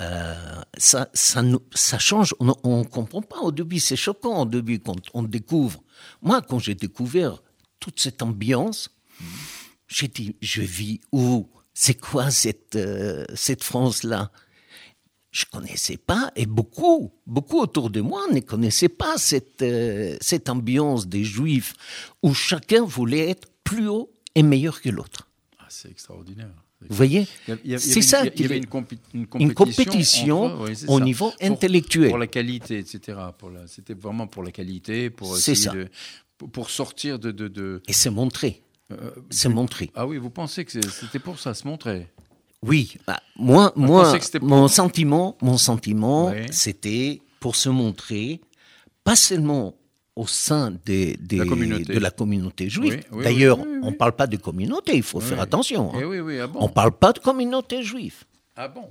euh, 0.00 0.34
ça, 0.76 1.08
ça, 1.14 1.42
ça, 1.74 1.98
change. 1.98 2.34
On 2.40 2.78
ne 2.80 2.84
comprend 2.84 3.22
pas 3.22 3.40
au 3.40 3.52
début, 3.52 3.78
c'est 3.78 3.96
choquant 3.96 4.42
au 4.42 4.46
début 4.46 4.80
quand 4.80 5.00
on 5.14 5.22
découvre. 5.22 5.82
Moi, 6.22 6.42
quand 6.42 6.58
j'ai 6.58 6.74
découvert 6.74 7.42
toute 7.80 8.00
cette 8.00 8.22
ambiance, 8.22 8.90
j'ai 9.88 10.08
dit, 10.08 10.36
je 10.40 10.62
vis 10.62 11.00
où? 11.12 11.48
C'est 11.78 12.00
quoi 12.00 12.30
cette, 12.30 12.74
euh, 12.76 13.24
cette 13.34 13.62
France-là? 13.62 14.30
Je 15.36 15.44
connaissais 15.44 15.98
pas, 15.98 16.32
et 16.34 16.46
beaucoup, 16.46 17.12
beaucoup 17.26 17.58
autour 17.60 17.90
de 17.90 18.00
moi 18.00 18.22
ne 18.32 18.40
connaissaient 18.40 18.88
pas 18.88 19.18
cette, 19.18 19.60
euh, 19.60 20.16
cette 20.22 20.48
ambiance 20.48 21.06
des 21.06 21.24
Juifs 21.24 21.74
où 22.22 22.32
chacun 22.32 22.84
voulait 22.84 23.28
être 23.28 23.46
plus 23.62 23.86
haut 23.86 24.10
et 24.34 24.42
meilleur 24.42 24.80
que 24.80 24.88
l'autre. 24.88 25.28
Ah, 25.58 25.66
c'est 25.68 25.90
extraordinaire. 25.90 26.48
Vous 26.88 26.96
voyez 26.96 27.26
C'est 27.78 28.00
ça. 28.00 28.24
Il 28.24 28.40
y 28.40 28.44
avait 28.46 28.58
une, 28.58 29.26
une 29.40 29.54
compétition, 29.54 30.58
au 30.88 31.00
niveau 31.00 31.32
intellectuel. 31.40 32.08
Pour 32.10 32.18
la 32.18 32.26
qualité, 32.26 32.78
etc. 32.78 33.18
C'était 33.66 33.94
vraiment 33.94 34.26
pour 34.26 34.42
la 34.42 34.52
qualité, 34.52 35.10
pour, 35.10 35.36
ça. 35.36 35.72
pour 36.52 36.70
sortir 36.70 37.18
de... 37.18 37.30
de, 37.30 37.48
de... 37.48 37.82
Et 37.88 37.92
se 37.92 38.08
montrer. 38.08 38.62
Euh, 38.92 39.10
se 39.30 39.48
montrer. 39.48 39.90
Ah 39.94 40.06
oui, 40.06 40.16
vous 40.16 40.30
pensez 40.30 40.64
que 40.64 40.80
c'était 40.80 41.18
pour 41.18 41.38
ça, 41.38 41.54
se 41.54 41.66
montrer? 41.66 42.08
Oui, 42.66 42.96
bah, 43.06 43.20
moi, 43.36 43.72
moi 43.76 44.18
mon 44.42 44.68
sentiment, 44.68 45.36
mon 45.40 45.58
sentiment, 45.58 46.32
c'était 46.50 47.20
pour 47.40 47.56
se 47.56 47.68
montrer, 47.68 48.40
pas 49.04 49.16
seulement 49.16 49.74
au 50.16 50.26
sein 50.26 50.72
des, 50.84 51.16
de 51.18 51.98
la 51.98 52.10
communauté 52.10 52.68
juive. 52.70 53.02
D'ailleurs, 53.22 53.58
on 53.60 53.90
ne 53.90 53.96
parle 53.96 54.12
pas 54.12 54.26
de 54.26 54.36
communauté, 54.36 54.96
il 54.96 55.02
faut 55.02 55.20
faire 55.20 55.40
attention. 55.40 55.94
Hein. 55.94 56.00
Eh 56.00 56.40
ah 56.40 56.48
on 56.54 56.68
ne 56.68 56.72
parle 56.72 56.92
pas 56.92 57.12
de 57.12 57.18
communauté 57.18 57.82
juive. 57.82 58.24
Ah 58.56 58.68
bon? 58.68 58.88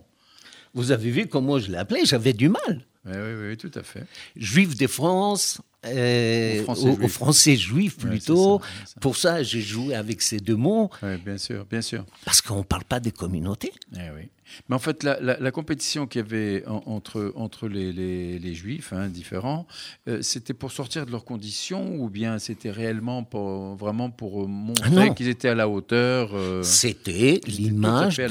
Vous 0.74 0.92
avez 0.92 1.10
vu 1.10 1.28
comment 1.28 1.58
je 1.58 1.72
l'ai 1.72 1.78
appelé? 1.78 2.06
J'avais 2.06 2.34
du 2.34 2.50
mal. 2.50 2.86
Oui, 3.06 3.14
oui, 3.16 3.48
oui, 3.50 3.58
tout 3.58 3.72
à 3.76 3.84
fait. 3.84 4.04
Juif 4.36 4.76
de 4.76 4.88
France, 4.88 5.62
euh, 5.88 6.64
aux, 6.66 7.08
Français, 7.08 7.56
juifs 7.56 7.98
plutôt. 7.98 8.62
Pour 9.02 9.18
ça, 9.18 9.44
j'ai 9.44 9.62
joué 9.62 9.96
avec 9.96 10.22
ces 10.22 10.38
deux 10.38 10.56
mots. 10.56 10.90
Oui, 11.04 11.18
bien 11.18 11.38
sûr, 11.38 11.66
bien 11.66 11.82
sûr. 11.82 12.06
Parce 12.24 12.42
qu'on 12.42 12.60
ne 12.60 12.64
parle 12.64 12.84
pas 12.84 13.00
des 13.00 13.12
communautés. 13.12 13.74
Eh 13.94 14.10
oui. 14.16 14.30
Mais 14.70 14.76
en 14.76 14.80
fait, 14.80 15.04
la, 15.04 15.52
compétition 15.52 16.06
qu'il 16.06 16.22
y 16.22 16.24
avait 16.24 16.64
entre, 16.68 17.34
entre 17.36 17.68
les, 17.68 17.92
les, 17.92 18.54
juifs 18.54 18.94
hein, 18.94 19.10
différents, 19.10 19.66
euh, 20.08 20.22
c'était 20.22 20.54
pour 20.54 20.72
sortir 20.72 21.06
de 21.06 21.12
leurs 21.12 21.26
conditions 21.26 21.96
ou 21.96 22.10
bien 22.10 22.40
c'était 22.40 22.72
réellement 22.72 23.24
pour, 23.24 23.76
vraiment 23.76 24.12
pour 24.12 24.44
euh, 24.44 24.48
montrer 24.48 25.10
ah 25.10 25.10
qu'ils 25.10 25.30
étaient 25.30 25.50
à 25.50 25.56
la 25.56 25.68
hauteur 25.68 26.32
C'était 26.64 27.42
l'image, 27.48 28.22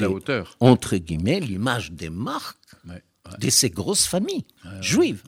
entre 0.59 0.97
guillemets, 0.97 1.41
l'image 1.41 1.91
des 1.91 2.09
marques 2.09 2.57
de 3.39 3.49
ces 3.49 3.69
grosses 3.69 4.05
familles 4.05 4.45
juives. 4.81 5.23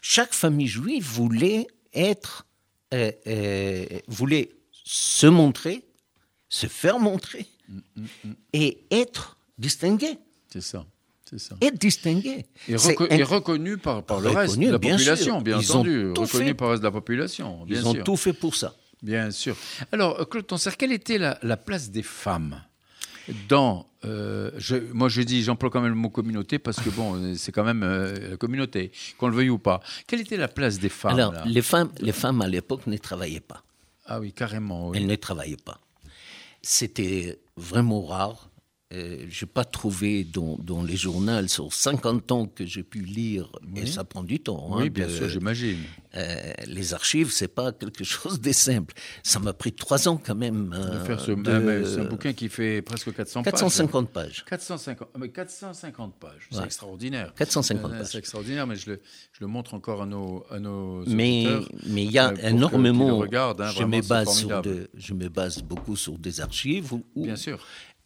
Chaque 0.00 0.34
famille 0.34 0.66
juive 0.66 1.04
voulait 1.04 1.66
être, 1.92 2.46
euh, 2.92 3.12
euh, 3.26 3.86
voulait 4.08 4.50
se 4.72 5.26
montrer, 5.26 5.84
se 6.48 6.66
faire 6.66 6.98
montrer 6.98 7.46
mm, 7.68 7.78
mm, 7.96 8.06
mm. 8.24 8.34
et 8.52 8.86
être 8.90 9.36
distingué. 9.58 10.18
C'est 10.50 10.60
ça. 10.60 10.84
Ça. 11.36 11.56
Être 11.60 11.80
distingué. 11.80 12.46
Et, 12.68 12.76
reconnu 13.24 13.76
par, 13.76 14.04
par 14.04 14.20
le 14.20 14.28
reste 14.28 14.56
de 14.56 14.70
la 14.70 14.78
population, 14.78 15.40
bien 15.40 15.58
entendu. 15.58 16.12
Reconnu 16.16 16.54
par 16.54 16.68
le 16.68 16.72
reste 16.72 16.82
de 16.82 16.86
la 16.86 16.92
population, 16.92 17.64
bien 17.64 17.80
Ils 17.80 17.88
ont 17.88 17.94
tout 17.94 18.16
fait 18.16 18.32
pour 18.32 18.54
ça. 18.54 18.76
Bien 19.02 19.32
sûr. 19.32 19.56
Alors, 19.90 20.28
Claude 20.28 20.46
Tonser, 20.46 20.70
quelle 20.78 20.92
était 20.92 21.18
la, 21.18 21.38
la 21.42 21.56
place 21.56 21.90
des 21.90 22.04
femmes 22.04 22.62
dans. 23.48 23.86
Euh, 24.04 24.50
je, 24.56 24.76
moi, 24.92 25.08
je 25.08 25.22
dis, 25.22 25.42
j'emploie 25.42 25.70
quand 25.70 25.80
même 25.80 25.92
le 25.92 25.98
mot 25.98 26.10
communauté 26.10 26.58
parce 26.58 26.78
que 26.78 26.90
bon, 26.90 27.34
c'est 27.36 27.52
quand 27.52 27.64
même 27.64 27.82
euh, 27.82 28.30
la 28.30 28.36
communauté, 28.36 28.92
qu'on 29.18 29.28
le 29.28 29.36
veuille 29.36 29.50
ou 29.50 29.58
pas. 29.58 29.80
Quelle 30.06 30.20
était 30.20 30.36
la 30.36 30.48
place 30.48 30.78
des 30.78 30.88
femmes 30.88 31.12
Alors, 31.12 31.34
les 31.46 31.62
femmes, 31.62 31.90
les 32.00 32.12
femmes 32.12 32.42
à 32.42 32.48
l'époque 32.48 32.86
ne 32.86 32.96
travaillaient 32.96 33.40
pas. 33.40 33.62
Ah 34.06 34.20
oui, 34.20 34.32
carrément. 34.32 34.90
Oui. 34.90 34.98
Elles 34.98 35.06
ne 35.06 35.16
travaillaient 35.16 35.56
pas. 35.56 35.80
C'était 36.62 37.38
vraiment 37.56 38.02
rare 38.02 38.50
euh, 38.92 39.24
je 39.28 39.44
n'ai 39.44 39.50
pas 39.50 39.64
trouvé 39.64 40.24
dans, 40.24 40.82
les 40.82 40.96
journaux 40.96 41.46
sur 41.48 41.72
50 41.72 42.32
ans 42.32 42.46
que 42.46 42.66
j'ai 42.66 42.82
pu 42.82 43.00
lire, 43.00 43.50
et 43.74 43.86
ça 43.86 44.04
prend 44.04 44.22
du 44.22 44.40
temps. 44.40 44.68
Hein, 44.72 44.82
oui, 44.82 44.90
bien 44.90 45.08
sûr, 45.08 45.28
j'imagine. 45.28 45.78
Euh, 46.16 46.52
les 46.66 46.94
archives, 46.94 47.32
c'est 47.32 47.48
pas 47.48 47.72
quelque 47.72 48.04
chose 48.04 48.40
de 48.40 48.52
simple. 48.52 48.94
Ça 49.22 49.40
m'a 49.40 49.52
pris 49.52 49.72
trois 49.72 50.06
ans 50.06 50.20
quand 50.22 50.34
même. 50.34 50.68
de 50.68 50.98
faire 51.06 51.18
ce, 51.18 51.32
euh, 51.32 51.84
c'est 51.84 52.00
un 52.02 52.04
bouquin 52.04 52.32
qui 52.34 52.48
fait 52.48 52.82
presque 52.82 53.12
400 53.12 53.42
450 53.42 54.10
pages. 54.10 54.44
450 54.44 55.08
pages. 55.08 55.32
450 55.32 56.14
pages, 56.14 56.48
c'est 56.50 56.64
extraordinaire. 56.64 57.32
450 57.34 57.90
pages. 57.90 58.06
C'est 58.06 58.18
extraordinaire, 58.18 58.66
mais 58.66 58.76
je 58.76 58.90
le, 58.90 59.00
je 59.32 59.40
le, 59.40 59.46
montre 59.46 59.74
encore 59.74 60.02
à 60.02 60.06
nos, 60.06 60.44
à 60.50 60.60
nos 60.60 61.04
mais, 61.06 61.46
Mais 61.86 62.04
il 62.04 62.12
y 62.12 62.18
a 62.18 62.32
énormément. 62.42 63.24
Hein, 63.24 63.54
je, 63.74 63.84
me 63.84 64.06
base 64.06 64.36
sur 64.36 64.62
je 64.94 65.14
me 65.14 65.28
base 65.28 65.62
beaucoup 65.62 65.96
sur 65.96 66.18
des 66.18 66.40
archives. 66.40 66.92
bien 67.16 67.36
sûr 67.36 67.58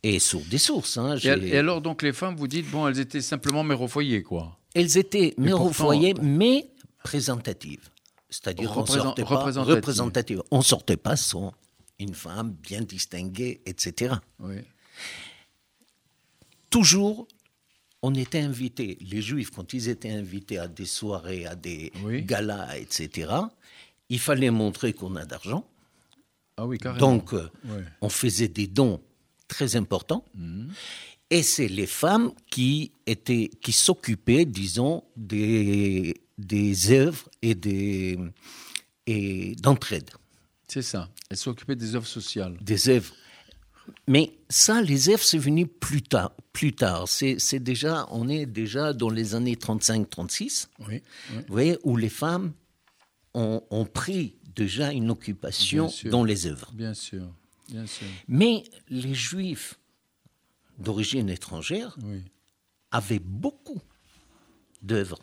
et 0.03 0.19
sur 0.19 0.41
des 0.41 0.59
sources. 0.59 0.97
Hein, 0.97 1.17
et, 1.23 1.57
alors, 1.57 1.81
donc, 1.81 2.03
les 2.03 2.13
femmes, 2.13 2.37
vous 2.37 2.49
dites, 2.49 2.71
bon, 2.71 2.87
elles 2.89 3.01
étaient 3.01 3.21
simplement 3.21 3.65
mères 3.65 3.83
au 3.83 3.89
foyer, 3.89 4.23
quoi 4.23 4.59
Elles 4.75 4.97
étaient 4.97 5.35
mères 5.39 5.61
au 5.61 5.73
foyer, 5.73 6.15
mais 6.23 6.71
présentatives. 7.03 7.91
C'est-à-dire 8.31 8.71
qu'on 8.73 8.87
sortait 8.87 9.25
pas 9.25 9.45
représentative. 9.63 10.43
On 10.51 10.63
sortait 10.63 10.97
pas 10.97 11.17
sans 11.17 11.55
une 11.99 12.15
femme 12.15 12.55
bien 12.63 12.83
distinguée, 12.83 13.61
etc. 13.67 14.15
Oui. 14.39 14.57
Toujours, 16.71 17.27
on 18.03 18.15
était 18.15 18.41
invités, 18.41 18.99
les 19.01 19.23
juifs, 19.23 19.51
quand 19.51 19.73
ils 19.73 19.89
étaient 19.89 20.11
invités 20.11 20.59
à 20.59 20.69
des 20.69 20.85
soirées, 20.85 21.47
à 21.47 21.57
des 21.57 21.93
galas, 22.27 22.77
etc., 22.77 23.33
il 24.11 24.19
fallait 24.19 24.51
montrer 24.51 24.93
qu'on 24.93 25.17
a 25.17 25.25
d'argent. 25.25 25.67
Ah 26.57 26.67
oui, 26.67 26.79
carrément. 26.79 26.99
Donc, 26.99 27.35
euh, 27.35 27.49
on 28.01 28.09
faisait 28.09 28.49
des 28.49 28.67
dons 28.67 29.01
très 29.49 29.77
important. 29.77 30.25
Et 31.31 31.43
c'est 31.43 31.69
les 31.69 31.87
femmes 31.87 32.33
qui 32.51 32.93
étaient, 33.07 33.51
qui 33.61 33.73
s'occupaient, 33.73 34.45
disons, 34.45 35.05
des, 35.17 36.23
des 36.39 36.91
œuvres 36.93 37.29
et 37.43 37.55
des 37.55 38.19
et 39.07 39.55
d'entraide. 39.57 40.11
C'est 40.69 40.83
ça. 40.83 41.09
Elles 41.31 41.39
s'occupaient 41.39 41.77
des 41.77 41.95
œuvres 41.95 42.07
sociales. 42.07 42.57
Des 42.61 42.91
œuvres. 42.91 43.15
Mais 44.07 44.35
ça, 44.51 44.83
les 44.83 45.09
œuvres, 45.09 45.23
c'est 45.23 45.39
venu 45.39 45.67
plus 45.67 46.03
tard. 46.03 46.33
Plus 46.53 46.75
tard. 46.75 47.09
C'est, 47.09 47.59
déjà, 47.59 48.07
on 48.11 48.29
est 48.29 48.45
déjà 48.45 48.93
dans 48.93 49.09
les 49.09 49.35
années 49.35 49.55
35-36. 49.55 50.69
Oui, 50.87 51.03
Vous 51.31 51.43
voyez, 51.49 51.79
où 51.85 51.97
les 51.97 52.11
femmes 52.11 52.53
ont, 53.33 53.63
ont 53.71 53.87
pris 53.87 54.35
déjà 54.55 54.93
une 54.93 55.11
occupation 55.11 55.91
dans 56.05 56.25
les 56.25 56.47
œuvres. 56.47 56.71
Bien 56.75 56.93
sûr. 56.93 57.23
Mais 58.29 58.65
les 58.89 59.15
juifs 59.15 59.79
d'origine 60.79 61.29
étrangère 61.29 61.97
avaient 62.91 63.19
beaucoup 63.19 63.81
d'œuvres. 64.83 65.19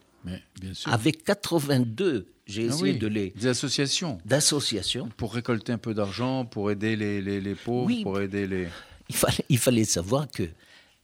Avec 0.86 1.24
82, 1.24 2.28
j'ai 2.48 2.64
Ah 2.64 2.66
essayé 2.74 2.94
oui, 2.94 2.98
de 3.00 3.08
les 3.08 3.30
Des 3.32 3.48
associations. 3.48 4.18
d'associations. 4.26 5.10
Pour 5.18 5.34
récolter 5.34 5.72
un 5.72 5.78
peu 5.78 5.94
d'argent, 5.94 6.46
pour 6.46 6.72
aider 6.72 6.96
les, 6.96 7.22
les, 7.22 7.40
les 7.42 7.56
pauvres, 7.56 7.86
Oui. 7.88 8.04
pour 8.04 8.20
aider 8.20 8.48
les. 8.48 8.68
Il 9.10 9.16
fallait, 9.16 9.46
il 9.50 9.58
fallait 9.60 9.86
savoir 9.86 10.28
que 10.32 10.50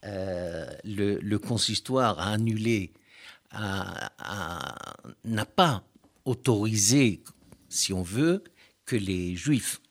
euh, 0.06 0.66
le, 0.84 1.20
le 1.20 1.38
consistoire 1.40 2.18
a 2.20 2.32
annulé, 2.32 2.92
n'a 3.54 5.46
pas 5.56 5.84
autorisé, 6.26 7.22
si 7.70 7.94
on 7.94 8.02
veut, 8.02 8.44
que 8.86 8.96
les 8.96 9.36
juifs 9.36 9.82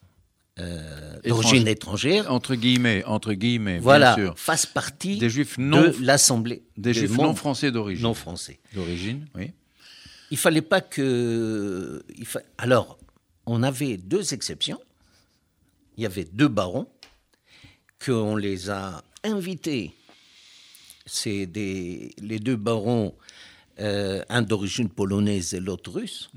euh, 0.59 1.19
d'origine 1.25 1.69
étrangère, 1.69 2.31
Entre 2.31 2.55
guillemets, 2.55 3.03
entre 3.05 3.33
guillemets, 3.33 3.79
voilà, 3.79 4.15
bien 4.17 4.25
sûr. 4.27 4.39
fassent 4.39 4.67
partie 4.67 5.17
Des 5.19 5.31
juifs 5.31 5.57
non, 5.59 5.83
de 5.83 5.95
l'Assemblée. 6.03 6.63
des 6.77 6.93
juifs 6.93 7.17
non 7.17 7.35
français 7.35 7.71
d'origine. 7.71 8.03
non 8.03 8.15
français. 8.15 8.59
D'origine, 8.75 9.27
oui. 9.35 9.53
Il 10.31 10.37
fallait 10.37 10.63
pas 10.63 10.81
que. 10.81 12.03
il 12.17 12.25
fa- 12.27 12.43
Alors, 12.59 12.99
on 13.47 13.63
avait 13.63 13.97
deux 13.97 14.33
exceptions. 14.35 14.79
Il 15.97 16.03
y 16.03 16.07
avait 16.07 16.25
deux 16.25 16.49
barons 16.49 16.87
qu'on 18.05 18.37
les 18.37 18.71
a 18.71 19.03
invités. 19.25 19.93
C'est 21.07 21.47
des 21.47 22.13
les 22.21 22.39
deux 22.39 22.57
barons, 22.57 23.15
euh, 23.81 24.23
un 24.29 24.43
d'origine 24.43 24.89
polonaise 24.89 25.53
et 25.55 25.61
l'autre 25.61 25.91
russe. 25.93 26.31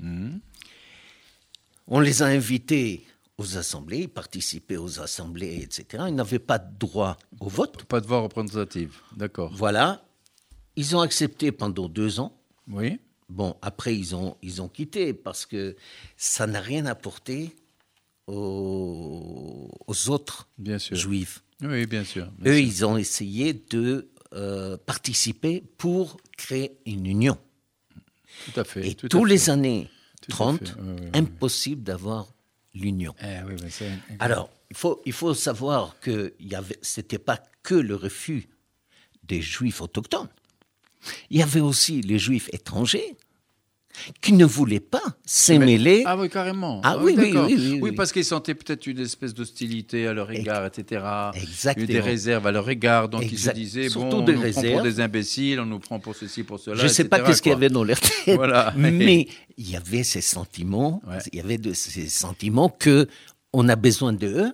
On 1.86 2.00
les 2.00 2.22
a 2.22 2.26
invités 2.26 3.06
aux 3.38 3.56
assemblées, 3.58 4.00
ils 4.02 4.08
participaient 4.08 4.76
aux 4.76 5.00
assemblées, 5.00 5.56
etc. 5.62 6.04
Ils 6.08 6.14
n'avaient 6.14 6.38
pas 6.38 6.58
de 6.58 6.78
droit 6.78 7.16
au 7.40 7.48
vote. 7.48 7.84
Pas 7.84 8.00
de 8.00 8.06
voix 8.06 8.20
représentative, 8.20 8.96
d'accord. 9.16 9.52
Voilà. 9.54 10.04
Ils 10.76 10.94
ont 10.96 11.00
accepté 11.00 11.52
pendant 11.52 11.88
deux 11.88 12.20
ans. 12.20 12.36
Oui, 12.68 12.98
Bon, 13.30 13.56
après, 13.62 13.96
ils 13.96 14.14
ont, 14.14 14.36
ils 14.42 14.60
ont 14.60 14.68
quitté 14.68 15.14
parce 15.14 15.46
que 15.46 15.76
ça 16.16 16.46
n'a 16.46 16.60
rien 16.60 16.84
apporté 16.84 17.56
aux, 18.26 19.70
aux 19.86 20.10
autres 20.10 20.48
bien 20.58 20.78
sûr. 20.78 20.96
juifs. 20.96 21.42
Oui, 21.62 21.86
bien 21.86 22.04
sûr. 22.04 22.30
bien 22.38 22.52
Eux, 22.52 22.56
sûr. 22.56 22.66
ils 22.66 22.84
ont 22.84 22.96
essayé 22.96 23.54
de 23.54 24.10
euh, 24.34 24.76
participer 24.76 25.62
pour 25.78 26.18
créer 26.36 26.76
une 26.86 27.06
union. 27.06 27.38
Tout 28.52 28.60
à 28.60 28.64
fait. 28.64 28.88
Et 28.88 28.94
tous 28.94 29.24
les 29.24 29.48
années 29.50 29.88
Tout 30.20 30.32
à 30.32 30.34
30, 30.34 30.58
fait, 30.68 30.74
oui, 30.80 30.88
oui, 30.88 30.96
oui. 31.04 31.10
impossible 31.14 31.82
d'avoir 31.82 32.33
l'union. 32.74 33.14
Eh 33.22 33.42
oui, 33.46 33.56
Alors, 34.18 34.50
il 34.70 34.76
faut, 34.76 35.00
il 35.04 35.12
faut 35.12 35.34
savoir 35.34 35.96
que 36.00 36.34
ce 36.82 37.00
n'était 37.00 37.18
pas 37.18 37.40
que 37.62 37.74
le 37.74 37.94
refus 37.94 38.48
des 39.22 39.40
juifs 39.40 39.80
autochtones. 39.80 40.28
Il 41.30 41.38
y 41.38 41.42
avait 41.42 41.60
aussi 41.60 42.00
les 42.02 42.18
juifs 42.18 42.48
étrangers 42.52 43.16
qui 44.20 44.32
ne 44.32 44.44
voulaient 44.44 44.80
pas 44.80 45.02
s'émêler. 45.24 46.02
Ah 46.06 46.16
oui, 46.16 46.28
carrément. 46.28 46.80
Ah 46.84 46.98
oui, 46.98 47.14
oui, 47.16 47.32
oui, 47.34 47.54
oui, 47.56 47.78
oui. 47.82 47.92
parce 47.92 48.12
qu'ils 48.12 48.24
sentaient 48.24 48.54
peut-être 48.54 48.86
une 48.86 48.98
espèce 48.98 49.34
d'hostilité 49.34 50.06
à 50.06 50.12
leur 50.12 50.30
égard, 50.30 50.66
etc. 50.66 51.04
Exactement. 51.34 51.86
Des 51.86 52.00
réserves 52.00 52.46
à 52.46 52.52
leur 52.52 52.68
égard. 52.68 53.08
Donc 53.08 53.24
ils 53.30 53.38
se 53.38 53.50
disaient, 53.50 53.88
Surtout 53.88 54.10
bon, 54.10 54.22
on 54.22 54.24
des 54.24 54.34
nous 54.34 54.50
prend 54.52 54.62
pour 54.62 54.82
des 54.82 55.00
imbéciles, 55.00 55.60
on 55.60 55.66
nous 55.66 55.78
prend 55.78 55.98
pour 56.00 56.14
ceci, 56.14 56.42
pour 56.42 56.58
cela. 56.58 56.76
Je 56.76 56.84
ne 56.84 56.88
sais 56.88 57.04
pas 57.04 57.20
qu'est-ce 57.20 57.42
qu'il 57.42 57.52
y 57.52 57.54
avait 57.54 57.68
dans 57.68 57.84
leur 57.84 58.00
tête, 58.24 58.34
Voilà. 58.36 58.72
mais 58.76 59.28
il 59.56 59.70
y 59.70 59.76
avait 59.76 60.02
ces 60.04 60.20
sentiments, 60.20 61.00
Ouais. 61.06 61.18
il 61.32 61.38
y 61.38 61.40
avait 61.40 61.58
de 61.58 61.72
ces 61.72 62.08
sentiments 62.08 62.68
que 62.68 63.06
on 63.52 63.68
a 63.68 63.76
besoin 63.76 64.12
d'eux, 64.12 64.52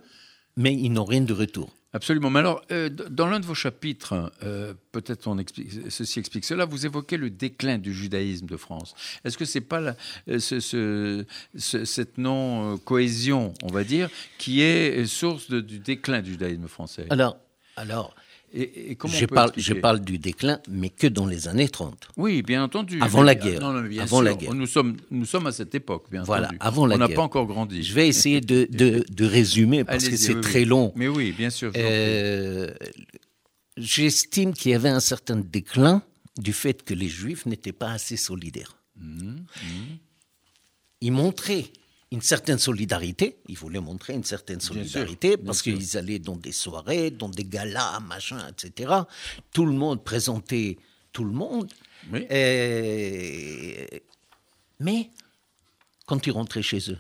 mais 0.57 0.74
ils 0.74 0.91
n'ont 0.93 1.05
rien 1.05 1.22
de 1.22 1.32
retour. 1.32 1.70
Absolument. 1.93 2.30
Mais 2.30 2.38
alors, 2.38 2.62
euh, 2.70 2.88
dans 2.88 3.26
l'un 3.26 3.41
de 3.41 3.47
vos 3.47 3.55
chapitres, 3.55 4.32
euh, 4.45 4.74
peut-être 4.93 5.26
explique, 5.41 5.70
ceci 5.91 6.20
explique 6.20 6.45
cela, 6.45 6.64
vous 6.64 6.86
évoquez 6.86 7.16
le 7.16 7.30
déclin 7.30 7.78
du 7.78 7.93
judaïsme 7.93 8.47
de 8.47 8.57
France. 8.57 8.95
Est-ce 9.24 9.36
que 9.36 9.45
c'est 9.45 9.61
pas 9.61 9.80
euh, 10.28 10.38
ce, 10.38 10.61
ce- 10.61 11.24
ce- 11.57 11.84
cette 11.84 12.16
non-cohésion, 12.18 13.55
on 13.64 13.68
va 13.72 13.82
dire, 13.84 14.09
qui 14.38 14.62
est 14.62 15.05
source 15.07 15.51
du 15.51 15.78
déclin 15.80 16.22
du 16.22 16.32
judaïsme 16.32 16.68
français? 16.68 17.07
Alors, 17.11 17.36
alors 17.76 18.14
et, 18.53 18.90
et 18.90 18.96
comment 18.96 19.14
je, 19.14 19.26
parle, 19.26 19.51
je 19.55 19.59
expliquer 19.61 19.80
parle 19.80 20.01
du 20.01 20.18
déclin, 20.18 20.61
mais 20.68 20.88
que 20.90 21.07
dans 21.07 21.26
les 21.26 21.46
années 21.48 21.68
30. 21.68 22.09
Oui, 22.16 22.42
bien 22.42 22.64
entendu. 22.64 22.98
Avant 23.01 23.20
Mais- 23.20 23.26
la 23.26 23.34
guerre. 23.36 23.61
Non, 23.61 23.72
non, 23.72 23.82
bien 23.88 24.03
Avant 24.03 24.16
sûr. 24.18 24.24
la 24.24 24.34
guerre. 24.34 24.55
Nous 24.55 24.66
sommes, 24.66 24.96
nous 25.11 25.24
sommes 25.24 25.46
à 25.46 25.53
cette 25.53 25.74
époque, 25.74 26.07
bien 26.11 26.22
Voilà, 26.24 26.46
entendu. 26.48 26.59
avant 26.61 26.86
la 26.86 26.94
on 26.96 26.98
n'a 26.98 27.09
pas 27.09 27.22
encore 27.22 27.46
grandi. 27.46 27.82
Je 27.82 27.94
vais 27.94 28.09
essayer 28.09 28.40
de, 28.40 28.66
de- 28.70 29.05
de 29.09 29.24
résumer 29.24 29.84
parce 29.84 30.09
que 30.09 30.16
c'est 30.16 30.34
oui, 30.34 30.40
très 30.40 30.59
oui. 30.61 30.64
long. 30.66 30.92
Mais 30.96 31.09
oui, 31.09 31.32
bien 31.32 31.51
sûr. 31.51 31.72
Euh, 31.76 32.72
J'estime 33.76 34.53
qu'il 34.53 34.72
y 34.72 34.74
avait 34.74 34.88
un 34.90 35.01
certain 35.01 35.36
déclin 35.36 36.03
du 36.38 36.53
fait 36.53 36.82
que 36.82 36.92
les 36.92 37.09
Juifs 37.09 37.46
n'étaient 37.46 37.72
pas 37.72 37.90
assez 37.92 38.16
solidaires. 38.16 38.76
Mhm, 38.96 39.44
Ils 41.01 41.12
montraient 41.12 41.66
une 42.13 42.21
certaine 42.23 42.59
solidarité, 42.59 43.39
ils 43.49 43.57
voulaient 43.57 43.81
montrer 43.81 44.15
une 44.15 44.25
certaine 44.25 44.61
solidarité 44.61 45.37
parce 45.37 45.63
qu'ils 45.63 45.97
allaient 45.97 46.19
dans 46.19 46.37
des 46.37 46.51
soirées, 46.53 47.11
dans 47.13 47.29
des 47.29 47.45
galas, 47.45 48.01
machin, 48.01 48.49
etc. 48.49 48.93
Tout 49.53 49.65
le 49.67 49.73
monde 49.73 50.03
présentait 50.03 50.77
tout 51.13 51.25
le 51.25 51.31
monde. 51.33 51.73
Oui. 52.13 52.27
Et- 52.31 54.03
Mais 54.81 55.11
quand 56.07 56.27
ils 56.27 56.33
rentraient 56.33 56.63
chez 56.63 56.91
eux, 56.91 56.99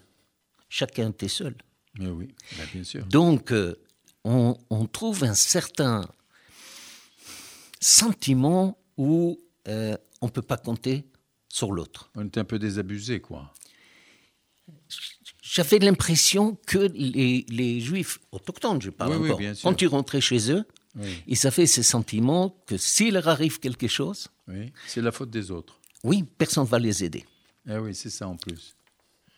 chacun 0.68 1.10
était 1.10 1.26
seul. 1.28 1.56
Mais 1.98 2.08
oui, 2.08 2.28
bah, 2.56 2.64
bien 2.72 2.84
sûr. 2.84 3.04
Donc, 3.06 3.50
euh, 3.52 3.74
on, 4.24 4.56
on 4.70 4.86
trouve 4.86 5.24
un 5.24 5.34
certain 5.34 6.08
sentiment 7.80 8.78
où 8.96 9.38
euh, 9.68 9.96
on 10.20 10.26
ne 10.26 10.30
peut 10.30 10.42
pas 10.42 10.56
compter 10.56 11.04
sur 11.48 11.72
l'autre. 11.72 12.10
On 12.14 12.26
était 12.26 12.40
un 12.40 12.44
peu 12.44 12.58
désabusés, 12.58 13.20
quoi. 13.20 13.52
J'avais 15.52 15.78
l'impression 15.80 16.56
que 16.66 16.78
les, 16.94 17.44
les 17.48 17.80
juifs 17.80 18.20
autochtones, 18.30 18.80
je 18.80 18.90
parle 18.90 19.16
Oui, 19.16 19.30
encore, 19.30 19.40
quand 19.62 19.82
ils 19.82 19.88
rentraient 19.88 20.20
chez 20.20 20.52
eux, 20.52 20.64
Oui. 20.96 21.22
ils 21.26 21.46
avaient 21.46 21.66
ce 21.66 21.82
sentiment 21.82 22.56
que 22.66 22.76
s'il 22.76 23.14
leur 23.14 23.26
arrive 23.28 23.58
quelque 23.58 23.88
chose, 23.88 24.28
c'est 24.86 25.00
la 25.02 25.10
faute 25.12 25.30
des 25.30 25.50
autres. 25.50 25.80
oui, 26.04 26.24
personne 26.38 26.64
ne 26.64 26.68
va 26.68 26.78
les 26.78 27.02
aider. 27.04 27.24
Ah 27.68 27.80
oui, 27.80 27.94
c'est 27.94 28.10
ça 28.10 28.28
en 28.28 28.36
plus. 28.36 28.76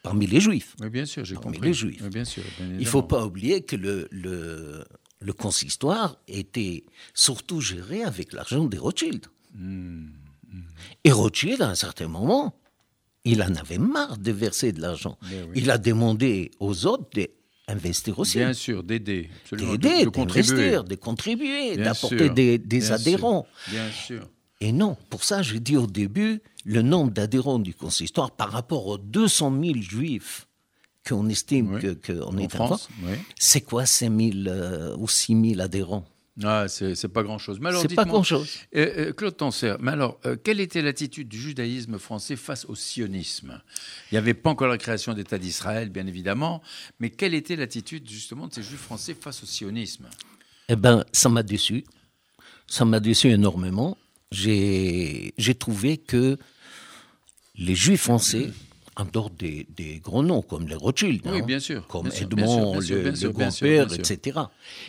Parmi 0.03 0.27
les 0.27 0.41
juifs. 0.41 0.75
Oui, 0.81 0.91
bien 0.91 1.07
sûr, 1.07 1.25
j'ai 1.25 1.35
Parmi 1.35 1.53
compris. 1.57 1.69
les 1.69 1.75
Juifs. 1.75 2.03
Bien 2.09 2.25
sûr. 2.25 2.43
bien 2.59 2.67
Il 2.75 2.79
ne 2.81 2.85
faut 2.85 3.03
pas 3.05 3.25
oublier 3.25 3.63
que 3.63 3.77
le, 3.77 4.09
le, 4.11 4.85
le 5.21 5.33
consistoire 5.33 6.17
était 6.29 6.85
surtout 7.15 7.61
géré 7.61 8.03
avec 8.03 8.33
l'argent 8.33 8.65
des 8.65 8.79
Rothschild. 8.79 9.27
Hmm, 9.55 10.09
Et 11.05 11.13
Rothschild, 11.13 11.63
à 11.63 11.69
un 11.71 11.75
certain 11.77 12.09
moment, 12.09 12.55
il 13.25 13.43
en 13.43 13.55
avait 13.55 13.79
marre 13.79 14.19
de 14.19 14.33
verser 14.33 14.73
de 14.73 14.81
l'argent. 14.81 15.19
Oui. 15.23 15.31
Il 15.55 15.71
a 15.71 15.79
demandé 15.79 16.51
aux 16.61 16.87
autres 16.87 17.05
d'investir 17.69 18.19
aussi. 18.19 18.39
Bien 18.39 18.53
sûr, 18.53 18.83
d'aider, 18.83 19.31
D'aider, 19.53 20.05
de 20.05 20.09
contribuer. 20.11 20.53
d'investir, 20.57 20.85
de 20.85 20.95
contribuer, 20.97 21.77
d'apporter 21.77 22.29
des, 22.31 22.59
des 22.59 22.79
bien 22.79 22.87
sûr, 22.87 22.95
adhérents. 22.95 23.47
Bien 23.71 23.91
sûr. 23.91 24.29
Et 24.61 24.73
non, 24.73 24.97
pour 25.11 25.25
ça, 25.25 25.43
j'ai 25.43 25.61
dit 25.61 25.77
au 25.77 25.87
début, 25.87 26.41
le 26.65 26.83
nombre 26.83 27.11
d'adhérents 27.13 27.59
du 27.59 27.75
consistoire 27.75 28.31
par 28.31 28.51
rapport 28.53 28.87
aux 28.87 28.99
200 28.99 29.53
000 29.63 29.75
juifs 29.81 30.47
qu'on 31.09 31.29
estime 31.29 31.75
Oui. 31.75 31.81
que- 31.81 32.13
qu'on 32.13 32.35
En 32.35 32.39
est 32.39 32.49
France, 32.53 32.89
oui. 33.05 33.15
c'est 33.37 33.61
quoi 33.61 33.87
5 33.87 34.17
000 34.21 34.31
euh, 34.47 34.97
ou 34.99 35.09
6 35.09 35.35
000 35.55 35.61
adhérents? 35.61 36.05
Ah, 36.43 36.67
c'est 36.69 37.09
pas 37.13 37.23
grand-chose. 37.23 37.61
C'est 37.83 37.95
pas 37.95 38.05
grand-chose. 38.07 38.49
euh, 38.75 39.09
euh, 39.09 39.13
Claude 39.13 39.37
Tanser, 39.37 39.75
mais 39.81 39.93
alors, 39.93 40.19
euh, 40.25 40.37
quelle 40.43 40.61
était 40.61 40.81
l'attitude 40.81 41.29
du 41.29 41.39
judaïsme 41.39 41.99
français 41.99 42.37
face 42.37 42.65
au 42.65 42.75
sionisme? 42.75 43.61
Il 44.11 44.15
n'y 44.15 44.19
avait 44.19 44.33
pas 44.33 44.49
encore 44.51 44.69
la 44.69 44.79
création 44.79 45.13
d'État 45.13 45.37
d'Israël, 45.37 45.91
bien 45.91 46.07
évidemment, 46.07 46.63
mais 47.01 47.11
quelle 47.11 47.35
était 47.35 47.55
l'attitude 47.57 48.09
justement 48.09 48.47
de 48.47 48.55
ces 48.55 48.63
juifs 48.63 48.81
français 48.81 49.15
face 49.15 49.43
au 49.43 49.47
sionisme? 49.47 50.09
Eh 50.69 50.77
bien, 50.77 51.05
ça 51.13 51.29
m'a 51.29 51.43
déçu. 51.43 51.85
Ça 52.67 52.87
m'a 52.87 53.01
déçu 53.01 53.29
énormément. 53.29 53.99
J'ai 54.31 55.33
trouvé 55.59 55.99
que 55.99 56.39
les 57.57 57.75
juifs 57.75 58.01
français, 58.05 58.49
en 58.97 59.05
dehors 59.05 59.29
des, 59.29 59.67
des 59.77 60.01
grands 60.01 60.23
noms 60.23 60.41
comme 60.41 60.67
les 60.67 60.75
Rothschild, 60.75 61.21
Oui, 61.27 61.41
hein, 61.41 61.45
bien 61.45 61.61
sûr, 61.61 61.87
comme 61.89 62.09
bien 62.09 62.13
sûr, 62.13 62.29
bien 62.29 62.45
Edmond, 62.47 62.81
sûr, 62.81 62.95
le, 62.97 63.03
bien 63.03 63.11
le 63.11 63.17
sûr, 63.17 63.33
grand-père, 63.35 63.93
etc. 63.93 64.41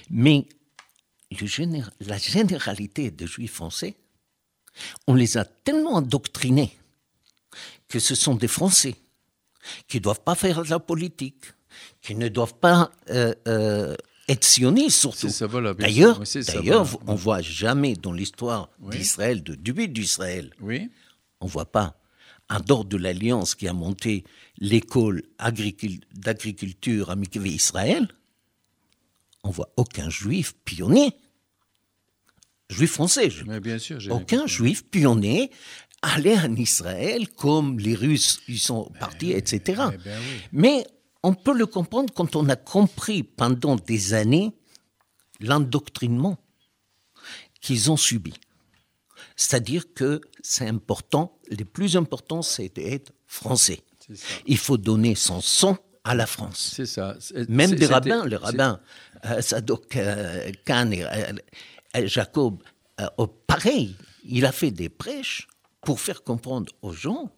Mais 0.09 0.45
géné- 1.35 1.83
la 1.99 2.17
généralité 2.17 3.11
des 3.11 3.27
juifs 3.27 3.53
français, 3.53 3.95
on 5.07 5.13
les 5.13 5.37
a 5.37 5.45
tellement 5.45 5.95
endoctrinés 5.95 6.77
que 7.87 7.99
ce 7.99 8.15
sont 8.15 8.35
des 8.35 8.47
Français 8.47 8.95
qui 9.87 9.97
ne 9.97 10.01
doivent 10.03 10.21
pas 10.23 10.35
faire 10.35 10.63
de 10.63 10.69
la 10.69 10.79
politique, 10.79 11.45
qui 12.01 12.15
ne 12.15 12.27
doivent 12.27 12.55
pas 12.55 12.91
euh, 13.09 13.33
euh, 13.47 13.95
être 14.27 14.43
sionistes 14.43 14.99
surtout. 14.99 15.27
D'ailleurs. 15.77 16.19
Oui, 16.19 16.97
on 17.07 17.15
voit 17.15 17.41
jamais 17.41 17.95
dans 17.95 18.13
l'histoire 18.13 18.69
Oui. 18.79 18.97
d'Israël, 18.97 19.43
de, 19.43 19.55
du 19.55 19.73
but 19.73 19.87
d'Israël, 19.91 20.51
Oui 20.59 20.89
on 21.39 21.45
voit 21.45 21.71
pas 21.71 21.99
un 22.49 22.61
dehors 22.61 22.85
de 22.85 22.95
l'alliance 22.97 23.53
qui 23.53 23.67
a 23.67 23.73
monté 23.73 24.23
l'école 24.59 25.23
agricul- 25.39 26.01
d'agriculture 26.13 27.09
à 27.09 27.15
Mikvé 27.17 27.49
Israël, 27.49 28.07
on 29.43 29.49
voit 29.49 29.69
aucun 29.75 30.09
juif 30.09 30.53
pionnier, 30.63 31.11
juif 32.73 32.91
français, 32.91 33.29
Mais 33.45 33.59
bien 33.59 33.79
sûr. 33.79 33.99
aucun 34.09 34.47
juif 34.47 34.83
pionnier 34.85 35.51
aller 36.01 36.35
en 36.35 36.55
Israël 36.55 37.29
comme 37.29 37.79
les 37.79 37.95
Russes 37.95 38.41
ils 38.47 38.59
sont 38.59 38.91
partis, 38.99 39.31
etc. 39.31 39.61
ben 39.77 39.99
oui. 40.05 40.41
Mais 40.51 40.85
on 41.23 41.33
peut 41.33 41.57
le 41.57 41.65
comprendre 41.65 42.13
quand 42.13 42.35
on 42.35 42.49
a 42.49 42.57
compris 42.57 43.23
pendant 43.23 43.77
des 43.77 44.13
années 44.13 44.51
l'endoctrinement 45.39 46.37
qu'ils 47.61 47.89
ont 47.89 47.97
subi. 47.97 48.33
C'est-à-dire 49.35 49.93
que 49.93 50.21
c'est 50.41 50.67
important, 50.67 51.39
le 51.49 51.63
plus 51.63 51.95
important, 51.95 52.41
c'est 52.41 52.75
d'être 52.75 53.13
français. 53.25 53.79
Il 54.45 54.57
faut 54.57 54.77
donner 54.77 55.15
son 55.15 55.41
sang 55.41 55.77
à 56.03 56.13
la 56.13 56.25
France. 56.25 56.73
C'est 56.75 56.85
ça. 56.85 57.15
Même 57.47 57.71
des 57.71 57.85
rabbins, 57.85 58.25
les 58.25 58.35
rabbins, 58.35 58.79
euh, 59.25 59.41
Sadok 59.41 59.95
euh, 59.95 60.51
Khan 60.65 60.91
et 60.91 61.03
euh, 61.05 61.31
Jacob, 62.05 62.61
euh, 62.99 63.27
pareil, 63.47 63.95
il 64.23 64.45
a 64.45 64.51
fait 64.51 64.71
des 64.71 64.89
prêches 64.89 65.47
pour 65.81 65.99
faire 65.99 66.23
comprendre 66.23 66.71
aux 66.81 66.93
gens 66.93 67.31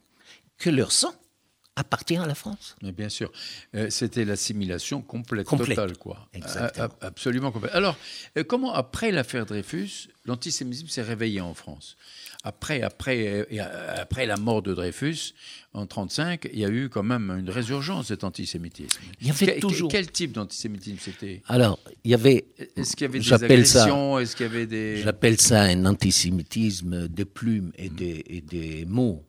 que 0.58 0.70
leur 0.70 0.92
sang 0.92 1.14
appartient 1.78 2.16
à 2.18 2.26
la 2.26 2.36
France. 2.36 2.76
Mais 2.82 2.92
bien 2.92 3.10
sûr, 3.10 3.32
Euh, 3.76 3.90
c'était 3.90 4.24
l'assimilation 4.26 5.02
complète, 5.02 5.46
Complète. 5.46 5.70
totale, 5.76 5.98
quoi. 5.98 6.28
Exactement. 6.34 6.86
A- 7.02 7.06
a- 7.06 7.08
absolument 7.08 7.52
complète. 7.52 7.74
Alors, 7.74 7.98
euh, 8.38 8.44
comment 8.44 8.74
après 8.74 9.12
l'affaire 9.12 9.46
Dreyfus, 9.46 10.08
l'antisémitisme 10.26 10.88
s'est 10.88 11.02
réveillé 11.02 11.42
en 11.42 11.54
France? 11.54 11.98
Après, 12.44 12.82
après, 12.84 13.28
euh, 13.28 13.46
et, 13.50 13.60
après 13.60 14.26
la 14.26 14.38
mort 14.38 14.62
de 14.62 14.74
Dreyfus, 14.74 15.34
en 15.74 15.80
1935, 15.82 16.48
il 16.54 16.60
y 16.60 16.66
a 16.66 16.70
eu 16.70 16.90
quand 16.90 17.04
même 17.04 17.30
une 17.40 17.50
résurgence 17.50 18.04
de 18.06 18.08
cet 18.10 18.24
antisémitisme. 18.24 19.00
Il 19.20 19.28
y 19.28 19.32
avait 19.32 19.56
Que- 19.56 19.60
toujours- 19.60 19.90
Quel 19.92 20.10
type 20.12 20.32
d'antisémitisme 20.32 20.98
c'était? 21.02 21.42
Alors, 21.48 21.80
il 22.06 22.12
y 22.12 22.14
avait, 22.14 22.46
Est-ce 22.78 22.96
qu'il 22.96 23.08
y 23.08 23.10
avait 23.10 23.20
des 23.20 23.34
agressions? 23.34 24.20
Est-ce 24.20 24.36
qu'il 24.36 24.46
y 24.46 24.50
avait 24.50 24.68
des... 24.68 25.02
j'appelle 25.02 25.42
ça 25.42 25.64
un 25.64 25.86
antisémitisme 25.86 27.08
des 27.10 27.26
plumes 27.26 27.72
et 27.78 27.90
des, 27.90 28.24
et 28.28 28.42
des 28.42 28.86
mots. 28.86 29.26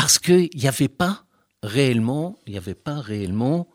Parce 0.00 0.18
qu'il 0.18 0.48
n'y 0.54 0.66
avait 0.66 0.88
pas 0.88 1.24
réellement, 1.62 2.38
il 2.46 2.54
y 2.54 2.56
avait 2.56 2.74
pas 2.74 3.00
réellement 3.00 3.68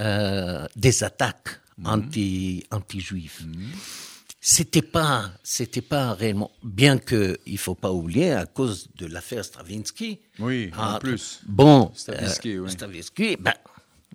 euh, 0.00 0.66
des 0.76 1.02
attaques 1.02 1.60
Mm. 1.78 1.86
anti, 1.86 2.64
anti-juifs. 2.70 3.42
C'était 4.40 4.82
pas, 4.82 5.30
c'était 5.42 5.80
pas 5.80 6.12
réellement, 6.12 6.50
bien 6.62 6.98
que 6.98 7.38
il 7.46 7.56
faut 7.56 7.74
pas 7.74 7.90
oublier 7.90 8.32
à 8.32 8.44
cause 8.44 8.88
de 8.98 9.06
l'affaire 9.06 9.42
Stravinsky. 9.44 10.20
Oui, 10.38 10.70
en 10.76 10.82
Ah, 10.82 10.98
plus. 11.00 11.40
Bon, 11.46 11.90
Stravinsky, 11.94 12.50
euh, 12.56 12.58
oui. 12.64 12.70
Stravinsky, 12.70 13.36
ben, 13.40 13.54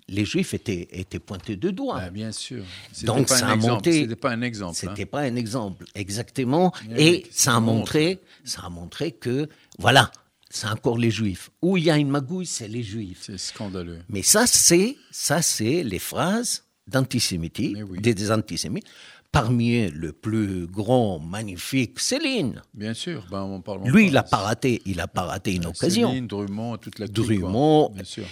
les 0.06 0.24
Juifs 0.24 0.54
étaient, 0.54 0.86
étaient 0.92 1.18
pointés 1.18 1.56
de 1.56 1.70
doigt. 1.70 1.98
Ah, 2.00 2.10
bien 2.10 2.30
sûr. 2.30 2.64
C'était 2.92 3.06
Donc 3.06 3.26
pas 3.26 3.36
ça 3.38 3.46
un 3.48 3.50
a 3.50 3.54
exemple. 3.56 3.72
monté. 3.72 3.92
C'était 4.02 4.16
pas 4.16 4.30
un 4.30 4.42
exemple. 4.42 4.70
hein. 4.86 4.88
C'était 4.90 5.06
pas 5.06 5.20
un 5.22 5.34
exemple, 5.34 5.84
exactement. 5.96 6.72
Et 6.96 7.26
ça 7.32 7.50
a 7.50 7.54
ça 7.54 7.60
montre. 7.60 7.74
montré, 7.78 8.20
ça 8.44 8.62
a 8.62 8.68
montré 8.68 9.10
que, 9.12 9.48
voilà, 9.80 10.12
c'est 10.50 10.66
encore 10.68 10.98
les 10.98 11.10
Juifs. 11.10 11.50
Où 11.62 11.76
il 11.76 11.84
y 11.84 11.90
a 11.90 11.96
une 11.98 12.08
magouille, 12.10 12.46
c'est 12.46 12.68
les 12.68 12.82
Juifs. 12.82 13.22
C'est 13.22 13.38
scandaleux. 13.38 13.98
Mais 14.08 14.22
ça, 14.22 14.46
c'est, 14.46 14.96
ça, 15.10 15.42
c'est 15.42 15.82
les 15.82 15.98
phrases 15.98 16.64
d'antisémitisme, 16.86 17.82
oui. 17.90 18.00
des, 18.00 18.14
des 18.14 18.30
antisémites. 18.30 18.86
Parmi 19.30 19.74
eux, 19.76 19.90
le 19.90 20.12
plus 20.12 20.66
grand, 20.66 21.18
magnifique, 21.18 22.00
Céline. 22.00 22.62
Bien 22.72 22.94
sûr. 22.94 23.26
Ben, 23.30 23.42
on 23.42 23.60
parle 23.60 23.86
Lui, 23.90 24.06
il 24.06 24.12
n'a 24.14 24.22
pas 24.22 24.38
raté, 24.38 24.80
il 24.86 24.98
a 25.00 25.06
pas 25.06 25.22
raté 25.24 25.54
une 25.54 25.66
occasion. 25.66 26.08
Céline, 26.08 26.26
Drummond, 26.26 26.78
toute 26.78 26.98
la 26.98 27.06
clique, 27.06 27.16
quoi. 27.16 27.26
Drummond. 27.50 27.90
Bien 27.94 28.04
sûr. 28.04 28.24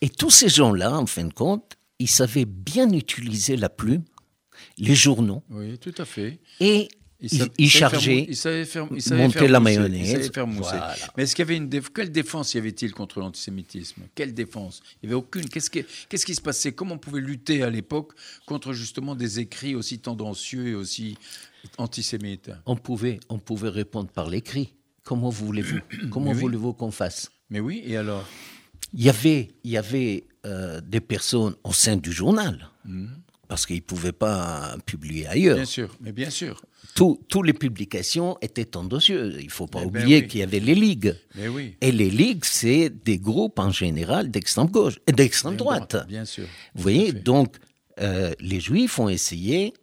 Et 0.00 0.08
tous 0.08 0.30
ces 0.30 0.48
gens-là, 0.48 0.98
en 0.98 1.06
fin 1.06 1.24
de 1.24 1.32
compte, 1.32 1.76
ils 2.00 2.08
savaient 2.08 2.46
bien 2.46 2.90
utiliser 2.90 3.56
la 3.56 3.68
plume, 3.68 4.02
les 4.76 4.94
journaux, 4.96 5.42
Oui, 5.50 5.78
tout 5.78 5.94
à 5.98 6.04
fait. 6.04 6.40
et 6.58 6.88
Il 7.22 7.28
savait 7.30 8.26
Il 8.28 8.36
savait 8.36 8.64
faire, 8.64 8.88
il 8.94 9.02
savait 9.02 9.22
monter 9.22 9.38
faire 9.40 9.48
la 9.50 9.60
mousser, 9.60 9.76
mayonnaise. 9.78 10.08
Il 10.08 10.12
savait 10.16 10.32
faire 10.32 10.46
mousser. 10.46 10.70
Voilà. 10.70 10.96
Mais 11.16 11.22
est-ce 11.24 11.34
qu'il 11.34 11.42
y 11.44 11.48
avait 11.48 11.56
une 11.56 11.68
déf- 11.68 11.90
quelle 11.94 12.10
défense 12.10 12.54
y 12.54 12.58
avait-il 12.58 12.92
contre 12.92 13.20
l'antisémitisme? 13.20 14.02
Quelle 14.14 14.32
défense? 14.32 14.80
Il 15.02 15.06
n'y 15.08 15.12
avait 15.14 15.18
aucune. 15.18 15.48
Qu'est-ce 15.48 15.70
qui, 15.70 16.34
se 16.34 16.40
passait? 16.40 16.72
Comment 16.72 16.94
on 16.94 16.98
pouvait 16.98 17.20
lutter 17.20 17.62
à 17.62 17.70
l'époque 17.70 18.12
contre 18.46 18.72
justement 18.72 19.14
des 19.14 19.38
écrits 19.40 19.74
aussi 19.74 19.98
tendancieux 19.98 20.68
et 20.68 20.74
aussi 20.74 21.16
antisémites? 21.78 22.50
On 22.66 22.76
pouvait, 22.76 23.20
on 23.28 23.38
pouvait 23.38 23.68
répondre 23.68 24.08
par 24.10 24.28
l'écrit. 24.30 24.72
Comment 25.04 25.30
voulez-vous 25.30 25.78
Comment 26.10 26.30
oui. 26.32 26.38
voulez-vous 26.38 26.72
qu'on 26.72 26.90
fasse? 26.90 27.30
Mais 27.50 27.60
oui, 27.60 27.82
et 27.84 27.96
alors? 27.96 28.26
Il 28.94 29.04
y 29.04 29.08
avait, 29.10 29.48
il 29.64 29.70
y 29.70 29.76
avait 29.76 30.24
euh, 30.46 30.80
des 30.80 31.00
personnes 31.00 31.54
au 31.64 31.72
sein 31.72 31.96
du 31.96 32.12
journal, 32.12 32.70
parce 33.50 33.66
qu'ils 33.66 33.76
ne 33.76 33.80
pouvaient 33.80 34.12
pas 34.12 34.76
publier 34.86 35.26
ailleurs. 35.26 35.56
Bien 35.56 35.64
sûr, 35.64 35.96
mais 36.00 36.12
bien 36.12 36.30
sûr. 36.30 36.62
Tout- 36.94 37.20
Toutes 37.28 37.46
les 37.46 37.52
publications 37.52 38.38
étaient 38.40 38.64
tendancieuses. 38.64 39.38
Il 39.40 39.46
ne 39.46 39.50
faut 39.50 39.66
pas 39.66 39.80
Eh 39.82 39.86
ben 39.86 39.88
oublier 40.02 40.20
oui. 40.20 40.28
qu'il 40.28 40.38
y 40.38 40.42
avait 40.44 40.60
les 40.60 40.76
ligues. 40.76 41.16
Mais 41.34 41.48
oui. 41.48 41.74
Et 41.80 41.90
les 41.90 42.10
ligues, 42.10 42.44
c'est 42.44 42.88
des 43.04 43.18
groupes 43.18 43.58
en 43.58 43.72
général 43.72 44.30
d'extrême 44.30 44.68
gauche 44.68 45.00
et 45.08 45.12
d'extrême 45.12 45.56
droite. 45.56 45.96
Bien 46.06 46.24
sûr. 46.24 46.46
Vous 46.76 46.82
voyez, 46.82 47.12
donc 47.12 47.56
euh, 47.98 48.32
les 48.38 48.60
Juifs 48.60 49.00
ont 49.00 49.08
essayé 49.08 49.74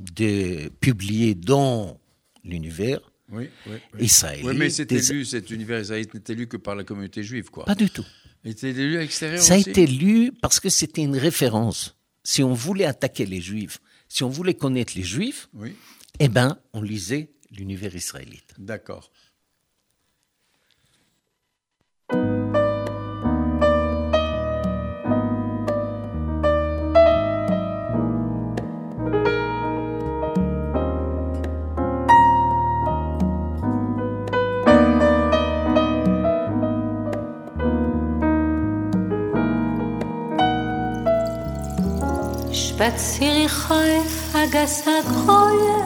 de 0.00 0.68
publier 0.80 1.36
dans 1.36 2.00
l'univers 2.44 3.00
Oui, 3.30 3.48
oui, 3.68 3.72
oui. 3.94 4.04
israélien. 4.04 4.48
Oui, 4.50 4.56
mais 4.56 4.70
c'était 4.70 5.00
des- 5.00 5.12
lu, 5.12 5.24
cet 5.24 5.50
univers 5.50 5.80
israélite 5.80 6.14
n'était 6.14 6.34
lu 6.34 6.48
que 6.48 6.56
par 6.56 6.74
la 6.74 6.82
communauté 6.82 7.22
juive, 7.22 7.50
quoi. 7.50 7.64
Pas 7.64 7.74
du 7.76 7.90
tout. 7.90 8.04
Il 8.44 8.50
était 8.52 8.72
lu 8.72 8.96
à 8.96 9.00
l'extérieur 9.00 9.40
Ça 9.40 9.54
a 9.54 9.56
été 9.58 9.86
lu 9.86 10.32
parce 10.42 10.58
que 10.60 10.68
c'était 10.68 11.02
une 11.02 11.16
référence. 11.16 11.94
Si 12.30 12.42
on 12.42 12.52
voulait 12.52 12.84
attaquer 12.84 13.24
les 13.24 13.40
Juifs, 13.40 13.80
si 14.06 14.22
on 14.22 14.28
voulait 14.28 14.52
connaître 14.52 14.92
les 14.94 15.02
Juifs, 15.02 15.48
Oui, 15.54 15.74
eh 16.18 16.28
ben, 16.28 16.58
on 16.74 16.82
lisait 16.82 17.30
l'univers 17.50 17.96
israélite. 17.96 18.54
d'accord. 18.58 19.10
Spaziere 42.88 43.44
ich 43.44 43.70
auf 43.70 44.34
a 44.34 44.46
Gasse 44.50 45.02
Kreue 45.26 45.84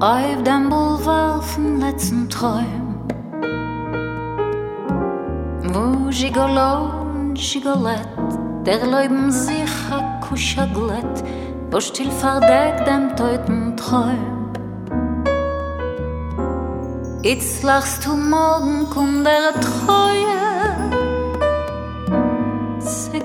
Auf 0.00 0.42
dem 0.44 0.70
Boulevard 0.70 1.44
von 1.44 1.78
letzten 1.78 2.30
Träum. 2.30 3.06
Wo 5.62 6.08
Gigolo 6.08 6.90
und 7.02 7.34
Gigolett 7.34 8.08
Der 8.64 8.86
Leuben 8.86 9.30
sich 9.30 9.74
a 9.90 10.20
Kusha 10.26 10.64
glätt 10.64 11.22
Wo 11.70 11.78
still 11.78 12.10
verdeckt 12.10 12.86
dem 12.86 13.14
teuten 13.14 13.76
Träum. 13.76 14.52
Jetzt 17.22 17.62
lachst 17.62 18.06
du 18.06 18.16
morgen, 18.16 18.86
komm 18.90 19.22
der 19.22 19.52
Treue. 19.60 20.36
זה 22.86 23.18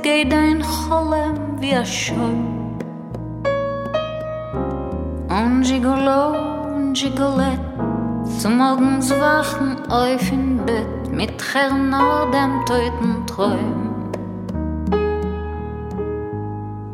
volem 0.92 1.58
via 1.58 1.86
show. 1.86 2.36
Un 5.30 5.64
Gigolo, 5.64 6.24
un 6.76 6.94
Gigolette, 6.94 7.72
zum 8.38 8.58
Morgens 8.58 9.10
wachen 9.12 9.78
auf 9.90 10.32
im 10.34 10.58
Bett 10.66 11.10
mit 11.10 11.32
Herrn 11.54 11.96
dem 12.34 12.54
teuten 12.66 13.26
Träum. 13.26 14.12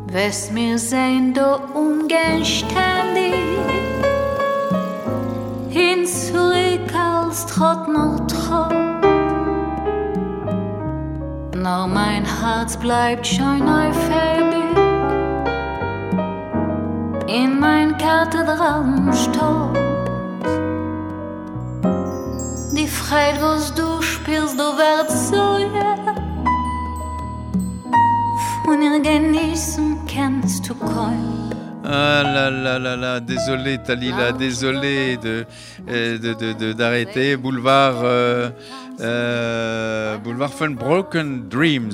Wes 0.06 0.52
mir 0.52 0.78
sein 0.78 1.34
do 1.34 1.58
ungeständig, 1.74 3.34
hin 5.70 6.06
zurück 6.06 6.88
als 6.94 7.46
Trott 7.46 7.88
noch 7.88 8.27
Nur 11.68 11.86
mein 11.86 12.24
Herz 12.24 12.78
bleibt 12.78 13.26
schon 13.26 13.58
neufärbig 13.58 14.78
in 17.26 17.60
mein 17.60 17.94
Kathedralenstoß. 17.98 19.76
Die 22.74 22.88
Freude, 22.88 23.42
was 23.42 23.74
du 23.74 24.00
spielst, 24.00 24.58
du 24.58 24.62
wirst 24.62 25.28
so 25.28 25.58
ja. 25.58 26.14
Von 28.64 28.80
ihr 28.80 29.00
genießen 29.00 30.06
kennst 30.06 30.70
du 30.70 30.74
kaum. 30.74 31.57
Ah 31.90 32.22
là 32.22 32.50
là 32.50 32.78
là 32.78 32.96
là, 32.96 33.18
désolé 33.18 33.78
Talila, 33.78 34.32
désolé 34.32 35.16
de 35.16 35.46
euh, 35.88 36.74
d'arrêter. 36.74 37.38
Boulevard 37.38 38.02
euh, 38.04 38.50
euh, 39.00 40.18
Boulevard 40.18 40.52
Fun 40.52 40.72
Broken 40.72 41.48
Dreams, 41.48 41.92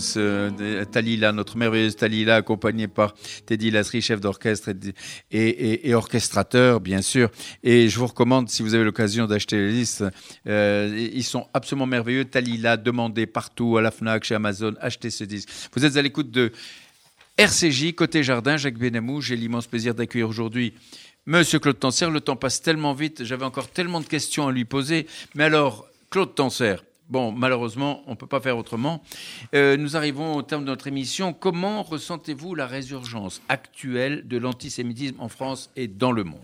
Talila, 0.90 1.30
notre 1.30 1.57
merveilleuse 1.57 1.95
Talila, 1.95 2.34
accompagnée 2.34 2.88
par 2.88 3.14
Teddy 3.47 3.70
Lasry, 3.70 4.01
chef 4.03 4.20
d'orchestre 4.20 4.70
et, 5.30 5.88
et, 5.88 5.95
orchestrateur, 5.95 6.80
bien 6.80 7.01
sûr. 7.01 7.30
Et 7.62 7.88
je 7.88 7.97
vous 7.97 8.09
recommande, 8.09 8.49
si 8.49 8.64
vous 8.64 8.74
avez 8.74 8.82
l'occasion 8.82 9.26
d'acheter 9.26 9.59
les 9.59 9.70
listes, 9.70 10.05
ils 10.45 11.22
sont 11.24 11.47
absolument 11.55 11.86
merveilleux. 11.86 12.24
Talila, 12.24 12.76
demandez 12.76 13.26
partout, 13.26 13.76
à 13.76 13.82
la 13.82 13.92
FNAC, 13.92 14.24
chez 14.24 14.34
Amazon, 14.34 14.74
achetez 14.80 15.11
ce 15.11 15.22
disque. 15.22 15.51
Vous 15.76 15.84
êtes 15.84 15.97
à 15.97 16.03
l'écoute 16.03 16.32
de 16.32 16.51
RCJ, 17.37 17.95
côté 17.97 18.22
jardin, 18.22 18.57
Jacques 18.57 18.78
Benamou, 18.78 19.20
j'ai 19.20 19.35
l'immense 19.35 19.66
plaisir 19.66 19.93
d'accueillir 19.95 20.28
aujourd'hui 20.28 20.72
Monsieur 21.26 21.59
Claude 21.59 21.80
Tancer. 21.80 22.09
Le 22.09 22.20
temps 22.20 22.37
passe 22.37 22.62
tellement 22.62 22.95
vite, 22.95 23.24
j'avais 23.24 23.45
encore 23.45 23.68
tellement 23.68 24.01
de 24.01 24.07
questions 24.07 24.47
à 24.47 24.53
lui 24.53 24.64
poser. 24.64 25.09
Mais 25.35 25.43
alors, 25.43 25.89
Claude 26.11 26.32
Tancer, 26.37 26.76
bon, 27.09 27.32
malheureusement, 27.32 28.05
on 28.07 28.12
ne 28.12 28.16
peut 28.16 28.28
pas 28.28 28.41
faire 28.41 28.57
autrement. 28.57 29.03
Euh, 29.53 29.76
nous 29.76 29.97
arrivons 29.97 30.37
au 30.37 30.43
terme 30.43 30.62
de 30.62 30.68
notre 30.68 30.87
émission. 30.87 31.32
Comment 31.32 31.82
ressentez-vous 31.82 32.55
la 32.55 32.68
résurgence 32.68 33.43
actuelle 33.49 34.28
de 34.28 34.37
l'antisémitisme 34.37 35.16
en 35.18 35.28
France 35.28 35.70
et 35.74 35.89
dans 35.89 36.12
le 36.12 36.22
monde? 36.22 36.39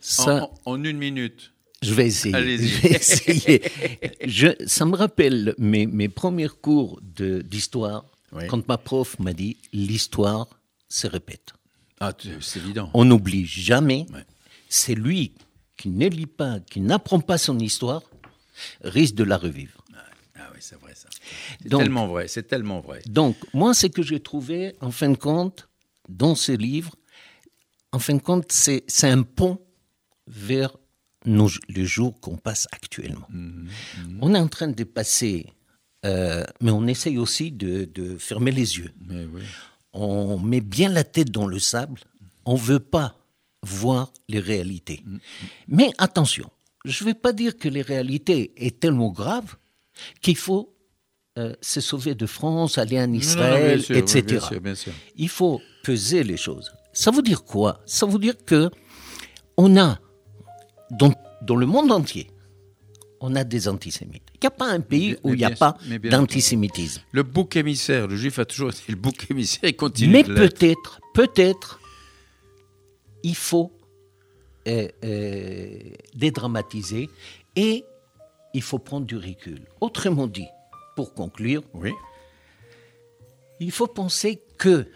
Ça, 0.00 0.50
en, 0.64 0.82
une 0.82 0.98
minute. 0.98 1.52
Je 1.82 1.94
vais 1.94 2.06
essayer. 2.08 3.62
Je 4.26 4.48
ça 4.66 4.84
me 4.86 4.96
rappelle 4.96 5.54
mes, 5.58 5.86
mes 5.86 6.08
premiers 6.08 6.48
cours 6.48 7.00
d'histoire 7.02 8.06
quand 8.48 8.66
ma 8.68 8.78
prof 8.78 9.18
m'a 9.18 9.32
dit 9.32 9.56
l'histoire 9.72 10.48
se 10.88 11.06
répète. 11.06 11.52
Ah, 12.00 12.12
c'est 12.40 12.60
évident. 12.60 12.90
On 12.94 13.04
n'oublie 13.04 13.46
jamais. 13.46 14.06
C'est 14.68 14.94
lui 14.94 15.32
qui 15.76 15.88
ne 15.88 16.08
lit 16.08 16.26
pas, 16.26 16.60
qui 16.60 16.80
n'apprend 16.80 17.20
pas 17.20 17.38
son 17.38 17.58
histoire, 17.58 18.02
risque 18.82 19.14
de 19.14 19.24
la 19.24 19.36
revivre. 19.36 19.84
Ah, 20.36 20.50
oui, 20.52 20.58
c'est 20.60 20.78
vrai 20.80 20.92
ça. 20.94 21.08
C'est 21.62 21.68
tellement 21.68 22.06
vrai, 22.06 22.28
c'est 22.28 22.42
tellement 22.42 22.80
vrai. 22.80 23.02
Donc, 23.06 23.36
moi, 23.54 23.74
ce 23.74 23.86
que 23.86 24.02
j'ai 24.02 24.20
trouvé, 24.20 24.74
en 24.80 24.90
fin 24.90 25.08
de 25.08 25.16
compte, 25.16 25.68
dans 26.08 26.34
ce 26.34 26.52
livre, 26.52 26.94
en 27.92 27.98
fin 27.98 28.14
de 28.14 28.22
compte, 28.22 28.50
c'est 28.52 28.84
un 29.04 29.22
pont 29.22 29.58
vers 30.26 30.76
nos, 31.24 31.48
les 31.68 31.86
jours 31.86 32.20
qu'on 32.20 32.36
passe 32.36 32.66
actuellement. 32.72 33.26
Mhm, 33.30 33.68
mhm. 33.98 34.18
On 34.20 34.34
est 34.34 34.38
en 34.38 34.48
train 34.48 34.68
de 34.68 34.84
passer 34.84 35.46
euh, 36.04 36.44
mais 36.60 36.70
on 36.70 36.86
essaye 36.86 37.18
aussi 37.18 37.50
de, 37.50 38.16
fermer 38.18 38.50
les 38.50 38.78
yeux. 38.78 38.92
On 39.92 40.38
met 40.38 40.60
bien 40.60 40.88
la 40.88 41.04
tête 41.04 41.30
dans 41.30 41.46
le 41.46 41.58
sable. 41.58 42.00
On 42.44 42.54
ne 42.54 42.58
veut 42.58 42.80
pas 42.80 43.16
voir 43.62 44.12
les 44.28 44.38
réalités. 44.40 45.02
Mm. 45.04 45.18
Mais 45.68 45.90
attention, 45.98 46.50
je 46.84 47.02
ne 47.04 47.08
vais 47.08 47.14
pas 47.14 47.32
dire 47.32 47.56
que 47.56 47.68
les 47.68 47.82
réalités 47.82 48.52
est 48.56 48.78
tellement 48.78 49.10
graves 49.10 49.56
qu'il 50.20 50.36
faut 50.36 50.74
euh, 51.38 51.54
se 51.60 51.80
sauver 51.80 52.14
de 52.14 52.26
France, 52.26 52.78
aller 52.78 53.00
en 53.00 53.12
Israël, 53.12 53.82
etc. 53.90 54.44
Il 55.16 55.28
faut 55.28 55.60
peser 55.82 56.22
les 56.22 56.36
choses. 56.36 56.72
Ça 56.92 57.10
veut 57.10 57.22
dire 57.22 57.44
quoi? 57.44 57.80
Ça 57.86 58.06
veut 58.06 58.18
dire 58.18 58.34
que 58.44 58.70
on 59.56 59.76
a 59.76 59.98
dans 60.90 61.56
le 61.56 61.66
monde 61.66 61.90
entier 61.90 62.28
on 63.20 63.34
a 63.34 63.44
des 63.44 63.68
antisémites. 63.68 64.22
Il 64.34 64.38
n'y 64.42 64.46
a 64.46 64.50
pas 64.50 64.66
un 64.66 64.80
pays 64.80 65.16
où 65.22 65.34
il 65.34 65.38
n'y 65.38 65.44
a 65.44 65.50
pas 65.50 65.76
d'antisémitisme. 66.10 67.02
Le 67.12 67.22
bouc 67.22 67.56
émissaire, 67.56 68.06
le 68.06 68.16
juif 68.16 68.38
a 68.38 68.44
toujours 68.44 68.70
été 68.70 68.82
le 68.88 68.96
bouc 68.96 69.30
émissaire 69.30 69.64
et 69.64 69.72
continue. 69.72 70.12
Mais 70.12 70.24
peut-être, 70.24 71.00
peut-être, 71.14 71.80
il 73.22 73.34
faut 73.34 73.72
euh, 74.66 74.88
euh, 75.04 75.78
dédramatiser 76.14 77.10
et 77.56 77.84
il 78.54 78.62
faut 78.62 78.78
prendre 78.78 79.06
du 79.06 79.16
recul. 79.16 79.62
Autrement 79.80 80.26
dit, 80.26 80.46
pour 80.96 81.14
conclure, 81.14 81.62
oui. 81.74 81.92
il 83.60 83.72
faut 83.72 83.86
penser 83.86 84.42
que 84.58 84.86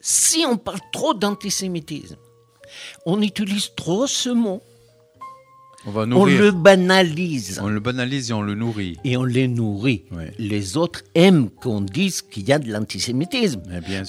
si 0.00 0.44
on 0.46 0.56
parle 0.56 0.80
trop 0.92 1.14
d'antisémitisme, 1.14 2.16
on 3.06 3.20
utilise 3.22 3.74
trop 3.74 4.06
ce 4.06 4.30
mot, 4.30 4.62
on, 5.86 6.24
le 6.24 6.50
banalise. 6.50 7.60
On 7.62 7.68
le 7.68 7.80
banalise 7.80 8.30
et 8.30 8.32
on 8.34 8.42
le 8.42 8.54
nourrit. 8.54 8.98
Et 9.04 9.16
on 9.16 9.24
les 9.24 9.48
nourrit. 9.48 10.04
Les 10.38 10.76
autres 10.76 11.02
aiment 11.14 11.50
qu'on 11.50 11.80
dise 11.80 12.22
qu'il 12.22 12.48
y 12.48 12.52
a 12.52 12.58
de 12.58 12.70
l'antisémitisme. 12.70 13.62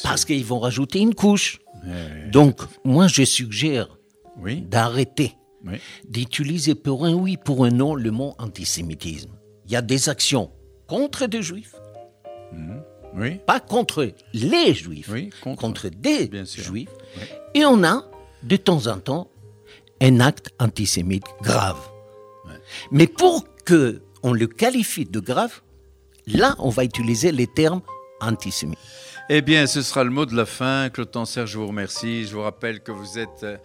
Parce 0.04 0.26
qu'ils 0.26 0.46
vont 0.46 0.60
rajouter 0.60 1.00
une 1.00 1.16
couche. 1.16 1.60
Donc, 2.32 2.62
moi, 2.84 3.08
je 3.08 3.24
suggère 3.24 3.98
d'arrêter 4.70 5.36
d'utiliser 6.08 6.76
pour 6.76 7.06
un 7.06 7.14
oui, 7.14 7.38
pour 7.38 7.66
un 7.66 7.72
non 7.72 7.96
le 7.96 8.12
mot 8.12 8.36
antisémitisme. 8.38 9.32
Il 9.66 9.72
y 9.72 9.76
a 9.76 9.82
des 9.82 10.10
actions 10.10 10.52
contre 10.88 11.26
des 11.26 11.42
juifs. 11.42 11.76
Mhm. 12.52 13.40
Pas 13.46 13.60
contre 13.60 14.12
les 14.34 14.74
juifs, 14.74 15.12
contre. 15.42 15.90
des 15.90 16.30
juifs. 16.46 16.90
Et 17.54 17.64
on 17.64 17.84
a, 17.84 18.06
de 18.42 18.56
temps 18.56 18.88
en 18.88 18.98
temps, 18.98 19.30
un 20.04 20.20
acte 20.20 20.50
antisémite 20.60 21.26
grave. 21.42 21.80
Mais 22.92 23.08
pour 23.08 23.46
que 23.66 24.02
on 24.22 24.34
le 24.34 24.48
qualifie 24.48 25.06
de 25.06 25.20
grave, 25.20 25.62
là, 26.28 26.56
on 26.60 26.70
va 26.70 26.84
utiliser 26.84 27.32
les 27.32 27.48
termes 27.48 27.82
antisémites. 28.22 28.78
Eh 29.30 29.42
bien, 29.42 29.68
ce 29.68 29.82
sera 29.82 30.04
le 30.04 30.10
mot 30.10 30.26
de 30.26 30.36
la 30.36 30.46
fin. 30.46 30.90
Claude 30.90 31.10
Tancer, 31.10 31.48
je 31.48 31.58
vous 31.58 31.68
remercie. 31.68 32.26
Je 32.28 32.36
vous 32.36 32.42
rappelle 32.42 32.82
que 32.82 32.92
vous 32.92 33.18
êtes 33.18 33.44
euh, 33.44 33.58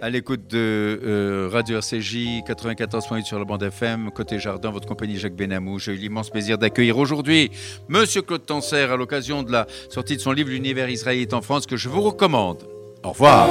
à 0.00 0.10
l'écoute 0.10 0.48
de 0.48 1.00
euh, 1.04 1.48
Radio 1.52 1.78
RCJ 1.78 2.42
94.8 2.44 3.24
sur 3.24 3.38
la 3.38 3.44
bande 3.44 3.62
FM, 3.62 4.10
côté 4.10 4.40
jardin, 4.40 4.70
votre 4.70 4.88
compagnie 4.88 5.16
Jacques 5.16 5.36
Benamou. 5.36 5.78
J'ai 5.78 5.92
eu 5.92 5.96
l'immense 5.96 6.30
plaisir 6.30 6.58
d'accueillir 6.58 6.98
aujourd'hui 6.98 7.52
Monsieur 7.88 8.22
Claude 8.22 8.44
Tancer 8.44 8.90
à 8.90 8.96
l'occasion 8.96 9.44
de 9.44 9.52
la 9.52 9.68
sortie 9.88 10.16
de 10.16 10.20
son 10.20 10.32
livre 10.32 10.50
L'univers 10.50 10.88
israélite 10.88 11.32
en 11.32 11.42
France 11.42 11.66
que 11.66 11.76
je 11.76 11.88
vous 11.88 12.02
recommande. 12.02 12.66
Au 13.04 13.10
revoir. 13.10 13.48